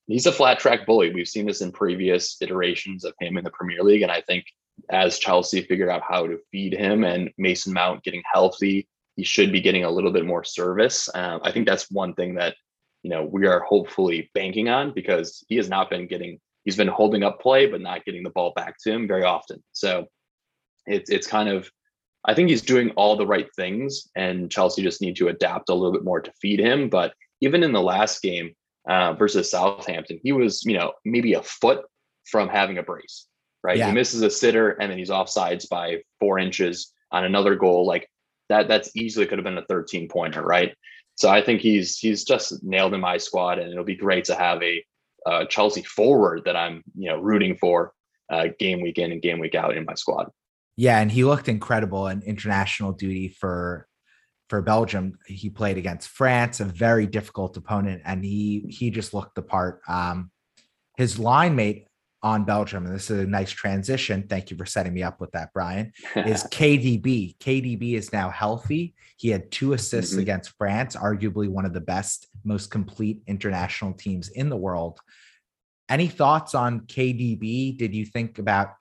he's 0.08 0.26
a 0.26 0.32
flat 0.32 0.60
track 0.60 0.88
bully. 0.88 1.14
We've 1.14 1.28
seen 1.28 1.46
this 1.46 1.62
in 1.62 1.72
previous 1.72 2.38
iterations 2.42 3.06
of 3.06 3.14
him 3.20 3.38
in 3.38 3.44
the 3.44 3.52
Premier 3.52 3.84
League, 3.84 4.02
and 4.02 4.12
I 4.12 4.22
think 4.22 4.46
as 4.90 5.20
Chelsea 5.20 5.62
figured 5.62 5.90
out 5.90 6.02
how 6.08 6.26
to 6.26 6.40
feed 6.52 6.74
him 6.74 7.04
and 7.04 7.30
Mason 7.38 7.72
Mount 7.72 8.04
getting 8.04 8.24
healthy, 8.34 8.88
he 9.16 9.24
should 9.24 9.52
be 9.52 9.62
getting 9.62 9.84
a 9.84 9.92
little 9.92 10.12
bit 10.12 10.26
more 10.26 10.44
service. 10.44 11.08
Um, 11.14 11.40
I 11.44 11.52
think 11.52 11.68
that's 11.68 11.92
one 11.92 12.16
thing 12.16 12.34
that 12.36 12.56
you 13.04 13.10
know 13.10 13.24
we 13.24 13.46
are 13.46 13.60
hopefully 13.60 14.32
banking 14.34 14.70
on 14.70 14.94
because 14.94 15.44
he 15.48 15.56
has 15.58 15.70
not 15.70 15.90
been 15.90 16.08
getting 16.08 16.40
he's 16.64 16.78
been 16.78 16.88
holding 16.88 17.24
up 17.24 17.40
play 17.40 17.68
but 17.68 17.82
not 17.82 18.06
getting 18.06 18.24
the 18.24 18.30
ball 18.30 18.54
back 18.56 18.76
to 18.84 18.92
him 18.92 19.08
very 19.08 19.24
often. 19.24 19.64
So 19.74 20.08
it's 20.86 21.10
it's 21.10 21.28
kind 21.28 21.50
of 21.50 21.70
I 22.26 22.34
think 22.34 22.50
he's 22.50 22.62
doing 22.62 22.92
all 22.92 23.18
the 23.18 23.28
right 23.28 23.48
things, 23.56 24.08
and 24.16 24.50
Chelsea 24.50 24.82
just 24.82 25.02
need 25.02 25.18
to 25.18 25.28
adapt 25.28 25.70
a 25.70 25.74
little 25.74 25.92
bit 25.92 26.06
more 26.06 26.22
to 26.22 26.32
feed 26.42 26.60
him. 26.60 26.90
But 26.90 27.14
even 27.42 27.64
in 27.64 27.74
the 27.74 27.82
last 27.82 28.22
game 28.22 28.56
uh, 28.88 29.14
versus 29.14 29.52
Southampton, 29.52 30.20
he 30.24 30.32
was 30.32 30.64
you 30.64 30.78
know 30.78 30.94
maybe 31.06 31.34
a 31.34 31.44
foot 31.44 31.86
from 32.26 32.50
having 32.50 32.78
a 32.78 32.84
brace. 32.84 33.28
Right, 33.62 33.78
yeah. 33.78 33.88
he 33.88 33.94
misses 33.94 34.22
a 34.22 34.30
sitter, 34.30 34.72
and 34.72 34.92
then 34.92 34.98
he's 34.98 35.10
offsides 35.10 35.70
by 35.70 36.04
four 36.20 36.38
inches 36.38 36.92
on 37.12 37.24
another 37.24 37.56
goal. 37.56 37.86
Like 37.86 38.10
that, 38.50 38.68
that's 38.68 38.92
easily 38.96 39.26
could 39.26 39.38
have 39.38 39.46
been 39.46 39.58
a 39.58 39.66
13 39.66 40.10
pointer, 40.10 40.42
right? 40.42 40.76
So 41.16 41.30
I 41.30 41.42
think 41.42 41.62
he's 41.62 41.98
he's 41.98 42.24
just 42.24 42.64
nailed 42.64 42.94
in 42.94 43.02
my 43.02 43.18
squad, 43.18 43.60
and 43.60 43.72
it'll 43.72 43.84
be 43.84 43.96
great 43.96 44.26
to 44.26 44.36
have 44.36 44.62
a 44.64 44.84
Chelsea 45.50 45.84
forward 45.84 46.44
that 46.46 46.56
I'm 46.56 46.84
you 46.98 47.10
know 47.10 47.20
rooting 47.20 47.56
for 47.56 47.94
uh, 48.32 48.48
game 48.60 48.82
week 48.82 48.98
in 48.98 49.12
and 49.12 49.22
game 49.22 49.40
week 49.40 49.56
out 49.56 49.78
in 49.78 49.86
my 49.86 49.94
squad. 49.96 50.30
Yeah, 50.76 51.00
and 51.00 51.12
he 51.12 51.24
looked 51.24 51.48
incredible 51.48 52.08
in 52.08 52.22
international 52.24 52.94
duty 52.94 53.30
for 53.30 53.88
for 54.50 54.62
Belgium. 54.62 55.18
He 55.28 55.50
played 55.50 55.78
against 55.78 56.10
France, 56.10 56.60
a 56.60 56.66
very 56.66 57.06
difficult 57.06 57.56
opponent, 57.58 58.02
and 58.06 58.24
he 58.24 58.66
he 58.70 58.90
just 58.90 59.14
looked 59.14 59.36
the 59.36 59.42
part. 59.42 59.82
Um, 59.88 60.32
his 60.98 61.18
line 61.18 61.56
mate 61.56 61.88
on 62.24 62.46
Belgium, 62.46 62.86
and 62.86 62.96
this 62.96 63.12
is 63.12 63.20
a 63.20 63.28
nice 63.28 63.52
transition. 63.52 64.26
Thank 64.30 64.50
you 64.50 64.56
for 64.56 64.66
setting 64.66 64.94
me 64.94 65.04
up 65.04 65.20
with 65.20 65.32
that, 65.34 65.52
Brian. 65.54 65.92
Is 66.16 66.44
KDB. 66.52 67.38
KDB 67.38 67.94
is 67.94 68.14
now 68.14 68.30
healthy. 68.30 68.96
He 69.18 69.30
had 69.30 69.52
two 69.52 69.74
assists 69.74 70.14
mm-hmm. 70.14 70.22
against 70.22 70.58
France, 70.58 70.96
arguably 70.96 71.50
one 71.50 71.66
of 71.66 71.74
the 71.74 71.82
best, 71.82 72.28
most 72.46 72.72
complete 72.72 73.22
international 73.28 73.94
teams 73.94 74.30
in 74.30 74.50
the 74.50 74.56
world. 74.56 75.00
Any 75.90 76.08
thoughts 76.08 76.56
on 76.56 76.82
KDB? 76.82 77.78
Did 77.78 77.94
you 77.94 78.06
think 78.06 78.40
about 78.40 78.74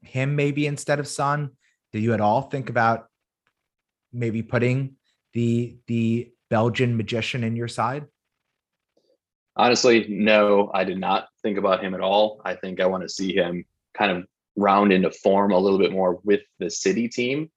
him 0.00 0.34
maybe 0.34 0.66
instead 0.66 0.98
of 0.98 1.06
Son? 1.06 1.50
Did 1.92 2.02
you 2.02 2.14
at 2.14 2.22
all 2.22 2.42
think 2.42 2.70
about 2.70 3.06
maybe 4.12 4.42
putting 4.42 4.96
the 5.34 5.76
the 5.86 6.32
Belgian 6.48 6.96
magician 6.96 7.44
in 7.44 7.54
your 7.54 7.68
side? 7.68 8.06
Honestly, 9.58 10.06
no, 10.08 10.70
I 10.72 10.84
did 10.84 10.98
not 10.98 11.28
think 11.42 11.58
about 11.58 11.82
him 11.82 11.94
at 11.94 12.00
all. 12.00 12.40
I 12.44 12.54
think 12.54 12.80
I 12.80 12.86
want 12.86 13.02
to 13.02 13.08
see 13.08 13.34
him 13.34 13.64
kind 13.96 14.12
of 14.12 14.24
round 14.56 14.92
into 14.92 15.10
form 15.10 15.52
a 15.52 15.58
little 15.58 15.78
bit 15.78 15.92
more 15.92 16.20
with 16.22 16.42
the 16.60 16.70
city 16.70 17.08
team. 17.08 17.50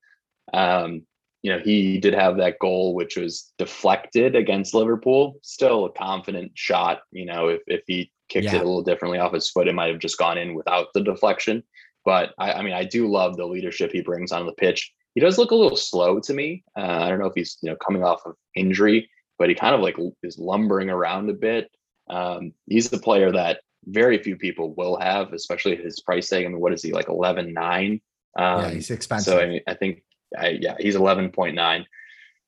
Um, 0.54 1.04
you 1.44 1.52
know, 1.52 1.60
he 1.60 2.00
did 2.00 2.14
have 2.14 2.38
that 2.38 2.60
goal 2.60 2.94
which 2.94 3.18
was 3.18 3.52
deflected 3.58 4.36
against 4.36 4.74
Liverpool. 4.74 5.40
Still 5.44 5.86
a 5.86 5.92
confident 5.92 6.52
shot. 6.56 7.02
You 7.12 7.26
know, 7.26 7.48
if 7.48 7.62
if 7.68 7.82
he 7.88 8.12
kicked 8.30 8.46
yeah. 8.46 8.56
it 8.56 8.62
a 8.62 8.66
little 8.66 8.84
differently 8.84 9.20
off 9.20 9.34
his 9.34 9.50
foot, 9.50 9.68
it 9.68 9.76
might 9.76 9.90
have 9.90 10.00
just 10.00 10.18
gone 10.18 10.38
in 10.38 10.56
without 10.56 10.88
the 10.94 11.02
deflection. 11.02 11.64
But 12.06 12.34
I, 12.40 12.54
I 12.54 12.62
mean, 12.62 12.74
I 12.74 12.84
do 12.84 13.12
love 13.12 13.38
the 13.38 13.46
leadership 13.46 13.92
he 13.92 14.02
brings 14.02 14.32
on 14.32 14.46
the 14.46 14.54
pitch. 14.54 14.92
He 15.14 15.22
does 15.22 15.38
look 15.38 15.52
a 15.52 15.56
little 15.56 15.78
slow 15.78 16.20
to 16.20 16.34
me. 16.34 16.64
Uh, 16.78 16.82
I 16.82 17.10
don't 17.10 17.20
know 17.20 17.28
if 17.28 17.34
he's 17.36 17.58
you 17.62 17.70
know 17.70 17.76
coming 17.78 18.04
off 18.04 18.22
of 18.26 18.36
injury, 18.56 19.10
but 19.38 19.50
he 19.50 19.56
kind 19.56 19.76
of 19.76 19.82
like 19.82 19.98
is 20.24 20.38
lumbering 20.38 20.90
around 20.90 21.30
a 21.30 21.34
bit. 21.34 21.70
Um, 22.12 22.54
he's 22.68 22.90
the 22.90 23.00
player 23.00 23.32
that 23.32 23.62
very 23.86 24.18
few 24.22 24.36
people 24.36 24.74
will 24.76 24.98
have, 24.98 25.34
especially 25.34 25.76
his 25.76 26.00
price 26.02 26.30
tag. 26.30 26.46
I 26.46 26.50
mean, 26.50 26.60
what 26.60 26.74
is 26.74 26.84
he 26.84 26.92
like 26.92 27.10
11, 27.10 27.54
9? 27.54 28.02
Um, 28.38 28.62
yeah, 28.62 28.70
he's 28.70 28.92
expensive. 28.92 29.34
So 29.34 29.40
I, 29.40 29.48
mean, 29.48 29.62
I 29.68 29.74
think, 29.74 30.04
I, 30.38 30.50
yeah, 30.50 30.76
he's 30.80 30.96
11.9. 30.96 31.86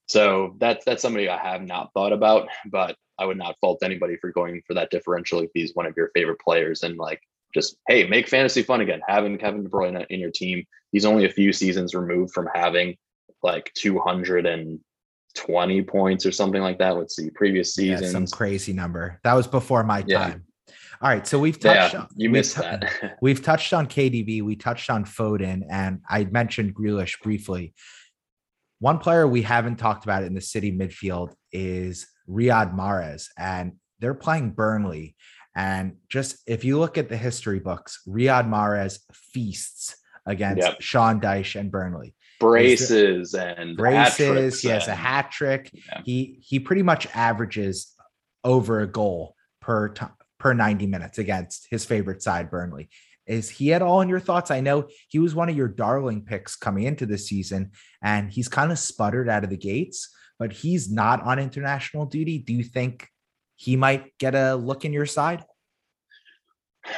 So 0.07 0.55
that's, 0.59 0.85
that's 0.85 1.01
somebody 1.01 1.29
I 1.29 1.37
have 1.37 1.63
not 1.63 1.91
thought 1.93 2.13
about, 2.13 2.49
but 2.69 2.95
I 3.17 3.25
would 3.25 3.37
not 3.37 3.55
fault 3.61 3.79
anybody 3.83 4.17
for 4.17 4.31
going 4.31 4.61
for 4.67 4.73
that 4.73 4.91
differential 4.91 5.39
if 5.39 5.49
he's 5.53 5.75
one 5.75 5.85
of 5.85 5.95
your 5.95 6.11
favorite 6.13 6.39
players 6.39 6.83
and 6.83 6.97
like 6.97 7.21
just 7.53 7.77
hey, 7.87 8.07
make 8.07 8.27
fantasy 8.27 8.63
fun 8.63 8.81
again. 8.81 9.01
Having 9.07 9.37
Kevin 9.37 9.63
De 9.63 9.69
Bruyne 9.69 10.05
in 10.09 10.19
your 10.19 10.31
team, 10.31 10.65
he's 10.91 11.05
only 11.05 11.25
a 11.25 11.31
few 11.31 11.53
seasons 11.53 11.93
removed 11.93 12.33
from 12.33 12.49
having 12.53 12.97
like 13.43 13.71
220 15.33 15.81
points 15.83 16.25
or 16.25 16.31
something 16.31 16.61
like 16.61 16.79
that. 16.79 16.97
Let's 16.97 17.15
see, 17.15 17.29
previous 17.29 17.75
season, 17.75 18.03
yeah, 18.03 18.09
some 18.09 18.27
crazy 18.27 18.73
number. 18.73 19.19
That 19.23 19.33
was 19.33 19.47
before 19.47 19.83
my 19.83 20.03
yeah. 20.07 20.19
time. 20.19 20.45
All 21.01 21.09
right, 21.09 21.27
so 21.27 21.37
we've 21.37 21.59
touched. 21.59 21.93
Yeah, 21.93 22.01
on, 22.01 22.07
you 22.15 22.29
missed 22.29 22.57
we've, 22.57 22.63
that. 22.63 23.17
we've 23.21 23.43
touched 23.43 23.73
on 23.73 23.87
KDB, 23.87 24.41
we 24.41 24.55
touched 24.55 24.89
on 24.89 25.03
Foden, 25.03 25.63
and 25.69 25.99
I 26.09 26.23
mentioned 26.25 26.73
Grealish 26.73 27.21
briefly. 27.21 27.73
One 28.79 28.99
player 28.99 29.27
we 29.27 29.41
haven't 29.41 29.77
talked 29.77 30.05
about 30.05 30.23
in 30.23 30.33
the 30.33 30.41
City 30.41 30.71
midfield 30.71 31.33
is 31.51 32.07
Riyad 32.29 32.73
Mahrez, 32.75 33.27
and 33.37 33.73
they're 33.99 34.13
playing 34.13 34.51
Burnley. 34.51 35.15
And 35.55 35.97
just 36.09 36.37
if 36.47 36.63
you 36.63 36.79
look 36.79 36.97
at 36.97 37.09
the 37.09 37.17
history 37.17 37.59
books, 37.59 38.01
Riyad 38.07 38.49
Mahrez 38.49 38.99
feasts 39.13 39.95
against 40.25 40.65
yep. 40.65 40.81
Sean 40.81 41.19
Dyche 41.19 41.59
and 41.59 41.71
Burnley. 41.71 42.15
Braces 42.39 43.33
and 43.33 43.77
braces. 43.77 44.61
He 44.61 44.69
has 44.69 44.87
a 44.87 44.95
hat 44.95 45.31
trick. 45.31 45.69
Yeah. 45.73 46.01
He 46.03 46.39
he 46.41 46.59
pretty 46.59 46.83
much 46.83 47.07
averages 47.13 47.93
over 48.43 48.81
a 48.81 48.87
goal 48.87 49.35
per 49.61 49.89
t- 49.89 50.05
per 50.39 50.53
90 50.53 50.87
minutes 50.87 51.17
against 51.17 51.67
his 51.69 51.85
favorite 51.85 52.21
side, 52.21 52.51
Burnley. 52.51 52.89
Is 53.25 53.49
he 53.49 53.73
at 53.73 53.81
all 53.81 54.01
in 54.01 54.09
your 54.09 54.19
thoughts? 54.19 54.51
I 54.51 54.59
know 54.59 54.89
he 55.07 55.19
was 55.19 55.33
one 55.33 55.47
of 55.47 55.55
your 55.55 55.69
darling 55.69 56.25
picks 56.25 56.57
coming 56.57 56.83
into 56.83 57.05
the 57.05 57.17
season, 57.17 57.71
and 58.01 58.29
he's 58.29 58.49
kind 58.49 58.71
of 58.71 58.77
sputtered 58.77 59.29
out 59.29 59.45
of 59.45 59.49
the 59.49 59.57
gates, 59.57 60.13
but 60.37 60.51
he's 60.51 60.91
not 60.91 61.23
on 61.23 61.39
international 61.39 62.05
duty. 62.05 62.39
Do 62.39 62.51
you 62.53 62.63
think 62.63 63.07
he 63.55 63.77
might 63.77 64.17
get 64.17 64.35
a 64.35 64.55
look 64.55 64.83
in 64.83 64.91
your 64.91 65.05
side? 65.05 65.45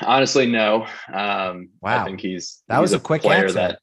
Honestly, 0.01 0.47
no. 0.47 0.87
Um, 1.13 1.69
wow. 1.79 2.01
I 2.01 2.05
think 2.05 2.21
he's 2.21 2.63
that 2.67 2.77
he's 2.77 2.81
was 2.81 2.93
a, 2.93 2.97
a 2.97 3.01
quick 3.01 3.21
player 3.21 3.43
answer. 3.43 3.53
that. 3.53 3.79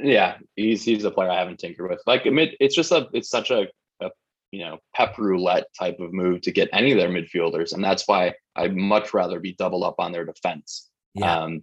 Yeah, 0.00 0.36
he's 0.56 0.84
he's 0.84 1.04
a 1.04 1.10
player 1.10 1.30
I 1.30 1.38
haven't 1.38 1.58
tinkered 1.58 1.90
with. 1.90 2.00
Like 2.06 2.22
it's 2.24 2.74
just 2.74 2.92
a 2.92 3.08
it's 3.12 3.30
such 3.30 3.50
a, 3.50 3.66
a 4.00 4.10
you 4.52 4.64
know 4.64 4.78
pep 4.94 5.18
roulette 5.18 5.66
type 5.78 5.98
of 6.00 6.12
move 6.12 6.42
to 6.42 6.52
get 6.52 6.68
any 6.72 6.92
of 6.92 6.98
their 6.98 7.08
midfielders, 7.08 7.72
and 7.72 7.82
that's 7.82 8.06
why 8.06 8.34
I'd 8.56 8.76
much 8.76 9.14
rather 9.14 9.40
be 9.40 9.54
double 9.54 9.84
up 9.84 9.96
on 9.98 10.12
their 10.12 10.24
defense. 10.24 10.88
Yeah. 11.14 11.38
Um, 11.38 11.62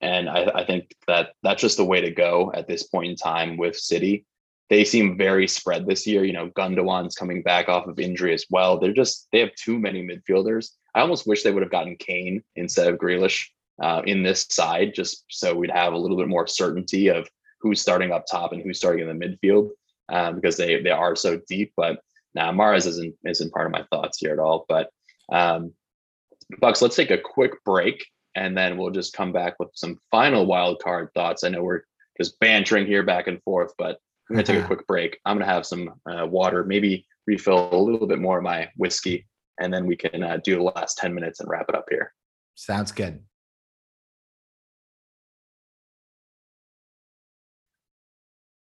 and 0.00 0.28
I, 0.28 0.50
I 0.54 0.64
think 0.64 0.94
that 1.06 1.30
that's 1.42 1.62
just 1.62 1.78
the 1.78 1.84
way 1.84 2.00
to 2.02 2.10
go 2.10 2.52
at 2.54 2.68
this 2.68 2.82
point 2.84 3.10
in 3.10 3.16
time 3.16 3.56
with 3.56 3.76
City. 3.76 4.26
they 4.68 4.84
seem 4.84 5.16
very 5.16 5.46
spread 5.46 5.86
this 5.86 6.06
year. 6.06 6.24
You 6.24 6.32
know, 6.32 6.48
Gundogan's 6.50 7.14
coming 7.14 7.42
back 7.42 7.68
off 7.68 7.86
of 7.86 7.98
injury 7.98 8.34
as 8.34 8.46
well. 8.50 8.78
They're 8.78 8.92
just 8.92 9.28
they 9.32 9.40
have 9.40 9.54
too 9.54 9.78
many 9.78 10.06
midfielders. 10.06 10.70
I 10.94 11.00
almost 11.00 11.26
wish 11.26 11.42
they 11.42 11.52
would 11.52 11.62
have 11.62 11.72
gotten 11.72 11.96
Kane 11.96 12.42
instead 12.56 12.88
of 12.88 12.98
Grealish 12.98 13.46
uh, 13.82 14.02
in 14.04 14.22
this 14.22 14.46
side, 14.50 14.94
just 14.94 15.24
so 15.28 15.54
we'd 15.54 15.70
have 15.70 15.92
a 15.92 15.98
little 15.98 16.16
bit 16.16 16.28
more 16.28 16.46
certainty 16.46 17.08
of 17.08 17.28
who's 17.60 17.80
starting 17.80 18.12
up 18.12 18.24
top 18.30 18.52
and 18.52 18.62
who's 18.62 18.78
starting 18.78 19.08
in 19.08 19.18
the 19.18 19.26
midfield 19.26 19.70
um, 20.08 20.36
because 20.36 20.56
they 20.56 20.80
they 20.82 20.90
are 20.90 21.16
so 21.16 21.40
deep. 21.48 21.72
But 21.76 22.00
now 22.34 22.50
nah, 22.50 22.64
Mahrez 22.64 22.86
isn't 22.86 23.14
isn't 23.24 23.52
part 23.52 23.66
of 23.66 23.72
my 23.72 23.84
thoughts 23.90 24.18
here 24.18 24.32
at 24.32 24.38
all. 24.38 24.66
But 24.68 24.90
um, 25.32 25.72
Bucks, 26.60 26.82
let's 26.82 26.96
take 26.96 27.10
a 27.10 27.18
quick 27.18 27.52
break 27.64 28.04
and 28.36 28.56
then 28.56 28.76
we'll 28.76 28.90
just 28.90 29.14
come 29.14 29.32
back 29.32 29.58
with 29.58 29.70
some 29.74 29.98
final 30.10 30.46
wild 30.46 30.80
card 30.82 31.08
thoughts. 31.14 31.42
I 31.42 31.48
know 31.48 31.62
we're 31.62 31.82
just 32.20 32.38
bantering 32.38 32.86
here 32.86 33.02
back 33.02 33.26
and 33.26 33.42
forth, 33.42 33.72
but 33.78 33.98
I'm 34.28 34.36
gonna 34.36 34.44
take 34.44 34.62
a 34.62 34.66
quick 34.66 34.86
break. 34.86 35.18
I'm 35.24 35.38
gonna 35.38 35.50
have 35.50 35.66
some 35.66 35.94
uh, 36.08 36.26
water, 36.26 36.62
maybe 36.64 37.06
refill 37.26 37.74
a 37.74 37.76
little 37.76 38.06
bit 38.06 38.20
more 38.20 38.38
of 38.38 38.44
my 38.44 38.68
whiskey, 38.76 39.26
and 39.58 39.72
then 39.72 39.86
we 39.86 39.96
can 39.96 40.22
uh, 40.22 40.38
do 40.44 40.56
the 40.56 40.62
last 40.62 40.98
10 40.98 41.14
minutes 41.14 41.40
and 41.40 41.48
wrap 41.48 41.66
it 41.68 41.74
up 41.74 41.86
here. 41.90 42.12
Sounds 42.54 42.92
good. 42.92 43.22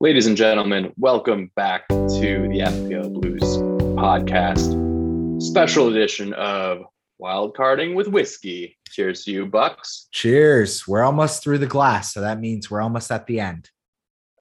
Ladies 0.02 0.28
and 0.28 0.38
gentlemen, 0.38 0.94
welcome 0.96 1.52
back 1.58 1.86
to 1.90 1.98
the 1.98 2.62
FPL 2.62 3.12
Blues 3.20 3.58
podcast, 3.98 5.42
special 5.42 5.90
edition 5.90 6.32
of 6.36 6.86
Wild 7.18 7.54
Carding 7.54 7.96
with 7.96 8.08
Whiskey. 8.08 8.78
Cheers 8.88 9.26
to 9.26 9.32
you, 9.34 9.46
Bucks. 9.46 10.08
Cheers. 10.14 10.88
We're 10.88 11.04
almost 11.04 11.44
through 11.44 11.58
the 11.58 11.68
glass, 11.68 12.14
so 12.14 12.22
that 12.22 12.40
means 12.40 12.72
we're 12.72 12.80
almost 12.80 13.12
at 13.12 13.28
the 13.28 13.42
end. 13.42 13.70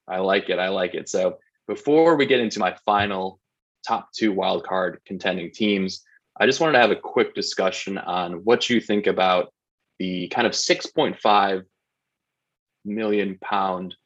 I 0.07 0.19
like 0.21 0.49
it. 0.49 0.61
I 0.61 0.69
like 0.69 0.95
it. 0.95 1.09
So 1.09 1.39
before 1.67 2.15
we 2.15 2.27
get 2.27 2.39
into 2.39 2.61
my 2.61 2.77
final 2.87 3.41
top 3.85 4.13
two 4.13 4.31
wild 4.31 4.65
card 4.65 5.01
contending 5.07 5.51
teams, 5.51 6.05
I 6.39 6.47
just 6.47 6.61
wanted 6.61 6.75
to 6.75 6.83
have 6.83 6.93
a 6.93 6.97
quick 6.97 7.35
discussion 7.35 7.99
on 7.99 8.45
what 8.45 8.71
you 8.71 8.81
think 8.81 9.09
about 9.09 9.53
the 9.99 10.29
kind 10.29 10.47
of 10.47 10.53
6.5 10.53 11.65
million 12.85 13.39
pound 13.43 13.97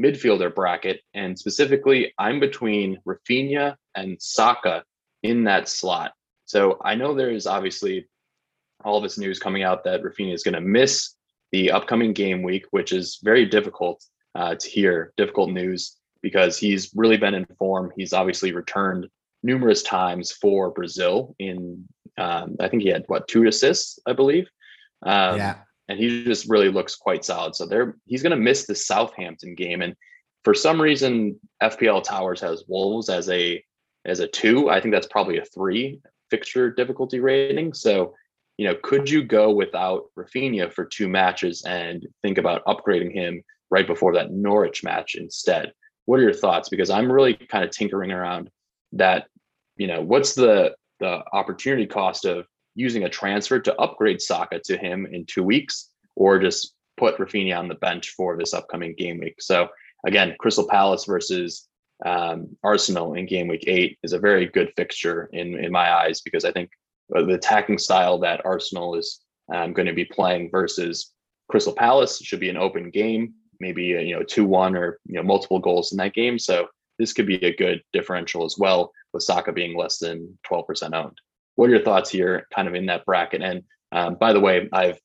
midfielder 0.00 0.54
bracket. 0.54 1.00
And 1.14 1.38
specifically, 1.38 2.12
I'm 2.18 2.40
between 2.40 2.98
Raphinha 3.06 3.76
and 3.94 4.20
Saka 4.20 4.84
in 5.22 5.44
that 5.44 5.68
slot. 5.68 6.12
So 6.44 6.78
I 6.84 6.94
know 6.94 7.14
there 7.14 7.30
is 7.30 7.46
obviously 7.46 8.08
all 8.84 9.00
this 9.00 9.18
news 9.18 9.38
coming 9.38 9.62
out 9.62 9.84
that 9.84 10.02
Raphinha 10.02 10.34
is 10.34 10.42
going 10.42 10.54
to 10.54 10.60
miss 10.60 11.14
the 11.52 11.70
upcoming 11.70 12.12
game 12.12 12.42
week, 12.42 12.66
which 12.70 12.92
is 12.92 13.18
very 13.22 13.46
difficult 13.46 14.04
uh, 14.34 14.56
to 14.56 14.68
hear, 14.68 15.12
difficult 15.16 15.50
news 15.50 15.96
because 16.22 16.58
he's 16.58 16.90
really 16.94 17.16
been 17.16 17.34
in 17.34 17.46
form. 17.58 17.92
He's 17.96 18.12
obviously 18.12 18.52
returned 18.52 19.08
numerous 19.42 19.82
times 19.82 20.32
for 20.32 20.70
Brazil. 20.70 21.34
In 21.38 21.86
um, 22.16 22.56
I 22.60 22.68
think 22.68 22.82
he 22.82 22.88
had 22.88 23.04
what 23.06 23.28
two 23.28 23.46
assists, 23.46 23.98
I 24.06 24.14
believe. 24.14 24.48
Um, 25.04 25.36
yeah, 25.36 25.58
and 25.88 25.98
he 25.98 26.24
just 26.24 26.48
really 26.48 26.70
looks 26.70 26.96
quite 26.96 27.24
solid. 27.24 27.54
So 27.54 27.66
there, 27.66 27.96
he's 28.06 28.22
going 28.22 28.30
to 28.30 28.36
miss 28.36 28.66
the 28.66 28.74
Southampton 28.74 29.54
game, 29.54 29.82
and 29.82 29.94
for 30.44 30.54
some 30.54 30.80
reason, 30.80 31.40
FPL 31.62 32.04
Towers 32.04 32.40
has 32.40 32.64
Wolves 32.68 33.08
as 33.08 33.28
a 33.30 33.62
as 34.04 34.20
a 34.20 34.28
two. 34.28 34.68
I 34.68 34.80
think 34.80 34.94
that's 34.94 35.06
probably 35.06 35.38
a 35.38 35.44
three 35.44 36.00
fixture 36.30 36.70
difficulty 36.70 37.20
rating. 37.20 37.72
So, 37.72 38.14
you 38.58 38.66
know, 38.66 38.76
could 38.82 39.08
you 39.08 39.22
go 39.24 39.50
without 39.50 40.04
Raphinha 40.18 40.72
for 40.72 40.84
two 40.84 41.08
matches 41.08 41.62
and 41.66 42.06
think 42.22 42.38
about 42.38 42.64
upgrading 42.66 43.12
him 43.12 43.42
right 43.70 43.86
before 43.86 44.14
that 44.14 44.30
Norwich 44.30 44.84
match 44.84 45.14
instead? 45.14 45.72
What 46.04 46.20
are 46.20 46.22
your 46.22 46.34
thoughts? 46.34 46.68
Because 46.68 46.90
I'm 46.90 47.10
really 47.10 47.34
kind 47.34 47.64
of 47.64 47.70
tinkering 47.70 48.12
around 48.12 48.50
that. 48.92 49.26
You 49.76 49.86
know, 49.88 50.02
what's 50.02 50.34
the 50.34 50.74
the 51.00 51.22
opportunity 51.32 51.86
cost 51.86 52.26
of 52.26 52.46
using 52.74 53.04
a 53.04 53.08
transfer 53.08 53.58
to 53.60 53.80
upgrade 53.80 54.20
Saka 54.20 54.60
to 54.64 54.76
him 54.76 55.06
in 55.06 55.24
two 55.26 55.42
weeks, 55.42 55.90
or 56.16 56.38
just 56.38 56.74
put 56.96 57.16
Raphinha 57.18 57.58
on 57.58 57.68
the 57.68 57.74
bench 57.76 58.10
for 58.10 58.36
this 58.36 58.54
upcoming 58.54 58.94
game 58.96 59.18
week? 59.18 59.36
So 59.40 59.68
again, 60.06 60.34
Crystal 60.38 60.68
Palace 60.68 61.04
versus 61.04 61.68
um, 62.04 62.56
Arsenal 62.62 63.14
in 63.14 63.26
game 63.26 63.48
week 63.48 63.64
eight 63.66 63.98
is 64.02 64.12
a 64.12 64.18
very 64.18 64.46
good 64.46 64.72
fixture 64.76 65.28
in 65.32 65.58
in 65.58 65.72
my 65.72 65.92
eyes 65.92 66.20
because 66.20 66.44
I 66.44 66.52
think 66.52 66.70
the 67.08 67.34
attacking 67.34 67.78
style 67.78 68.18
that 68.18 68.44
Arsenal 68.44 68.96
is 68.96 69.20
um, 69.52 69.72
going 69.72 69.86
to 69.86 69.92
be 69.92 70.04
playing 70.04 70.50
versus 70.50 71.12
Crystal 71.48 71.74
Palace 71.74 72.20
should 72.22 72.40
be 72.40 72.48
an 72.48 72.56
open 72.56 72.90
game, 72.90 73.34
maybe 73.60 73.94
a, 73.94 74.00
you 74.00 74.16
know 74.16 74.22
two 74.22 74.44
one 74.44 74.76
or 74.76 74.98
you 75.06 75.14
know 75.14 75.22
multiple 75.22 75.58
goals 75.58 75.92
in 75.92 75.98
that 75.98 76.14
game. 76.14 76.38
So 76.38 76.68
this 76.98 77.12
could 77.12 77.26
be 77.26 77.36
a 77.44 77.56
good 77.56 77.82
differential 77.92 78.44
as 78.44 78.56
well, 78.58 78.92
with 79.12 79.22
Saka 79.22 79.52
being 79.52 79.76
less 79.76 79.98
than 79.98 80.38
twelve 80.46 80.66
percent 80.66 80.94
owned. 80.94 81.18
What 81.56 81.70
are 81.70 81.74
your 81.74 81.84
thoughts 81.84 82.10
here, 82.10 82.46
kind 82.54 82.68
of 82.68 82.74
in 82.74 82.86
that 82.86 83.04
bracket? 83.04 83.42
And 83.42 83.62
um, 83.92 84.16
by 84.16 84.32
the 84.32 84.40
way, 84.40 84.68
I've 84.72 84.98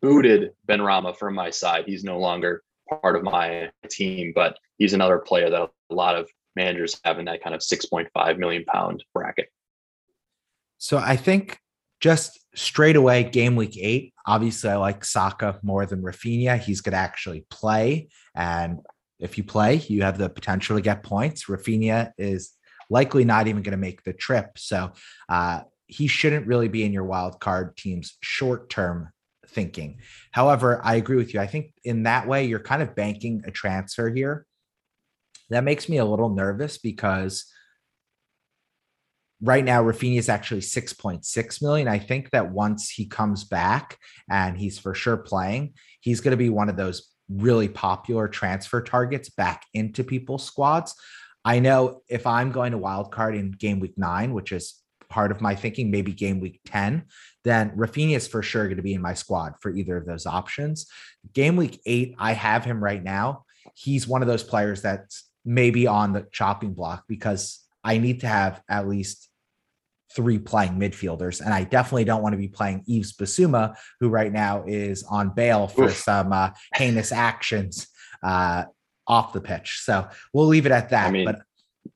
booted 0.00 0.50
Benrahma 0.68 1.16
from 1.16 1.34
my 1.34 1.50
side. 1.50 1.84
He's 1.86 2.04
no 2.04 2.18
longer 2.18 2.62
part 2.88 3.16
of 3.16 3.22
my 3.22 3.70
team, 3.88 4.32
but 4.34 4.56
he's 4.78 4.92
another 4.92 5.18
player 5.18 5.50
that 5.50 5.62
a 5.62 5.94
lot 5.94 6.16
of 6.16 6.28
managers 6.56 7.00
have 7.04 7.18
in 7.18 7.24
that 7.26 7.42
kind 7.42 7.54
of 7.54 7.60
6.5 7.60 8.38
million 8.38 8.64
pound 8.64 9.04
bracket. 9.14 9.48
So 10.78 10.98
I 10.98 11.16
think 11.16 11.58
just 12.00 12.40
straight 12.54 12.96
away, 12.96 13.22
game 13.22 13.56
week 13.56 13.78
eight, 13.80 14.12
obviously 14.26 14.70
I 14.70 14.76
like 14.76 15.04
Saka 15.04 15.58
more 15.62 15.86
than 15.86 16.02
Raphinha. 16.02 16.58
He's 16.58 16.80
going 16.80 16.92
to 16.92 16.98
actually 16.98 17.46
play. 17.50 18.08
And 18.34 18.80
if 19.20 19.38
you 19.38 19.44
play, 19.44 19.76
you 19.76 20.02
have 20.02 20.18
the 20.18 20.28
potential 20.28 20.76
to 20.76 20.82
get 20.82 21.04
points. 21.04 21.44
Raphinha 21.46 22.10
is 22.18 22.50
likely 22.92 23.24
not 23.24 23.48
even 23.48 23.62
going 23.62 23.72
to 23.72 23.78
make 23.78 24.04
the 24.04 24.12
trip. 24.12 24.58
So 24.58 24.92
uh, 25.28 25.62
he 25.86 26.06
shouldn't 26.06 26.46
really 26.46 26.68
be 26.68 26.84
in 26.84 26.92
your 26.92 27.04
wild 27.04 27.40
card 27.40 27.76
team's 27.76 28.18
short 28.20 28.68
term 28.68 29.08
thinking. 29.48 29.98
However, 30.30 30.80
I 30.84 30.96
agree 30.96 31.16
with 31.16 31.32
you. 31.32 31.40
I 31.40 31.46
think 31.46 31.72
in 31.84 32.04
that 32.04 32.28
way, 32.28 32.44
you're 32.44 32.60
kind 32.60 32.82
of 32.82 32.94
banking 32.94 33.42
a 33.46 33.50
transfer 33.50 34.10
here. 34.10 34.46
That 35.50 35.64
makes 35.64 35.88
me 35.88 35.96
a 35.96 36.04
little 36.04 36.30
nervous 36.30 36.78
because 36.78 37.50
right 39.42 39.64
now 39.64 39.82
Raphinha 39.82 40.18
is 40.18 40.28
actually 40.28 40.60
6.6 40.60 41.62
million. 41.62 41.88
I 41.88 41.98
think 41.98 42.30
that 42.30 42.52
once 42.52 42.90
he 42.90 43.06
comes 43.06 43.44
back 43.44 43.98
and 44.30 44.56
he's 44.56 44.78
for 44.78 44.94
sure 44.94 45.16
playing, 45.16 45.74
he's 46.00 46.20
going 46.20 46.30
to 46.30 46.36
be 46.36 46.48
one 46.48 46.68
of 46.68 46.76
those 46.76 47.10
really 47.28 47.68
popular 47.68 48.28
transfer 48.28 48.82
targets 48.82 49.28
back 49.30 49.64
into 49.74 50.04
people's 50.04 50.44
squads. 50.44 50.94
I 51.44 51.58
know 51.58 52.02
if 52.08 52.26
I'm 52.26 52.52
going 52.52 52.72
to 52.72 52.78
wildcard 52.78 53.38
in 53.38 53.52
game 53.52 53.80
week 53.80 53.96
nine, 53.96 54.32
which 54.32 54.52
is 54.52 54.80
part 55.08 55.30
of 55.30 55.40
my 55.40 55.54
thinking, 55.54 55.90
maybe 55.90 56.12
game 56.12 56.40
week 56.40 56.60
10, 56.66 57.04
then 57.44 57.70
Raphinha 57.70 58.16
is 58.16 58.28
for 58.28 58.42
sure 58.42 58.64
going 58.64 58.76
to 58.76 58.82
be 58.82 58.94
in 58.94 59.02
my 59.02 59.14
squad 59.14 59.54
for 59.60 59.70
either 59.70 59.96
of 59.96 60.06
those 60.06 60.26
options. 60.26 60.86
Game 61.32 61.56
week 61.56 61.80
eight, 61.84 62.14
I 62.18 62.32
have 62.32 62.64
him 62.64 62.82
right 62.82 63.02
now. 63.02 63.44
He's 63.74 64.08
one 64.08 64.22
of 64.22 64.28
those 64.28 64.42
players 64.42 64.82
that's 64.82 65.28
maybe 65.44 65.86
on 65.86 66.12
the 66.12 66.26
chopping 66.32 66.72
block 66.72 67.04
because 67.08 67.60
I 67.84 67.98
need 67.98 68.20
to 68.20 68.28
have 68.28 68.62
at 68.68 68.88
least 68.88 69.28
three 70.14 70.38
playing 70.38 70.78
midfielders. 70.78 71.40
And 71.40 71.52
I 71.52 71.64
definitely 71.64 72.04
don't 72.04 72.22
want 72.22 72.34
to 72.34 72.38
be 72.38 72.48
playing 72.48 72.84
Yves 72.86 73.14
Bissouma, 73.14 73.76
who 74.00 74.08
right 74.08 74.32
now 74.32 74.64
is 74.66 75.02
on 75.04 75.34
bail 75.34 75.66
for 75.66 75.84
Oof. 75.86 75.96
some 75.96 76.32
uh, 76.32 76.50
heinous 76.74 77.12
actions 77.12 77.88
uh, 78.22 78.64
off 79.06 79.32
the 79.32 79.40
pitch. 79.40 79.80
So 79.82 80.08
we'll 80.32 80.46
leave 80.46 80.66
it 80.66 80.72
at 80.72 80.90
that. 80.90 81.08
I 81.08 81.10
mean, 81.10 81.24
but 81.24 81.40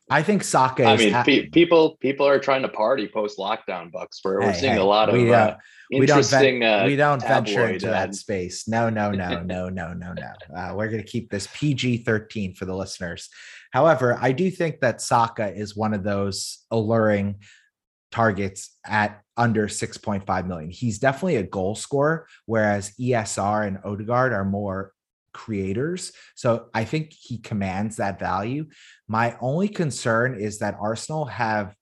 I 0.08 0.22
think 0.22 0.44
Saka. 0.44 0.84
I 0.84 0.96
mean, 0.96 1.12
ha- 1.12 1.24
people 1.24 1.96
people 1.96 2.26
are 2.26 2.38
trying 2.38 2.62
to 2.62 2.68
party 2.68 3.08
post 3.08 3.38
lockdown, 3.38 3.90
Bucks. 3.90 4.20
Where 4.22 4.40
we're 4.40 4.52
hey, 4.52 4.60
seeing 4.60 4.72
hey, 4.74 4.78
a 4.78 4.84
lot 4.84 5.08
of 5.08 5.14
we, 5.14 5.32
uh, 5.32 5.36
uh, 5.36 5.56
we 5.90 6.06
don't 6.06 6.24
ven- 6.26 6.62
uh, 6.62 6.84
we 6.86 6.96
don't 6.96 7.20
venture 7.20 7.68
into 7.68 7.86
that 7.86 8.14
space. 8.14 8.68
No, 8.68 8.88
no, 8.88 9.10
no, 9.10 9.42
no, 9.44 9.68
no, 9.68 9.92
no, 9.92 10.12
no. 10.12 10.56
Uh, 10.56 10.74
we're 10.76 10.88
going 10.88 11.02
to 11.02 11.08
keep 11.08 11.30
this 11.30 11.48
PG 11.54 11.98
thirteen 11.98 12.54
for 12.54 12.66
the 12.66 12.74
listeners. 12.74 13.28
However, 13.72 14.16
I 14.20 14.32
do 14.32 14.50
think 14.50 14.80
that 14.80 15.00
Saka 15.00 15.52
is 15.52 15.76
one 15.76 15.92
of 15.92 16.04
those 16.04 16.64
alluring 16.70 17.40
targets 18.12 18.76
at 18.86 19.20
under 19.36 19.68
6.5 19.68 20.46
million. 20.46 20.70
He's 20.70 20.98
definitely 20.98 21.36
a 21.36 21.42
goal 21.42 21.74
scorer, 21.74 22.26
whereas 22.46 22.92
ESR 22.98 23.66
and 23.66 23.78
Odegaard 23.84 24.32
are 24.32 24.44
more 24.44 24.92
creators. 25.36 26.12
So 26.34 26.68
I 26.72 26.84
think 26.84 27.12
he 27.12 27.36
commands 27.38 27.96
that 27.96 28.18
value. 28.18 28.66
My 29.06 29.36
only 29.42 29.68
concern 29.68 30.40
is 30.40 30.60
that 30.60 30.78
Arsenal 30.80 31.26
have 31.26 31.74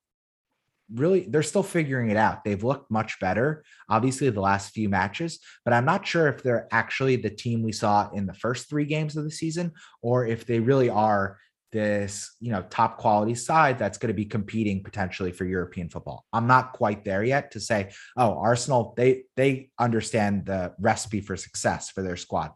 really 0.93 1.21
they're 1.29 1.41
still 1.41 1.63
figuring 1.63 2.09
it 2.09 2.17
out. 2.17 2.43
They've 2.43 2.63
looked 2.63 2.91
much 2.91 3.17
better, 3.21 3.63
obviously, 3.89 4.29
the 4.29 4.41
last 4.41 4.73
few 4.73 4.89
matches, 4.89 5.39
but 5.63 5.73
I'm 5.73 5.85
not 5.85 6.05
sure 6.05 6.27
if 6.27 6.43
they're 6.43 6.67
actually 6.71 7.15
the 7.15 7.29
team 7.29 7.63
we 7.63 7.71
saw 7.71 8.09
in 8.11 8.25
the 8.25 8.33
first 8.33 8.69
three 8.69 8.85
games 8.85 9.15
of 9.15 9.23
the 9.23 9.31
season 9.31 9.71
or 10.01 10.27
if 10.27 10.45
they 10.45 10.59
really 10.59 10.89
are 10.89 11.37
this, 11.75 12.35
you 12.39 12.51
know, 12.51 12.63
top 12.69 12.97
quality 12.97 13.35
side 13.35 13.77
that's 13.77 13.97
going 13.97 14.07
to 14.07 14.13
be 14.13 14.25
competing 14.25 14.81
potentially 14.81 15.31
for 15.31 15.43
European 15.45 15.89
football. 15.89 16.25
I'm 16.31 16.47
not 16.47 16.73
quite 16.73 17.03
there 17.03 17.23
yet 17.23 17.51
to 17.51 17.59
say, 17.59 17.91
oh, 18.15 18.37
Arsenal, 18.37 18.93
they 18.95 19.23
they 19.35 19.69
understand 19.79 20.45
the 20.45 20.73
recipe 20.79 21.21
for 21.21 21.35
success 21.35 21.89
for 21.89 22.01
their 22.01 22.15
squad. 22.15 22.51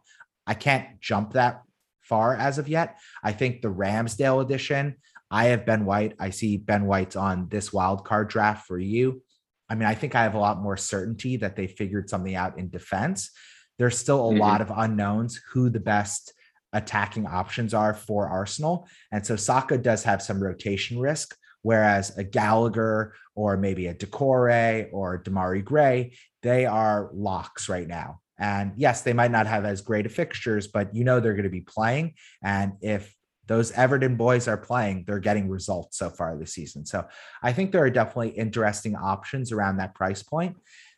I 0.50 0.54
can't 0.54 1.00
jump 1.00 1.34
that 1.34 1.62
far 2.00 2.34
as 2.34 2.58
of 2.58 2.66
yet. 2.66 2.98
I 3.22 3.30
think 3.30 3.62
the 3.62 3.68
Ramsdale 3.68 4.42
edition, 4.42 4.96
I 5.30 5.44
have 5.44 5.64
Ben 5.64 5.84
White. 5.84 6.16
I 6.18 6.30
see 6.30 6.56
Ben 6.56 6.86
White's 6.86 7.14
on 7.14 7.48
this 7.48 7.72
wild 7.72 8.04
card 8.04 8.28
draft 8.28 8.66
for 8.66 8.76
you. 8.76 9.22
I 9.68 9.76
mean, 9.76 9.86
I 9.86 9.94
think 9.94 10.16
I 10.16 10.24
have 10.24 10.34
a 10.34 10.40
lot 10.40 10.60
more 10.60 10.76
certainty 10.76 11.36
that 11.36 11.54
they 11.54 11.68
figured 11.68 12.10
something 12.10 12.34
out 12.34 12.58
in 12.58 12.68
defense. 12.68 13.30
There's 13.78 13.96
still 13.96 14.26
a 14.26 14.30
mm-hmm. 14.32 14.40
lot 14.40 14.60
of 14.60 14.72
unknowns 14.74 15.40
who 15.52 15.70
the 15.70 15.78
best 15.78 16.34
attacking 16.72 17.28
options 17.28 17.72
are 17.72 17.94
for 17.94 18.28
Arsenal. 18.28 18.88
And 19.12 19.24
so 19.24 19.36
Saka 19.36 19.78
does 19.78 20.02
have 20.02 20.20
some 20.20 20.42
rotation 20.42 20.98
risk, 20.98 21.36
whereas 21.62 22.18
a 22.18 22.24
Gallagher 22.24 23.14
or 23.36 23.56
maybe 23.56 23.86
a 23.86 23.94
Doucouré 23.94 24.88
or 24.92 25.22
Demarai 25.22 25.64
Gray, 25.64 26.14
they 26.42 26.66
are 26.66 27.08
locks 27.14 27.68
right 27.68 27.86
now. 27.86 28.20
And 28.40 28.72
yes, 28.76 29.02
they 29.02 29.12
might 29.12 29.30
not 29.30 29.46
have 29.46 29.64
as 29.64 29.82
great 29.82 30.06
of 30.06 30.12
fixtures, 30.12 30.66
but 30.66 30.94
you 30.94 31.04
know 31.04 31.20
they're 31.20 31.34
going 31.34 31.44
to 31.44 31.50
be 31.50 31.60
playing. 31.60 32.14
And 32.42 32.72
if 32.80 33.14
those 33.46 33.70
Everton 33.72 34.16
boys 34.16 34.48
are 34.48 34.56
playing, 34.56 35.04
they're 35.06 35.18
getting 35.18 35.48
results 35.48 35.98
so 35.98 36.08
far 36.08 36.36
this 36.36 36.54
season. 36.54 36.86
So 36.86 37.06
I 37.42 37.52
think 37.52 37.70
there 37.70 37.82
are 37.82 37.90
definitely 37.90 38.30
interesting 38.30 38.96
options 38.96 39.52
around 39.52 39.76
that 39.76 39.94
price 39.94 40.22
point. 40.22 40.56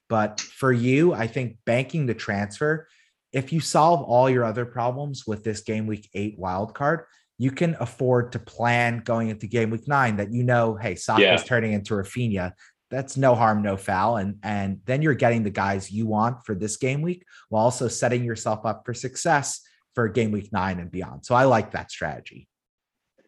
But 0.08 0.40
for 0.40 0.72
you, 0.72 1.14
I 1.14 1.26
think 1.26 1.56
banking 1.64 2.06
the 2.06 2.14
transfer, 2.14 2.86
if 3.32 3.52
you 3.52 3.60
solve 3.60 4.02
all 4.02 4.28
your 4.28 4.44
other 4.44 4.66
problems 4.66 5.26
with 5.26 5.42
this 5.42 5.62
game 5.62 5.86
week 5.86 6.10
eight 6.14 6.38
wild 6.38 6.74
card, 6.74 7.06
you 7.38 7.50
can 7.50 7.76
afford 7.80 8.32
to 8.32 8.38
plan 8.38 8.98
going 8.98 9.30
into 9.30 9.46
game 9.46 9.70
week 9.70 9.88
nine 9.88 10.16
that 10.18 10.32
you 10.32 10.42
know, 10.44 10.76
hey, 10.76 10.94
Saka's 10.94 11.22
yeah. 11.22 11.36
turning 11.38 11.72
into 11.72 11.94
Raphinha. 11.94 12.52
That's 12.92 13.16
no 13.16 13.34
harm, 13.34 13.62
no 13.62 13.76
foul. 13.76 14.18
And 14.18 14.38
and 14.42 14.80
then 14.84 15.00
you're 15.02 15.14
getting 15.14 15.42
the 15.42 15.50
guys 15.50 15.90
you 15.90 16.06
want 16.06 16.44
for 16.44 16.54
this 16.54 16.76
game 16.76 17.00
week 17.00 17.24
while 17.48 17.64
also 17.64 17.88
setting 17.88 18.22
yourself 18.22 18.66
up 18.66 18.84
for 18.84 18.92
success 18.92 19.62
for 19.94 20.08
game 20.08 20.30
week 20.30 20.52
nine 20.52 20.78
and 20.78 20.90
beyond. 20.90 21.24
So 21.24 21.34
I 21.34 21.44
like 21.44 21.72
that 21.72 21.90
strategy. 21.90 22.48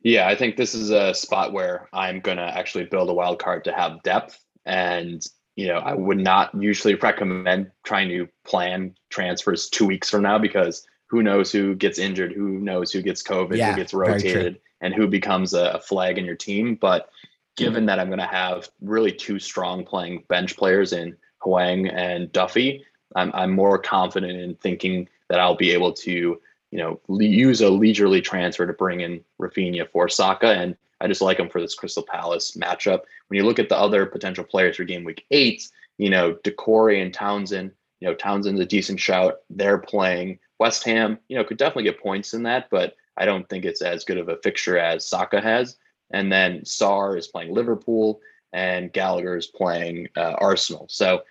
Yeah, 0.03 0.29
I 0.29 0.35
think 0.35 0.57
this 0.57 0.75
is 0.75 0.91
a 0.91 1.15
spot 1.15 1.55
where 1.55 1.89
I'm 1.95 2.21
going 2.21 2.37
to 2.37 2.45
actually 2.45 2.85
build 2.85 3.09
a 3.09 3.15
wild 3.15 3.39
card 3.39 3.65
to 3.65 3.73
have 3.73 4.03
depth. 4.03 4.39
And, 4.67 5.27
you 5.57 5.69
know, 5.69 5.79
I 5.79 5.95
would 5.95 6.19
not 6.19 6.55
usually 6.55 6.95
recommend 6.95 7.71
trying 7.85 8.11
to 8.11 8.29
plan 8.47 8.95
transfers 9.09 9.71
two 9.71 9.87
weeks 9.87 10.11
from 10.11 10.23
now 10.23 10.39
because 10.39 10.87
who 11.09 11.23
knows 11.23 11.51
who 11.51 11.75
gets 11.75 11.99
injured, 11.99 12.33
who 12.33 12.59
knows 12.59 12.93
who 12.93 13.01
gets 13.01 13.23
COVID, 13.23 13.57
yeah, 13.57 13.71
who 13.71 13.77
gets 13.77 13.95
rotated, 13.95 14.61
and 14.83 14.93
who 14.93 15.09
becomes 15.09 15.55
a 15.55 15.81
flag 15.81 16.19
in 16.19 16.27
your 16.27 16.37
team. 16.37 16.77
But 16.79 17.09
given 17.57 17.87
that 17.87 17.99
I'm 17.99 18.09
going 18.09 18.19
to 18.19 18.27
have 18.27 18.69
really 18.81 19.13
two 19.13 19.39
strong 19.39 19.85
playing 19.85 20.25
bench 20.29 20.57
players 20.57 20.93
in 20.93 21.17
Hwang 21.39 21.89
and 21.89 22.31
Duffy, 22.33 22.85
I'm, 23.15 23.31
I'm 23.35 23.53
more 23.53 23.79
confident 23.79 24.41
in 24.41 24.55
thinking 24.57 25.09
that 25.29 25.41
I'll 25.41 25.57
be 25.57 25.71
able 25.71 25.93
to 25.93 26.41
you 26.75 26.81
know, 26.81 27.01
use 27.21 27.61
a 27.61 27.71
leisurely 27.71 28.21
transfer 28.21 28.67
to 28.67 28.73
bring 28.73 28.99
in 28.99 29.25
Raphinha 29.41 29.89
for 29.93 30.09
Saka. 30.09 30.49
And 30.49 30.77
I 31.01 31.07
just 31.07 31.23
like 31.23 31.39
him 31.39 31.49
for 31.49 31.61
this 31.61 31.77
Crystal 31.77 32.03
Palace 32.03 32.57
matchup. 32.57 33.03
When 33.29 33.37
you 33.39 33.45
look 33.45 33.61
at 33.61 33.69
the 33.69 33.79
other 33.79 34.07
potential 34.07 34.43
players 34.43 34.77
for 34.77 34.83
game 34.83 35.05
week 35.05 35.25
eight, 35.31 35.69
you 35.99 36.11
know, 36.11 36.35
Doucouré 36.43 37.01
and 37.01 37.15
Townsend, 37.15 37.71
you 38.01 38.09
know, 38.09 38.15
Townsend's 38.15 38.61
a 38.61 38.67
decent 38.67 38.99
shout. 38.99 39.37
They're 39.51 39.79
playing 39.79 40.41
West 40.59 40.83
Ham, 40.83 41.21
you 41.29 41.37
know, 41.37 41.45
could 41.45 41.59
definitely 41.59 41.85
get 41.85 42.03
points 42.03 42.35
in 42.35 42.43
that, 42.43 42.69
but 42.71 42.97
I 43.17 43.25
don't 43.25 43.49
think 43.49 43.65
it's 43.65 43.81
as 43.81 44.05
good 44.05 44.19
of 44.19 44.29
a 44.29 44.39
fixture 44.39 44.77
as 44.77 45.07
Saka 45.07 45.41
has. 45.41 45.77
And 46.13 46.31
then 46.31 46.61
Sarr 46.61 47.19
is 47.19 47.29
playing 47.29 47.55
Liverpool 47.55 48.21
and 48.53 48.93
Gallagher 48.93 49.37
is 49.37 49.49
playing 49.49 50.09
uh, 50.17 50.35
Arsenal. 50.39 50.87
So 50.89 51.23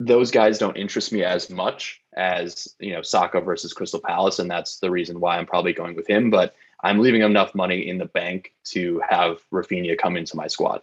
those 0.00 0.30
guys 0.30 0.58
don't 0.58 0.76
interest 0.76 1.12
me 1.12 1.22
as 1.22 1.50
much 1.50 2.02
as 2.16 2.74
you 2.80 2.92
know 2.92 3.02
Saka 3.02 3.40
versus 3.40 3.72
Crystal 3.72 4.00
Palace, 4.00 4.38
and 4.38 4.50
that's 4.50 4.78
the 4.78 4.90
reason 4.90 5.20
why 5.20 5.36
I'm 5.36 5.46
probably 5.46 5.72
going 5.72 5.94
with 5.94 6.08
him. 6.08 6.30
But 6.30 6.54
I'm 6.82 6.98
leaving 6.98 7.22
enough 7.22 7.54
money 7.54 7.88
in 7.88 7.98
the 7.98 8.06
bank 8.06 8.52
to 8.68 9.00
have 9.08 9.38
Raphinha 9.52 9.98
come 9.98 10.16
into 10.16 10.36
my 10.36 10.46
squad. 10.46 10.80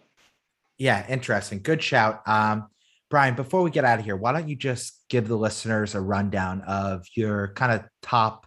Yeah, 0.78 1.04
interesting. 1.08 1.60
Good 1.60 1.82
shout. 1.82 2.26
Um, 2.26 2.68
Brian, 3.10 3.34
before 3.34 3.62
we 3.62 3.70
get 3.70 3.84
out 3.84 3.98
of 3.98 4.04
here, 4.04 4.16
why 4.16 4.32
don't 4.32 4.48
you 4.48 4.54
just 4.54 5.04
give 5.08 5.26
the 5.26 5.36
listeners 5.36 5.94
a 5.94 6.00
rundown 6.00 6.60
of 6.62 7.04
your 7.14 7.52
kind 7.54 7.72
of 7.72 7.84
top 8.02 8.46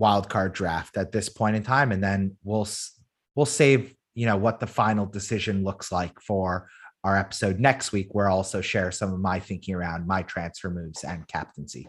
wildcard 0.00 0.52
draft 0.52 0.96
at 0.96 1.12
this 1.12 1.28
point 1.28 1.56
in 1.56 1.62
time, 1.62 1.92
and 1.92 2.02
then 2.02 2.36
we'll 2.42 2.66
we'll 3.34 3.46
save 3.46 3.94
you 4.14 4.26
know 4.26 4.36
what 4.36 4.60
the 4.60 4.66
final 4.66 5.06
decision 5.06 5.64
looks 5.64 5.90
like 5.90 6.20
for 6.20 6.68
our 7.04 7.16
episode 7.16 7.58
next 7.58 7.92
week, 7.92 8.08
where 8.14 8.28
I'll 8.28 8.36
also 8.36 8.60
share 8.60 8.92
some 8.92 9.12
of 9.12 9.20
my 9.20 9.40
thinking 9.40 9.74
around 9.74 10.06
my 10.06 10.22
transfer 10.22 10.70
moves 10.70 11.02
and 11.02 11.26
captaincy. 11.26 11.88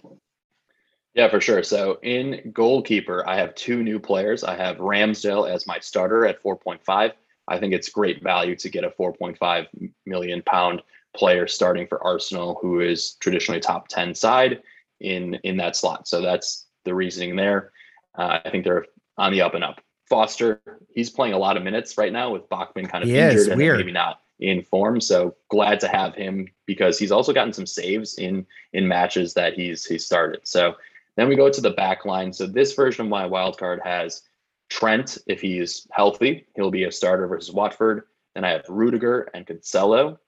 Yeah, 1.13 1.29
for 1.29 1.39
sure. 1.39 1.61
So 1.61 1.99
in 2.01 2.51
goalkeeper, 2.53 3.27
I 3.27 3.35
have 3.35 3.53
two 3.53 3.83
new 3.83 3.99
players. 3.99 4.43
I 4.43 4.55
have 4.55 4.77
Ramsdale 4.77 5.47
as 5.47 5.67
my 5.67 5.77
starter 5.79 6.25
at 6.25 6.41
4.5. 6.41 7.11
I 7.47 7.59
think 7.59 7.73
it's 7.73 7.89
great 7.89 8.23
value 8.23 8.55
to 8.55 8.69
get 8.69 8.83
a 8.83 8.89
4.5 8.89 9.91
million 10.07 10.41
pound 10.41 10.81
player 11.15 11.45
starting 11.45 11.85
for 11.85 12.03
Arsenal, 12.03 12.57
who 12.61 12.79
is 12.79 13.13
traditionally 13.19 13.59
top 13.59 13.87
10 13.89 14.15
side 14.15 14.63
in 15.01 15.35
in 15.43 15.57
that 15.57 15.75
slot. 15.75 16.07
So 16.07 16.21
that's 16.21 16.65
the 16.85 16.95
reasoning 16.95 17.35
there. 17.35 17.71
Uh, 18.17 18.39
I 18.43 18.49
think 18.49 18.63
they're 18.63 18.85
on 19.17 19.31
the 19.31 19.41
up 19.41 19.53
and 19.53 19.63
up. 19.63 19.81
Foster, 20.13 20.61
he's 20.93 21.09
playing 21.09 21.33
a 21.33 21.39
lot 21.39 21.57
of 21.57 21.63
minutes 21.63 21.97
right 21.97 22.13
now 22.13 22.31
with 22.31 22.47
Bachmann 22.47 22.85
kind 22.85 23.03
of 23.03 23.09
he 23.09 23.17
injured 23.17 23.47
and 23.47 23.57
maybe 23.57 23.91
not 23.91 24.21
in 24.39 24.61
form. 24.61 25.01
So 25.01 25.35
glad 25.49 25.79
to 25.79 25.87
have 25.87 26.13
him 26.13 26.47
because 26.67 26.99
he's 26.99 27.11
also 27.11 27.33
gotten 27.33 27.51
some 27.51 27.65
saves 27.65 28.19
in 28.19 28.45
in 28.73 28.87
matches 28.87 29.33
that 29.33 29.53
he's 29.53 29.85
he's 29.85 30.05
started. 30.05 30.41
So 30.43 30.75
then 31.15 31.29
we 31.29 31.35
go 31.35 31.49
to 31.49 31.61
the 31.61 31.71
back 31.71 32.05
line. 32.05 32.31
So 32.31 32.45
this 32.45 32.73
version 32.73 33.05
of 33.05 33.09
my 33.09 33.25
wild 33.25 33.57
card 33.57 33.81
has 33.83 34.21
Trent 34.69 35.17
if 35.25 35.41
he's 35.41 35.87
healthy, 35.91 36.45
he'll 36.55 36.71
be 36.71 36.83
a 36.83 36.91
starter 36.91 37.27
versus 37.27 37.53
Watford. 37.53 38.03
Then 38.35 38.43
I 38.43 38.49
have 38.49 38.65
Rudiger 38.69 39.29
and 39.33 39.47
Cancelo. 39.47 40.19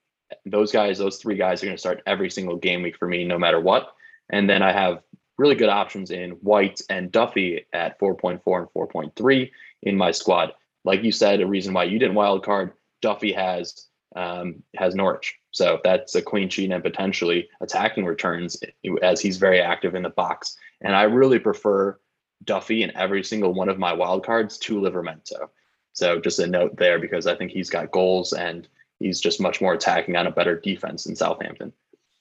Those 0.47 0.71
guys, 0.71 0.97
those 0.97 1.17
three 1.17 1.35
guys 1.35 1.61
are 1.61 1.67
going 1.67 1.77
to 1.77 1.79
start 1.79 2.01
every 2.07 2.31
single 2.31 2.57
game 2.57 2.81
week 2.81 2.97
for 2.97 3.07
me, 3.07 3.23
no 3.23 3.37
matter 3.37 3.59
what. 3.59 3.93
And 4.31 4.49
then 4.49 4.63
I 4.63 4.71
have 4.71 5.03
really 5.37 5.55
good 5.55 5.69
options 5.69 6.11
in 6.11 6.31
White 6.31 6.81
and 6.89 7.11
Duffy 7.11 7.65
at 7.73 7.99
4.4 7.99 8.31
and 8.59 8.69
4.3 9.15 9.51
in 9.83 9.95
my 9.95 10.11
squad. 10.11 10.53
Like 10.83 11.03
you 11.03 11.11
said, 11.11 11.41
a 11.41 11.47
reason 11.47 11.73
why 11.73 11.85
you 11.85 11.99
didn't 11.99 12.15
wild 12.15 12.43
card, 12.43 12.73
Duffy 13.01 13.33
has 13.33 13.87
um, 14.15 14.63
has 14.75 14.95
Norwich. 14.95 15.35
So 15.51 15.79
that's 15.83 16.15
a 16.15 16.21
clean 16.21 16.49
sheet 16.49 16.71
and 16.71 16.83
potentially 16.83 17.49
attacking 17.61 18.05
returns 18.05 18.57
as 19.01 19.21
he's 19.21 19.37
very 19.37 19.61
active 19.61 19.95
in 19.95 20.03
the 20.03 20.09
box. 20.09 20.57
And 20.81 20.95
I 20.95 21.03
really 21.03 21.39
prefer 21.39 21.99
Duffy 22.43 22.83
in 22.83 22.95
every 22.95 23.23
single 23.23 23.53
one 23.53 23.69
of 23.69 23.79
my 23.79 23.93
wild 23.93 24.25
cards 24.25 24.57
to 24.59 24.79
Livramento. 24.79 25.49
So 25.93 26.19
just 26.19 26.39
a 26.39 26.47
note 26.47 26.75
there 26.75 26.99
because 26.99 27.27
I 27.27 27.35
think 27.35 27.51
he's 27.51 27.69
got 27.69 27.91
goals 27.91 28.33
and 28.33 28.67
he's 28.99 29.21
just 29.21 29.41
much 29.41 29.61
more 29.61 29.73
attacking 29.73 30.15
on 30.15 30.27
a 30.27 30.31
better 30.31 30.59
defense 30.59 31.05
in 31.05 31.15
Southampton. 31.15 31.71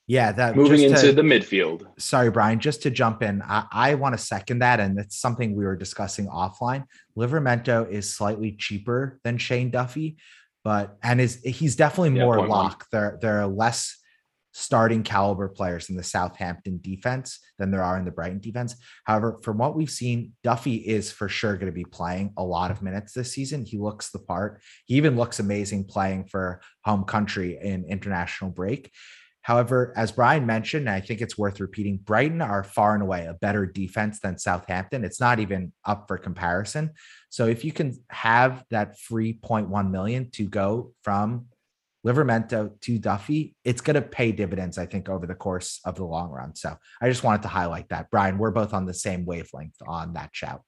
Yeah, 0.07 0.33
that 0.33 0.55
moving 0.55 0.83
into 0.83 1.01
to, 1.01 1.13
the 1.13 1.23
midfield. 1.23 1.87
Sorry, 1.99 2.31
Brian, 2.31 2.61
just 2.61 2.83
to 2.83 2.91
jump 2.91 3.23
in, 3.23 3.41
I, 3.43 3.65
I 3.73 3.95
want 3.95 4.15
to 4.15 4.23
second 4.23 4.59
that, 4.59 4.79
and 4.79 4.99
it's 4.99 5.19
something 5.19 5.57
we 5.57 5.65
were 5.65 5.77
discussing 5.77 6.27
offline. 6.27 6.85
Livramento 7.17 7.91
is 7.91 8.13
slightly 8.13 8.53
cheaper 8.53 9.19
than 9.25 9.39
Shane 9.39 9.71
Duffy, 9.71 10.17
but 10.63 10.99
and 11.03 11.23
is 11.23 11.41
he's 11.43 11.75
definitely 11.75 12.19
yeah, 12.19 12.25
more 12.25 12.47
lock. 12.47 12.87
There 12.93 13.19
there 13.23 13.41
are 13.41 13.47
less 13.47 13.97
starting 14.53 15.03
caliber 15.03 15.49
players 15.49 15.91
in 15.91 15.97
the 15.97 16.03
Southampton 16.03 16.79
defense 16.81 17.41
than 17.59 17.73
there 17.73 17.83
are 17.83 17.99
in 17.99 18.05
the 18.05 18.11
Brighton 18.13 18.39
defense. 18.39 18.77
However, 19.05 19.41
from 19.43 19.59
what 19.59 19.75
we've 19.75 19.91
seen, 19.91 20.33
Duffy 20.45 20.77
is 20.77 21.11
for 21.11 21.29
sure 21.29 21.55
going 21.55 21.67
to 21.67 21.73
be 21.73 21.85
playing 21.85 22.33
a 22.37 22.45
lot 22.45 22.71
of 22.71 22.81
minutes 22.81 23.15
this 23.15 23.33
season. 23.33 23.65
He 23.65 23.79
looks 23.79 24.11
the 24.11 24.21
part. 24.21 24.63
He 24.85 24.95
even 24.95 25.17
looks 25.17 25.41
amazing 25.41 25.85
playing 25.87 26.27
for 26.27 26.61
home 26.85 27.03
country 27.03 27.59
in 27.61 27.85
international 27.87 28.51
break. 28.51 28.93
However, 29.45 29.93
as 29.95 30.11
Brian 30.11 30.47
mentioned, 30.47 30.89
and 30.89 30.97
I 30.97 31.01
think 31.01 31.21
it's 31.21 31.37
worth 31.37 31.61
repeating, 31.61 31.99
Brighton 31.99 32.41
are 32.41 32.65
far 32.65 32.95
and 32.95 33.03
away 33.03 33.27
a 33.27 33.35
better 33.35 33.67
defense 33.67 34.19
than 34.19 34.39
Southampton. 34.39 35.05
It's 35.05 35.21
not 35.21 35.39
even 35.39 35.71
up 35.85 36.09
for 36.09 36.17
comparison. 36.17 36.93
So 37.29 37.47
if 37.47 37.63
you 37.63 37.71
can 37.71 37.95
have 38.09 38.65
that 38.71 38.99
free 38.99 39.35
0.1 39.35 39.91
million 39.91 40.31
to 40.31 40.49
go 40.49 40.95
from 41.03 41.45
Livramento 42.07 42.81
to 42.81 42.99
Duffy, 42.99 43.55
it's 43.65 43.83
going 43.83 43.97
to 43.97 44.03
pay 44.03 44.33
dividends, 44.33 44.79
I 44.79 44.87
think, 44.87 45.11
over 45.11 45.27
the 45.27 45.35
course 45.35 45.79
of 45.85 45.97
the 45.97 46.07
long 46.07 46.31
run. 46.31 46.55
So 46.55 46.79
I 47.03 47.11
just 47.11 47.23
wanted 47.23 47.43
to 47.43 47.49
highlight 47.49 47.91
that. 47.91 48.11
Brian, 48.11 48.39
we're 48.39 48.51
both 48.51 48.73
on 48.73 48.87
the 48.87 48.95
same 48.95 49.27
wavelength 49.27 49.77
on 49.87 50.15
that 50.15 50.31
shout. 50.33 50.63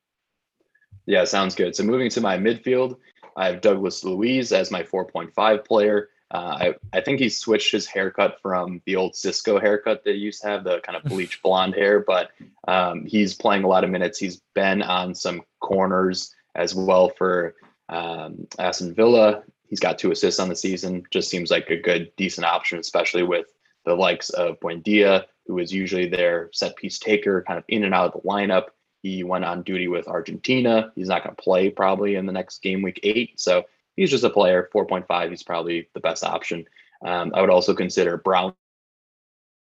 Yeah, 1.06 1.24
sounds 1.24 1.54
good. 1.54 1.74
So 1.74 1.82
moving 1.82 2.10
to 2.10 2.20
my 2.20 2.36
midfield, 2.36 2.96
I 3.38 3.46
have 3.46 3.62
Douglas 3.62 4.04
Luiz 4.04 4.52
as 4.52 4.70
my 4.70 4.82
4.5 4.82 5.64
player. 5.64 6.10
Uh, 6.30 6.72
I, 6.92 6.98
I 6.98 7.00
think 7.00 7.20
he 7.20 7.28
switched 7.28 7.72
his 7.72 7.86
haircut 7.86 8.38
from 8.42 8.82
the 8.84 8.96
old 8.96 9.12
Sisqo 9.12 9.60
haircut 9.60 10.04
that 10.04 10.14
he 10.14 10.20
used 10.20 10.42
to 10.42 10.48
have, 10.48 10.64
the 10.64 10.80
kind 10.80 10.96
of 10.96 11.04
bleach 11.10 11.40
blonde 11.42 11.74
hair, 11.74 12.00
but 12.00 12.30
um, 12.66 13.04
he's 13.06 13.34
playing 13.34 13.64
a 13.64 13.68
lot 13.68 13.84
of 13.84 13.90
minutes. 13.90 14.18
He's 14.18 14.40
been 14.54 14.82
on 14.82 15.14
some 15.14 15.42
corners 15.60 16.34
as 16.54 16.74
well 16.74 17.10
for 17.10 17.54
um, 17.88 18.46
Aston 18.58 18.94
Villa. 18.94 19.42
He's 19.68 19.80
got 19.80 19.98
two 19.98 20.10
assists 20.10 20.40
on 20.40 20.48
the 20.48 20.56
season. 20.56 21.04
Just 21.10 21.30
seems 21.30 21.50
like 21.50 21.70
a 21.70 21.76
good, 21.76 22.10
decent 22.16 22.44
option, 22.44 22.78
especially 22.78 23.22
with 23.22 23.46
the 23.84 23.94
likes 23.94 24.30
of 24.30 24.58
Buendia, 24.60 25.24
who 25.46 25.58
is 25.58 25.72
usually 25.72 26.08
their 26.08 26.50
set 26.52 26.76
piece 26.76 26.98
taker, 26.98 27.42
kind 27.46 27.58
of 27.58 27.64
in 27.68 27.84
and 27.84 27.94
out 27.94 28.14
of 28.14 28.20
the 28.20 28.28
lineup. 28.28 28.66
He 29.02 29.22
went 29.22 29.44
on 29.44 29.62
duty 29.62 29.86
with 29.86 30.08
Argentina. 30.08 30.92
He's 30.96 31.08
not 31.08 31.22
going 31.22 31.36
to 31.36 31.42
play 31.42 31.70
probably 31.70 32.16
in 32.16 32.26
the 32.26 32.32
next 32.32 32.62
game 32.62 32.82
week 32.82 32.98
eight. 33.04 33.38
So 33.38 33.64
he's 33.96 34.10
just 34.10 34.24
a 34.24 34.30
player. 34.30 34.68
4.5, 34.74 35.30
he's 35.30 35.42
probably 35.42 35.88
the 35.94 36.00
best 36.00 36.24
option. 36.24 36.64
Um, 37.04 37.32
I 37.34 37.40
would 37.40 37.50
also 37.50 37.74
consider 37.74 38.16
Brown 38.16 38.54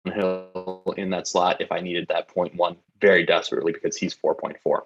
Hill 0.06 0.94
in 0.98 1.10
that 1.12 1.28
slot 1.28 1.62
if 1.62 1.72
I 1.72 1.80
needed 1.80 2.08
that 2.10 2.34
0.1 2.34 2.78
very 3.00 3.26
desperately 3.26 3.72
because 3.72 3.96
he's 3.96 4.16
4.4. 4.16 4.82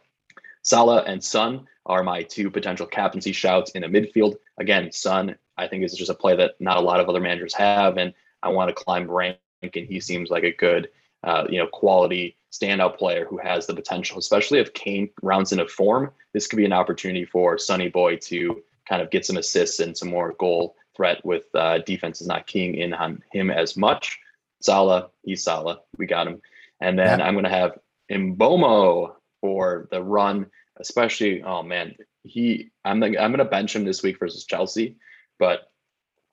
Salah 0.61 1.03
and 1.03 1.23
Son 1.23 1.65
are 1.85 2.03
my 2.03 2.23
two 2.23 2.51
potential 2.51 2.85
captaincy 2.85 3.31
shouts 3.31 3.71
in 3.71 3.83
the 3.83 3.88
midfield. 3.88 4.35
Again, 4.59 4.91
Son, 4.91 5.35
I 5.57 5.67
think 5.67 5.83
is 5.83 5.93
just 5.93 6.11
a 6.11 6.15
play 6.15 6.35
that 6.35 6.55
not 6.59 6.77
a 6.77 6.81
lot 6.81 6.99
of 6.99 7.07
other 7.07 7.21
managers 7.21 7.53
have, 7.53 7.97
and 7.97 8.13
I 8.43 8.49
want 8.49 8.69
to 8.69 8.75
climb 8.75 9.09
rank, 9.09 9.38
and 9.63 9.71
he 9.73 9.99
seems 9.99 10.29
like 10.29 10.43
a 10.43 10.51
good, 10.51 10.89
uh, 11.23 11.45
you 11.49 11.57
know, 11.57 11.67
quality 11.67 12.38
standout 12.51 12.97
player 12.97 13.25
who 13.25 13.38
has 13.38 13.65
the 13.65 13.73
potential, 13.73 14.17
especially 14.17 14.59
if 14.59 14.73
Kane 14.73 15.09
rounds 15.21 15.51
into 15.51 15.67
form. 15.67 16.11
This 16.33 16.47
could 16.47 16.57
be 16.57 16.65
an 16.65 16.73
opportunity 16.73 17.25
for 17.25 17.57
Sonny 17.57 17.89
Boy 17.89 18.17
to 18.23 18.61
kind 18.88 19.01
of 19.01 19.09
get 19.09 19.25
some 19.25 19.38
assists 19.38 19.79
and 19.79 19.97
some 19.97 20.09
more 20.09 20.33
goal 20.39 20.75
threat 20.95 21.23
with 21.25 21.43
uh, 21.53 21.79
defenses 21.79 22.27
not 22.27 22.47
keying 22.47 22.75
in 22.75 22.93
on 22.93 23.23
him 23.31 23.51
as 23.51 23.77
much. 23.77 24.19
Salah, 24.61 25.09
he's 25.23 25.43
Salah. 25.43 25.81
We 25.97 26.05
got 26.05 26.27
him. 26.27 26.41
And 26.81 26.97
then 26.97 27.19
yeah. 27.19 27.25
I'm 27.25 27.33
going 27.33 27.43
to 27.43 27.49
have 27.49 27.77
Mbeumo 28.11 29.13
for 29.41 29.88
the 29.91 30.01
run, 30.01 30.47
especially. 30.79 31.43
Oh 31.43 31.63
man, 31.63 31.95
he. 32.23 32.69
I'm 32.85 33.03
I'm 33.03 33.13
going 33.13 33.38
to 33.38 33.45
bench 33.45 33.75
him 33.75 33.85
this 33.85 34.03
week 34.03 34.19
versus 34.19 34.45
Chelsea, 34.45 34.95
but 35.39 35.71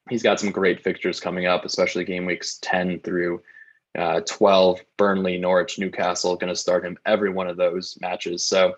he's 0.08 0.22
got 0.22 0.40
some 0.40 0.50
great 0.50 0.82
fixtures 0.82 1.20
coming 1.20 1.46
up, 1.46 1.64
especially 1.64 2.04
game 2.04 2.26
weeks 2.26 2.58
10 2.62 3.00
through 3.00 3.42
uh, 3.96 4.20
12. 4.20 4.80
Burnley, 4.96 5.38
Norwich, 5.38 5.78
Newcastle. 5.78 6.36
Going 6.36 6.52
to 6.52 6.58
start 6.58 6.84
him 6.84 6.98
every 7.06 7.30
one 7.30 7.48
of 7.48 7.56
those 7.56 7.98
matches. 8.00 8.44
So 8.44 8.74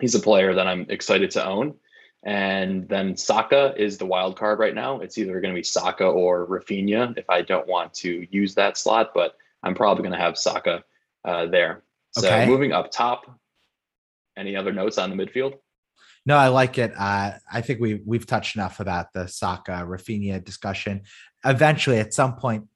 he's 0.00 0.14
a 0.14 0.20
player 0.20 0.54
that 0.54 0.66
I'm 0.66 0.86
excited 0.88 1.30
to 1.32 1.46
own. 1.46 1.74
And 2.22 2.86
then 2.88 3.16
Saka 3.16 3.74
is 3.76 3.96
the 3.96 4.06
wild 4.06 4.36
card 4.36 4.58
right 4.58 4.74
now. 4.74 5.00
It's 5.00 5.16
either 5.16 5.40
going 5.40 5.54
to 5.54 5.58
be 5.58 5.62
Saka 5.62 6.04
or 6.04 6.46
Raphinha 6.46 7.16
if 7.16 7.28
I 7.30 7.40
don't 7.42 7.66
want 7.66 7.94
to 7.94 8.26
use 8.30 8.54
that 8.56 8.76
slot, 8.76 9.12
but 9.14 9.36
I'm 9.62 9.74
probably 9.74 10.02
going 10.02 10.12
to 10.12 10.22
have 10.22 10.36
Saka 10.36 10.84
uh, 11.24 11.46
there. 11.46 11.82
So 12.12 12.26
okay. 12.26 12.46
moving 12.46 12.72
up 12.72 12.90
top, 12.90 13.38
any 14.36 14.54
other 14.54 14.72
notes 14.72 14.98
on 14.98 15.14
the 15.14 15.16
midfield? 15.16 15.54
No, 16.26 16.36
I 16.36 16.48
like 16.48 16.76
it. 16.76 16.92
Uh, 16.96 17.32
I 17.50 17.60
think 17.62 17.80
we 17.80 18.02
we've 18.04 18.26
touched 18.26 18.56
enough 18.56 18.80
about 18.80 19.12
the 19.14 19.26
Saka 19.26 19.84
Raphinha 19.86 20.44
discussion. 20.44 21.02
Eventually, 21.44 21.98
at 21.98 22.12
some 22.12 22.36
point 22.36 22.66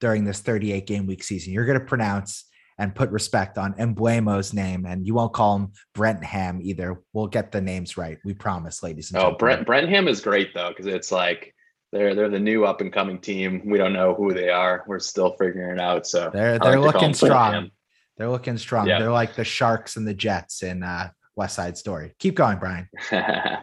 during 0.00 0.24
this 0.24 0.40
38 0.40 0.86
game 0.86 1.06
week 1.06 1.24
season, 1.24 1.52
you're 1.52 1.66
going 1.66 1.78
to 1.78 1.84
pronounce 1.84 2.44
and 2.78 2.94
put 2.94 3.10
respect 3.10 3.56
on 3.58 3.74
Mbeumo's 3.74 4.52
name, 4.52 4.84
and 4.86 5.06
you 5.06 5.14
won't 5.14 5.32
call 5.32 5.56
him 5.56 5.72
Brentham 5.94 6.60
either. 6.62 7.00
We'll 7.12 7.28
get 7.28 7.52
the 7.52 7.60
names 7.60 7.96
right. 7.96 8.18
We 8.24 8.34
promise, 8.34 8.82
ladies 8.82 9.10
and 9.10 9.18
oh, 9.18 9.20
gentlemen. 9.20 9.34
Oh, 9.34 9.38
Brent 9.38 9.66
Brentham 9.66 10.08
is 10.08 10.20
great 10.20 10.54
though, 10.54 10.70
because 10.70 10.86
it's 10.86 11.12
like 11.12 11.54
they're 11.92 12.14
they're 12.14 12.28
the 12.28 12.40
new 12.40 12.64
up 12.64 12.80
and 12.80 12.92
coming 12.92 13.20
team. 13.20 13.62
We 13.64 13.78
don't 13.78 13.92
know 13.92 14.14
who 14.14 14.34
they 14.34 14.48
are. 14.48 14.84
We're 14.86 14.98
still 14.98 15.36
figuring 15.38 15.78
it 15.78 15.80
out. 15.80 16.06
So 16.06 16.30
they're 16.32 16.58
they're 16.58 16.80
like 16.80 16.94
looking 16.94 17.14
strong. 17.14 17.70
They're 18.16 18.30
looking 18.30 18.58
strong. 18.58 18.88
Yeah. 18.88 18.98
They're 18.98 19.12
like 19.12 19.34
the 19.34 19.44
Sharks 19.44 19.96
and 19.96 20.06
the 20.06 20.14
Jets 20.14 20.62
in 20.62 20.82
uh, 20.82 21.10
West 21.36 21.56
Side 21.56 21.76
Story. 21.76 22.14
Keep 22.18 22.36
going, 22.36 22.58
Brian. 22.58 22.88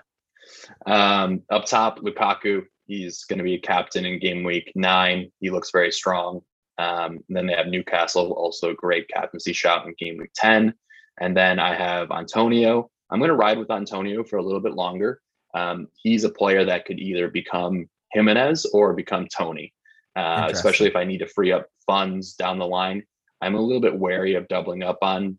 um, 0.86 1.44
up 1.50 1.66
top, 1.66 2.00
Lukaku. 2.00 2.64
He's 2.86 3.24
going 3.24 3.38
to 3.38 3.44
be 3.44 3.56
a 3.56 3.60
captain 3.60 4.06
in 4.06 4.20
game 4.20 4.44
week 4.44 4.72
nine. 4.76 5.32
He 5.40 5.50
looks 5.50 5.72
very 5.72 5.92
strong. 5.92 6.42
Um, 6.82 7.20
then 7.30 7.46
they 7.46 7.54
have 7.54 7.68
Newcastle, 7.68 8.32
also 8.32 8.74
great 8.74 9.08
captaincy 9.08 9.54
shot 9.54 9.86
in 9.86 9.94
game 10.00 10.18
week 10.18 10.32
10. 10.36 10.74
And 11.20 11.38
then 11.38 11.60
I 11.60 11.76
have 11.76 12.10
Antonio. 12.10 12.90
I'm 13.12 13.20
going 13.20 13.30
to 13.30 13.36
ride 13.36 13.60
with 13.60 13.70
Antonio 13.70 14.24
for 14.24 14.38
a 14.38 14.44
little 14.44 14.62
bit 14.62 14.74
longer. 14.74 15.22
Um, 15.54 15.88
he's 16.02 16.24
a 16.24 16.30
player 16.30 16.66
that 16.66 16.86
could 16.86 17.00
either 17.00 17.28
become 17.28 17.88
Jimenez 18.14 18.66
or 18.74 18.94
become 18.94 19.28
Toney, 19.28 19.74
uh, 20.16 20.50
especially 20.50 20.88
if 20.88 20.96
I 20.96 21.04
need 21.04 21.20
to 21.20 21.28
free 21.28 21.52
up 21.52 21.68
funds 21.86 22.34
down 22.34 22.58
the 22.58 22.66
line. 22.66 23.04
I'm 23.42 23.56
a 23.56 23.62
little 23.62 23.82
bit 23.82 24.00
wary 24.00 24.34
of 24.36 24.48
doubling 24.48 24.82
up 24.82 25.00
on, 25.04 25.38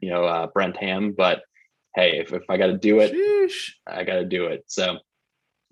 you 0.00 0.10
know, 0.10 0.24
uh, 0.24 0.46
Brentham, 0.48 1.12
but 1.12 1.42
hey, 1.96 2.18
if, 2.18 2.32
if 2.32 2.44
I 2.48 2.56
got 2.56 2.66
to 2.66 2.78
do 2.78 3.00
it, 3.00 3.12
Sheesh. 3.12 3.72
I 3.86 4.04
got 4.04 4.16
to 4.16 4.24
do 4.24 4.46
it. 4.46 4.64
So 4.68 4.98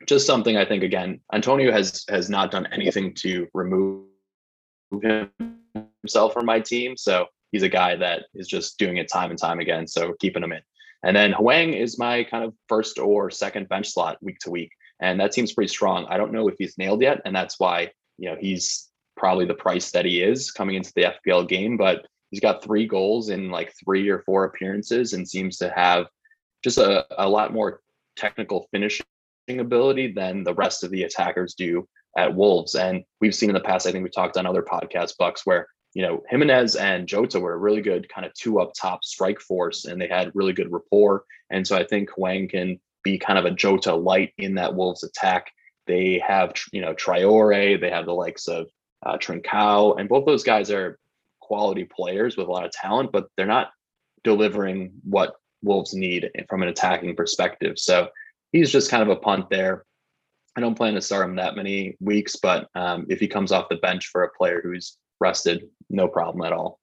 just 0.08 0.26
something 0.26 0.56
I 0.56 0.64
think 0.64 0.82
again, 0.82 1.20
Antonio 1.32 1.70
has 1.70 2.04
has 2.08 2.28
not 2.28 2.50
done 2.50 2.66
anything 2.72 3.14
to 3.16 3.46
remove 3.54 4.06
himself 6.02 6.32
from 6.32 6.46
my 6.46 6.60
team. 6.60 6.96
So 6.96 7.26
he's 7.50 7.62
a 7.62 7.68
guy 7.68 7.96
that 7.96 8.24
is 8.34 8.48
just 8.48 8.78
doing 8.78 8.96
it 8.96 9.10
time 9.10 9.30
and 9.30 9.38
time 9.38 9.60
again. 9.60 9.86
So 9.86 10.14
keeping 10.20 10.42
him 10.42 10.52
in. 10.52 10.62
And 11.04 11.16
then 11.16 11.32
Hwang 11.32 11.74
is 11.74 11.98
my 11.98 12.24
kind 12.24 12.44
of 12.44 12.54
first 12.68 12.98
or 12.98 13.30
second 13.30 13.68
bench 13.68 13.90
slot 13.90 14.18
week 14.22 14.38
to 14.40 14.50
week. 14.50 14.70
And 15.00 15.18
that 15.20 15.34
seems 15.34 15.52
pretty 15.52 15.68
strong. 15.68 16.06
I 16.08 16.16
don't 16.16 16.32
know 16.32 16.48
if 16.48 16.54
he's 16.58 16.78
nailed 16.78 17.02
yet. 17.02 17.20
And 17.24 17.34
that's 17.34 17.58
why, 17.58 17.90
you 18.18 18.30
know, 18.30 18.36
he's 18.40 18.88
probably 19.16 19.44
the 19.44 19.54
price 19.54 19.90
that 19.90 20.04
he 20.04 20.22
is 20.22 20.50
coming 20.50 20.76
into 20.76 20.92
the 20.94 21.14
FPL 21.26 21.48
game. 21.48 21.76
But 21.76 22.06
he's 22.30 22.40
got 22.40 22.62
three 22.62 22.86
goals 22.86 23.30
in 23.30 23.50
like 23.50 23.74
three 23.84 24.08
or 24.08 24.20
four 24.20 24.44
appearances 24.44 25.12
and 25.12 25.28
seems 25.28 25.58
to 25.58 25.72
have 25.74 26.06
just 26.62 26.78
a, 26.78 27.04
a 27.18 27.28
lot 27.28 27.52
more 27.52 27.80
technical 28.16 28.68
finishing 28.70 29.04
ability 29.48 30.12
than 30.12 30.44
the 30.44 30.54
rest 30.54 30.84
of 30.84 30.90
the 30.90 31.02
attackers 31.02 31.54
do 31.54 31.86
at 32.16 32.34
Wolves. 32.34 32.74
And 32.74 33.04
we've 33.20 33.34
seen 33.34 33.50
in 33.50 33.54
the 33.54 33.60
past, 33.60 33.86
I 33.86 33.92
think 33.92 34.04
we 34.04 34.10
talked 34.10 34.36
on 34.36 34.46
other 34.46 34.62
podcast 34.62 35.16
bucks 35.18 35.42
where, 35.44 35.66
you 35.94 36.02
know, 36.02 36.22
Jimenez 36.28 36.76
and 36.76 37.06
Jota 37.06 37.40
were 37.40 37.54
a 37.54 37.58
really 37.58 37.80
good 37.80 38.08
kind 38.08 38.26
of 38.26 38.32
two 38.34 38.60
up 38.60 38.72
top 38.78 39.04
strike 39.04 39.40
force 39.40 39.84
and 39.84 40.00
they 40.00 40.08
had 40.08 40.32
really 40.34 40.52
good 40.52 40.72
rapport. 40.72 41.24
And 41.50 41.66
so 41.66 41.76
I 41.76 41.84
think 41.84 42.10
Hwang 42.10 42.48
can 42.48 42.80
be 43.02 43.18
kind 43.18 43.38
of 43.38 43.44
a 43.44 43.50
Jota 43.50 43.94
light 43.94 44.32
in 44.38 44.54
that 44.54 44.74
Wolves 44.74 45.04
attack. 45.04 45.50
They 45.86 46.22
have, 46.26 46.52
you 46.72 46.80
know, 46.80 46.94
Traore, 46.94 47.80
they 47.80 47.90
have 47.90 48.06
the 48.06 48.14
likes 48.14 48.48
of 48.48 48.68
uh, 49.04 49.18
Trincao, 49.18 49.98
and 49.98 50.08
both 50.08 50.26
those 50.26 50.44
guys 50.44 50.70
are 50.70 50.98
quality 51.40 51.84
players 51.84 52.36
with 52.36 52.46
a 52.46 52.50
lot 52.50 52.64
of 52.64 52.70
talent, 52.70 53.10
but 53.12 53.26
they're 53.36 53.46
not 53.46 53.70
delivering 54.22 54.92
what 55.02 55.34
Wolves 55.62 55.92
need 55.92 56.30
from 56.48 56.62
an 56.62 56.68
attacking 56.68 57.16
perspective. 57.16 57.78
So 57.78 58.08
he's 58.52 58.70
just 58.70 58.90
kind 58.90 59.02
of 59.02 59.08
a 59.08 59.16
punt 59.16 59.50
there. 59.50 59.84
I 60.56 60.60
don't 60.60 60.74
plan 60.74 60.94
to 60.94 61.00
start 61.00 61.28
him 61.28 61.36
that 61.36 61.56
many 61.56 61.96
weeks, 62.00 62.36
but 62.36 62.68
um, 62.74 63.06
if 63.08 63.20
he 63.20 63.28
comes 63.28 63.52
off 63.52 63.68
the 63.68 63.76
bench 63.76 64.08
for 64.08 64.24
a 64.24 64.30
player 64.30 64.60
who's 64.62 64.98
rested, 65.20 65.68
no 65.88 66.08
problem 66.08 66.44
at 66.44 66.52
all. 66.52 66.78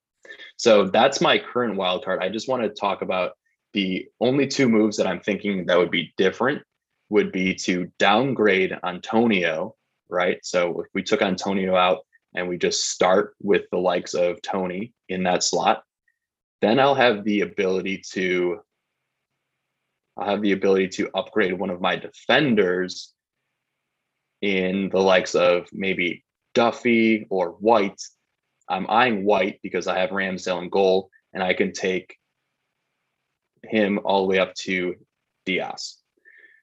So 0.57 0.85
that's 0.85 1.21
my 1.21 1.37
current 1.37 1.75
wild 1.75 2.03
card. 2.03 2.21
I 2.21 2.29
just 2.29 2.47
want 2.47 2.63
to 2.63 2.69
talk 2.69 3.01
about 3.01 3.33
the 3.73 4.07
only 4.19 4.47
two 4.47 4.67
moves 4.67 4.97
that 4.97 5.07
I'm 5.07 5.19
thinking 5.19 5.65
that 5.65 5.77
would 5.77 5.91
be 5.91 6.13
different 6.17 6.63
would 7.09 7.31
be 7.31 7.53
to 7.55 7.91
downgrade 7.99 8.77
Antonio, 8.83 9.75
right? 10.09 10.39
So 10.43 10.81
if 10.81 10.87
we 10.93 11.03
took 11.03 11.21
Antonio 11.21 11.75
out 11.75 11.99
and 12.35 12.47
we 12.47 12.57
just 12.57 12.89
start 12.89 13.35
with 13.41 13.63
the 13.71 13.77
likes 13.77 14.13
of 14.13 14.41
Toney 14.41 14.93
in 15.09 15.23
that 15.23 15.43
slot, 15.43 15.83
then 16.61 16.79
I'll 16.79 16.95
have 16.95 17.23
the 17.23 17.41
ability 17.41 18.03
to 18.11 18.61
I'll 20.17 20.29
have 20.29 20.41
the 20.41 20.51
ability 20.51 20.89
to 20.89 21.09
upgrade 21.15 21.57
one 21.57 21.69
of 21.69 21.79
my 21.79 21.95
defenders 21.95 23.13
in 24.41 24.89
the 24.89 24.99
likes 24.99 25.35
of 25.35 25.67
maybe 25.73 26.23
Duffy 26.53 27.27
or 27.29 27.51
White. 27.51 28.01
I'm 28.67 28.89
eyeing 28.89 29.25
White 29.25 29.59
because 29.63 29.87
I 29.87 29.99
have 29.99 30.11
Ramsdale 30.11 30.61
in 30.61 30.69
goal, 30.69 31.09
and 31.33 31.43
I 31.43 31.53
can 31.53 31.73
take 31.73 32.17
him 33.63 33.99
all 34.05 34.21
the 34.21 34.27
way 34.27 34.39
up 34.39 34.53
to 34.55 34.95
Dias. 35.45 35.97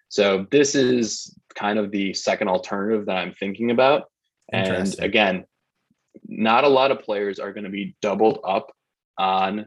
So 0.09 0.47
this 0.51 0.75
is 0.75 1.37
kind 1.55 1.79
of 1.79 1.91
the 1.91 2.15
second 2.15 2.49
alternative 2.49 3.07
that 3.07 3.17
I'm 3.17 3.35
thinking 3.35 3.71
about. 3.71 4.05
And 4.53 4.95
again, 5.01 5.45
not 6.27 6.65
a 6.65 6.69
lot 6.69 6.91
of 6.91 7.03
players 7.03 7.39
are 7.39 7.53
going 7.53 7.65
to 7.65 7.71
be 7.71 7.97
doubled 8.01 8.39
up 8.45 8.73
on 9.19 9.67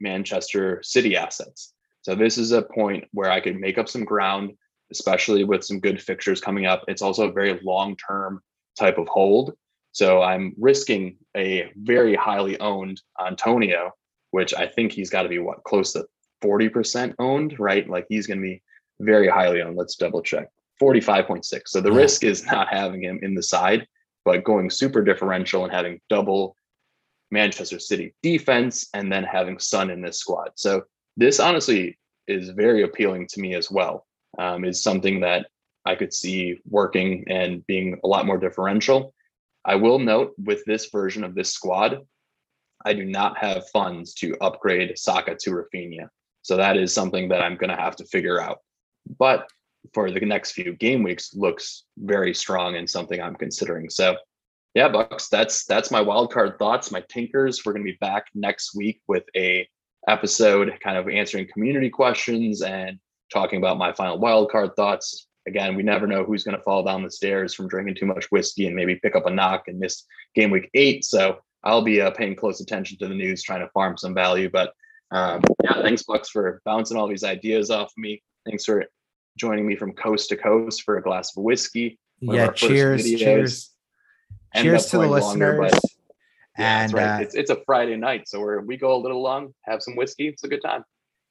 Manchester 0.00 0.80
City 0.82 1.16
assets. 1.16 1.72
So 2.02 2.14
this 2.14 2.38
is 2.38 2.52
a 2.52 2.62
point 2.62 3.04
where 3.12 3.30
I 3.30 3.40
could 3.40 3.58
make 3.58 3.78
up 3.78 3.88
some 3.88 4.04
ground 4.04 4.52
especially 4.94 5.42
with 5.42 5.64
some 5.64 5.80
good 5.80 6.00
fixtures 6.00 6.40
coming 6.40 6.66
up. 6.66 6.84
It's 6.86 7.02
also 7.02 7.28
a 7.28 7.32
very 7.32 7.58
long 7.64 7.96
term 7.96 8.40
type 8.78 8.96
of 8.96 9.08
hold. 9.08 9.54
So 9.90 10.22
I'm 10.22 10.54
risking 10.56 11.16
a 11.36 11.70
very 11.76 12.14
highly 12.14 12.58
owned 12.60 13.00
Antonio, 13.24 13.92
which 14.30 14.54
I 14.54 14.66
think 14.68 14.92
he's 14.92 15.10
got 15.10 15.22
to 15.24 15.28
be 15.28 15.40
what 15.40 15.64
close 15.64 15.92
to 15.92 16.06
40% 16.42 17.14
owned, 17.18 17.58
right? 17.58 17.88
Like 17.88 18.06
he's 18.08 18.26
going 18.26 18.38
to 18.38 18.42
be 18.42 18.62
very 19.00 19.28
highly 19.28 19.62
owned. 19.62 19.76
Let's 19.76 19.96
double 19.96 20.22
check 20.22 20.48
45.6. 20.80 21.62
So 21.66 21.80
the 21.80 21.92
risk 21.92 22.22
is 22.22 22.46
not 22.46 22.68
having 22.68 23.02
him 23.02 23.18
in 23.22 23.34
the 23.34 23.42
side, 23.42 23.86
but 24.24 24.44
going 24.44 24.70
super 24.70 25.02
differential 25.02 25.64
and 25.64 25.72
having 25.72 26.00
double 26.08 26.56
Manchester 27.30 27.78
City 27.80 28.14
defense 28.22 28.88
and 28.94 29.10
then 29.10 29.24
having 29.24 29.58
Son 29.58 29.90
in 29.90 30.00
this 30.00 30.18
squad. 30.18 30.50
So 30.54 30.84
this 31.16 31.40
honestly 31.40 31.98
is 32.26 32.50
very 32.50 32.82
appealing 32.82 33.26
to 33.30 33.40
me 33.40 33.54
as 33.54 33.70
well 33.70 34.06
um, 34.38 34.64
is 34.64 34.82
something 34.82 35.20
that 35.20 35.46
I 35.84 35.94
could 35.94 36.12
see 36.12 36.58
working 36.68 37.24
and 37.28 37.66
being 37.66 38.00
a 38.04 38.08
lot 38.08 38.26
more 38.26 38.38
differential. 38.38 39.14
I 39.64 39.76
will 39.76 39.98
note 39.98 40.34
with 40.42 40.64
this 40.64 40.88
version 40.90 41.24
of 41.24 41.34
this 41.34 41.52
squad, 41.52 42.00
I 42.84 42.92
do 42.92 43.04
not 43.04 43.38
have 43.38 43.68
funds 43.70 44.14
to 44.14 44.36
upgrade 44.40 44.98
Saka 44.98 45.36
to 45.40 45.50
Raphinha. 45.50 46.08
So 46.42 46.56
that 46.56 46.76
is 46.76 46.92
something 46.92 47.28
that 47.28 47.40
I'm 47.40 47.56
going 47.56 47.70
to 47.70 47.76
have 47.76 47.96
to 47.96 48.04
figure 48.04 48.40
out. 48.40 48.58
But 49.18 49.48
for 49.92 50.10
the 50.10 50.20
next 50.20 50.52
few 50.52 50.74
game 50.74 51.02
weeks, 51.02 51.34
looks 51.34 51.84
very 51.98 52.34
strong 52.34 52.76
and 52.76 52.88
something 52.88 53.20
I'm 53.20 53.36
considering. 53.36 53.88
So 53.88 54.16
yeah, 54.74 54.88
Bucks, 54.88 55.28
that's 55.28 55.64
that's 55.66 55.90
my 55.90 56.00
wild 56.00 56.32
card 56.32 56.58
thoughts, 56.58 56.90
my 56.90 57.02
tinkers. 57.08 57.64
We're 57.64 57.72
going 57.72 57.86
to 57.86 57.92
be 57.92 57.98
back 58.00 58.26
next 58.34 58.74
week 58.74 59.00
with 59.06 59.24
a 59.36 59.68
episode 60.08 60.72
kind 60.82 60.98
of 60.98 61.08
answering 61.08 61.48
community 61.52 61.88
questions 61.88 62.60
and 62.62 62.98
talking 63.34 63.58
about 63.58 63.76
my 63.76 63.92
final 63.92 64.18
wild 64.18 64.50
card 64.50 64.74
thoughts. 64.76 65.26
Again, 65.46 65.74
we 65.74 65.82
never 65.82 66.06
know 66.06 66.24
who's 66.24 66.44
going 66.44 66.56
to 66.56 66.62
fall 66.62 66.82
down 66.82 67.02
the 67.02 67.10
stairs 67.10 67.52
from 67.52 67.68
drinking 67.68 67.96
too 67.96 68.06
much 68.06 68.24
whiskey 68.30 68.66
and 68.66 68.74
maybe 68.74 68.94
pick 68.94 69.14
up 69.14 69.26
a 69.26 69.30
knock 69.30 69.64
and 69.68 69.78
miss 69.78 70.04
game 70.34 70.50
week 70.50 70.70
eight. 70.72 71.04
So 71.04 71.40
I'll 71.62 71.82
be 71.82 72.00
uh, 72.00 72.12
paying 72.12 72.34
close 72.34 72.60
attention 72.60 72.96
to 72.98 73.08
the 73.08 73.14
news, 73.14 73.42
trying 73.42 73.60
to 73.60 73.68
farm 73.74 73.98
some 73.98 74.14
value. 74.14 74.48
But 74.48 74.72
um, 75.10 75.42
yeah, 75.62 75.82
thanks, 75.82 76.04
Bucks, 76.04 76.30
for 76.30 76.62
bouncing 76.64 76.96
all 76.96 77.08
these 77.08 77.24
ideas 77.24 77.70
off 77.70 77.88
of 77.88 77.98
me. 77.98 78.22
Thanks 78.46 78.64
for 78.64 78.86
joining 79.36 79.66
me 79.66 79.76
from 79.76 79.92
coast 79.92 80.30
to 80.30 80.36
coast 80.36 80.82
for 80.82 80.96
a 80.96 81.02
glass 81.02 81.36
of 81.36 81.42
whiskey. 81.42 81.98
Yeah, 82.20 82.52
cheers, 82.52 83.04
cheers. 83.04 83.70
Cheers 84.56 84.86
to 84.86 84.98
the 84.98 85.08
listeners. 85.08 85.60
Longer, 85.60 85.78
yeah, 86.58 86.84
and 86.84 86.92
right. 86.92 87.16
uh, 87.16 87.20
it's, 87.20 87.34
it's 87.34 87.50
a 87.50 87.56
Friday 87.66 87.96
night, 87.96 88.28
so 88.28 88.40
we 88.40 88.58
we 88.58 88.76
go 88.76 88.94
a 88.94 89.00
little 89.00 89.20
long, 89.20 89.52
have 89.62 89.82
some 89.82 89.96
whiskey. 89.96 90.28
It's 90.28 90.44
a 90.44 90.48
good 90.48 90.62
time. 90.62 90.84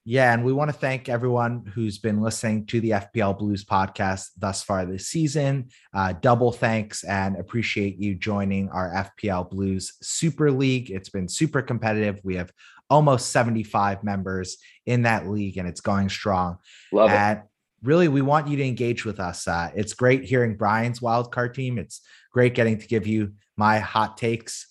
Yeah, 0.06 0.34
and 0.34 0.44
we 0.44 0.52
want 0.52 0.70
to 0.70 0.78
thank 0.78 1.08
everyone 1.08 1.72
who's 1.74 1.98
been 1.98 2.22
listening 2.22 2.66
to 2.68 2.82
the 2.82 2.90
FPL 2.90 3.40
Blues 3.40 3.64
podcast 3.64 4.32
thus 4.38 4.62
far 4.62 4.86
this 4.86 5.08
season. 5.08 5.70
Uh, 5.94 6.12
double 6.12 6.52
thanks 6.52 7.06
and 7.06 7.38
appreciate 7.38 7.98
you 7.98 8.14
joining 8.14 8.68
our 8.70 9.10
FPL 9.22 9.50
Blues 9.50 9.94
Super 10.02 10.52
League. 10.52 10.92
It's 10.92 11.08
been 11.08 11.30
super 11.30 11.62
competitive. 11.62 12.20
We 12.22 12.36
have 12.36 12.52
almost 12.90 13.32
75 13.32 14.04
members 14.04 14.58
in 14.86 15.04
that 15.04 15.30
league, 15.30 15.58
and 15.58 15.70
it's 15.70 15.82
going 15.82 16.10
strong. 16.10 16.58
Love 16.92 17.10
and 17.10 17.40
it. 17.40 17.46
Really, 17.82 18.10
we 18.10 18.22
want 18.22 18.50
you 18.50 18.58
to 18.58 18.66
engage 18.66 19.06
with 19.06 19.22
us. 19.22 19.48
Uh, 19.48 19.72
it's 19.74 19.94
great 19.94 20.26
hearing 20.26 20.58
Brian's 20.58 21.00
wildcard 21.00 21.54
team. 21.54 21.78
It's 21.78 22.02
great 22.34 22.56
getting 22.56 22.78
to 22.78 22.88
give 22.88 23.08
you 23.08 23.34
my 23.56 23.80
hot 23.80 24.18
takes 24.18 24.68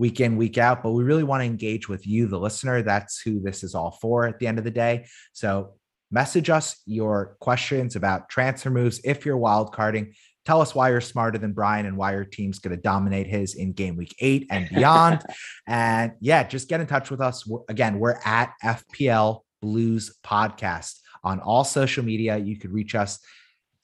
week 0.00 0.18
in, 0.18 0.36
week 0.38 0.56
out, 0.56 0.82
but 0.82 0.92
we 0.92 1.04
really 1.04 1.22
want 1.22 1.42
to 1.42 1.44
engage 1.44 1.88
with 1.88 2.06
you, 2.06 2.26
the 2.26 2.38
listener. 2.38 2.82
That's 2.82 3.20
who 3.20 3.38
this 3.38 3.62
is 3.62 3.74
all 3.74 3.98
for 4.00 4.26
at 4.26 4.38
the 4.38 4.46
end 4.46 4.58
of 4.58 4.64
the 4.64 4.70
day. 4.70 5.06
So 5.34 5.74
message 6.10 6.48
us 6.48 6.80
your 6.86 7.36
questions 7.38 7.96
about 7.96 8.30
transfer 8.30 8.70
moves. 8.70 9.00
If 9.04 9.26
you're 9.26 9.36
wild 9.36 9.74
carding, 9.74 10.14
tell 10.46 10.62
us 10.62 10.74
why 10.74 10.88
you're 10.88 11.02
smarter 11.02 11.38
than 11.38 11.52
Brian 11.52 11.84
and 11.84 11.98
why 11.98 12.12
your 12.12 12.24
team's 12.24 12.58
going 12.58 12.74
to 12.74 12.82
dominate 12.82 13.26
his 13.26 13.54
in 13.54 13.72
game 13.72 13.98
week 13.98 14.16
eight 14.20 14.46
and 14.50 14.70
beyond. 14.70 15.22
and 15.66 16.12
yeah, 16.20 16.44
just 16.44 16.68
get 16.68 16.80
in 16.80 16.86
touch 16.86 17.10
with 17.10 17.20
us. 17.20 17.48
Again, 17.68 17.98
we're 17.98 18.18
at 18.24 18.54
FPL 18.64 19.40
Blues 19.60 20.16
Podcast 20.24 21.00
on 21.22 21.40
all 21.40 21.62
social 21.62 22.02
media. 22.02 22.38
You 22.38 22.58
could 22.58 22.72
reach 22.72 22.94
us 22.94 23.18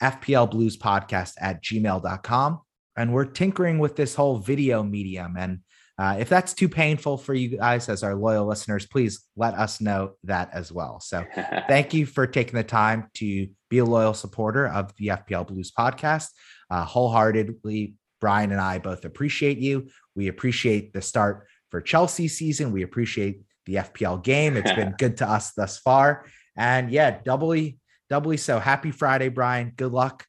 FPL 0.03 0.51
Blues 0.51 0.79
Podcast 0.79 1.35
at 1.39 1.62
gmail.com. 1.62 2.62
And 2.97 3.12
we're 3.12 3.27
tinkering 3.27 3.79
with 3.79 3.97
this 3.97 4.14
whole 4.14 4.39
video 4.39 4.83
medium. 4.83 5.37
And 5.37 5.61
uh, 5.99 6.16
if 6.18 6.28
that's 6.28 6.53
too 6.53 6.68
painful 6.68 7.16
for 7.16 7.32
you 7.32 7.57
guys 7.57 7.88
as 7.88 8.03
our 8.03 8.14
loyal 8.14 8.47
listeners, 8.47 8.86
please 8.86 9.24
let 9.34 9.55
us 9.55 9.80
know 9.80 10.12
that 10.24 10.51
as 10.53 10.70
well. 10.70 11.01
So 11.01 11.24
thank 11.68 11.94
you 11.94 12.05
for 12.05 12.26
taking 12.26 12.55
the 12.55 12.64
time 12.64 13.09
to 13.14 13.49
be 13.70 13.78
a 13.78 13.84
loyal 13.84 14.12
supporter 14.12 14.66
of 14.68 14.94
the 14.97 15.09
FPL 15.09 15.47
Blues 15.47 15.72
podcast. 15.76 16.28
Uh, 16.70 16.84
wholeheartedly, 16.84 17.94
Brian 18.20 18.53
and 18.53 18.61
I 18.61 18.78
both 18.78 19.05
appreciate 19.05 19.59
you. 19.59 19.88
We 20.14 20.28
appreciate 20.28 20.92
the 20.92 21.01
start 21.01 21.47
for 21.70 21.80
Chelsea 21.80 22.28
season. 22.28 22.72
We 22.72 22.82
appreciate 22.82 23.40
the 23.64 23.76
FPL 23.76 24.22
game. 24.22 24.57
It's 24.57 24.72
been 24.72 24.94
good 24.99 25.16
to 25.18 25.30
us 25.30 25.53
thus 25.53 25.78
far. 25.78 26.26
And 26.57 26.90
yeah, 26.90 27.18
doubly, 27.22 27.78
doubly 28.11 28.36
so. 28.36 28.59
Happy 28.59 28.90
Friday, 28.90 29.28
Brian. 29.28 29.72
Good 29.76 29.92
luck. 29.92 30.26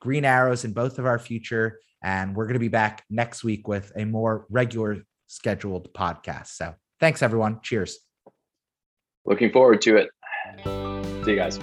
Green 0.00 0.24
arrows 0.24 0.64
in 0.64 0.72
both 0.72 0.98
of 0.98 1.06
our 1.06 1.18
future. 1.18 1.80
And 2.02 2.36
we're 2.36 2.44
going 2.44 2.54
to 2.54 2.60
be 2.60 2.68
back 2.68 3.04
next 3.10 3.42
week 3.42 3.66
with 3.66 3.92
a 3.96 4.04
more 4.04 4.46
regular 4.48 5.02
scheduled 5.28 5.94
podcast. 5.94 6.48
So 6.48 6.74
thanks, 6.98 7.22
everyone. 7.22 7.60
Cheers. 7.62 8.00
Looking 9.24 9.52
forward 9.52 9.80
to 9.82 9.96
it. 9.96 10.08
See 11.24 11.30
you 11.32 11.36
guys. 11.36 11.60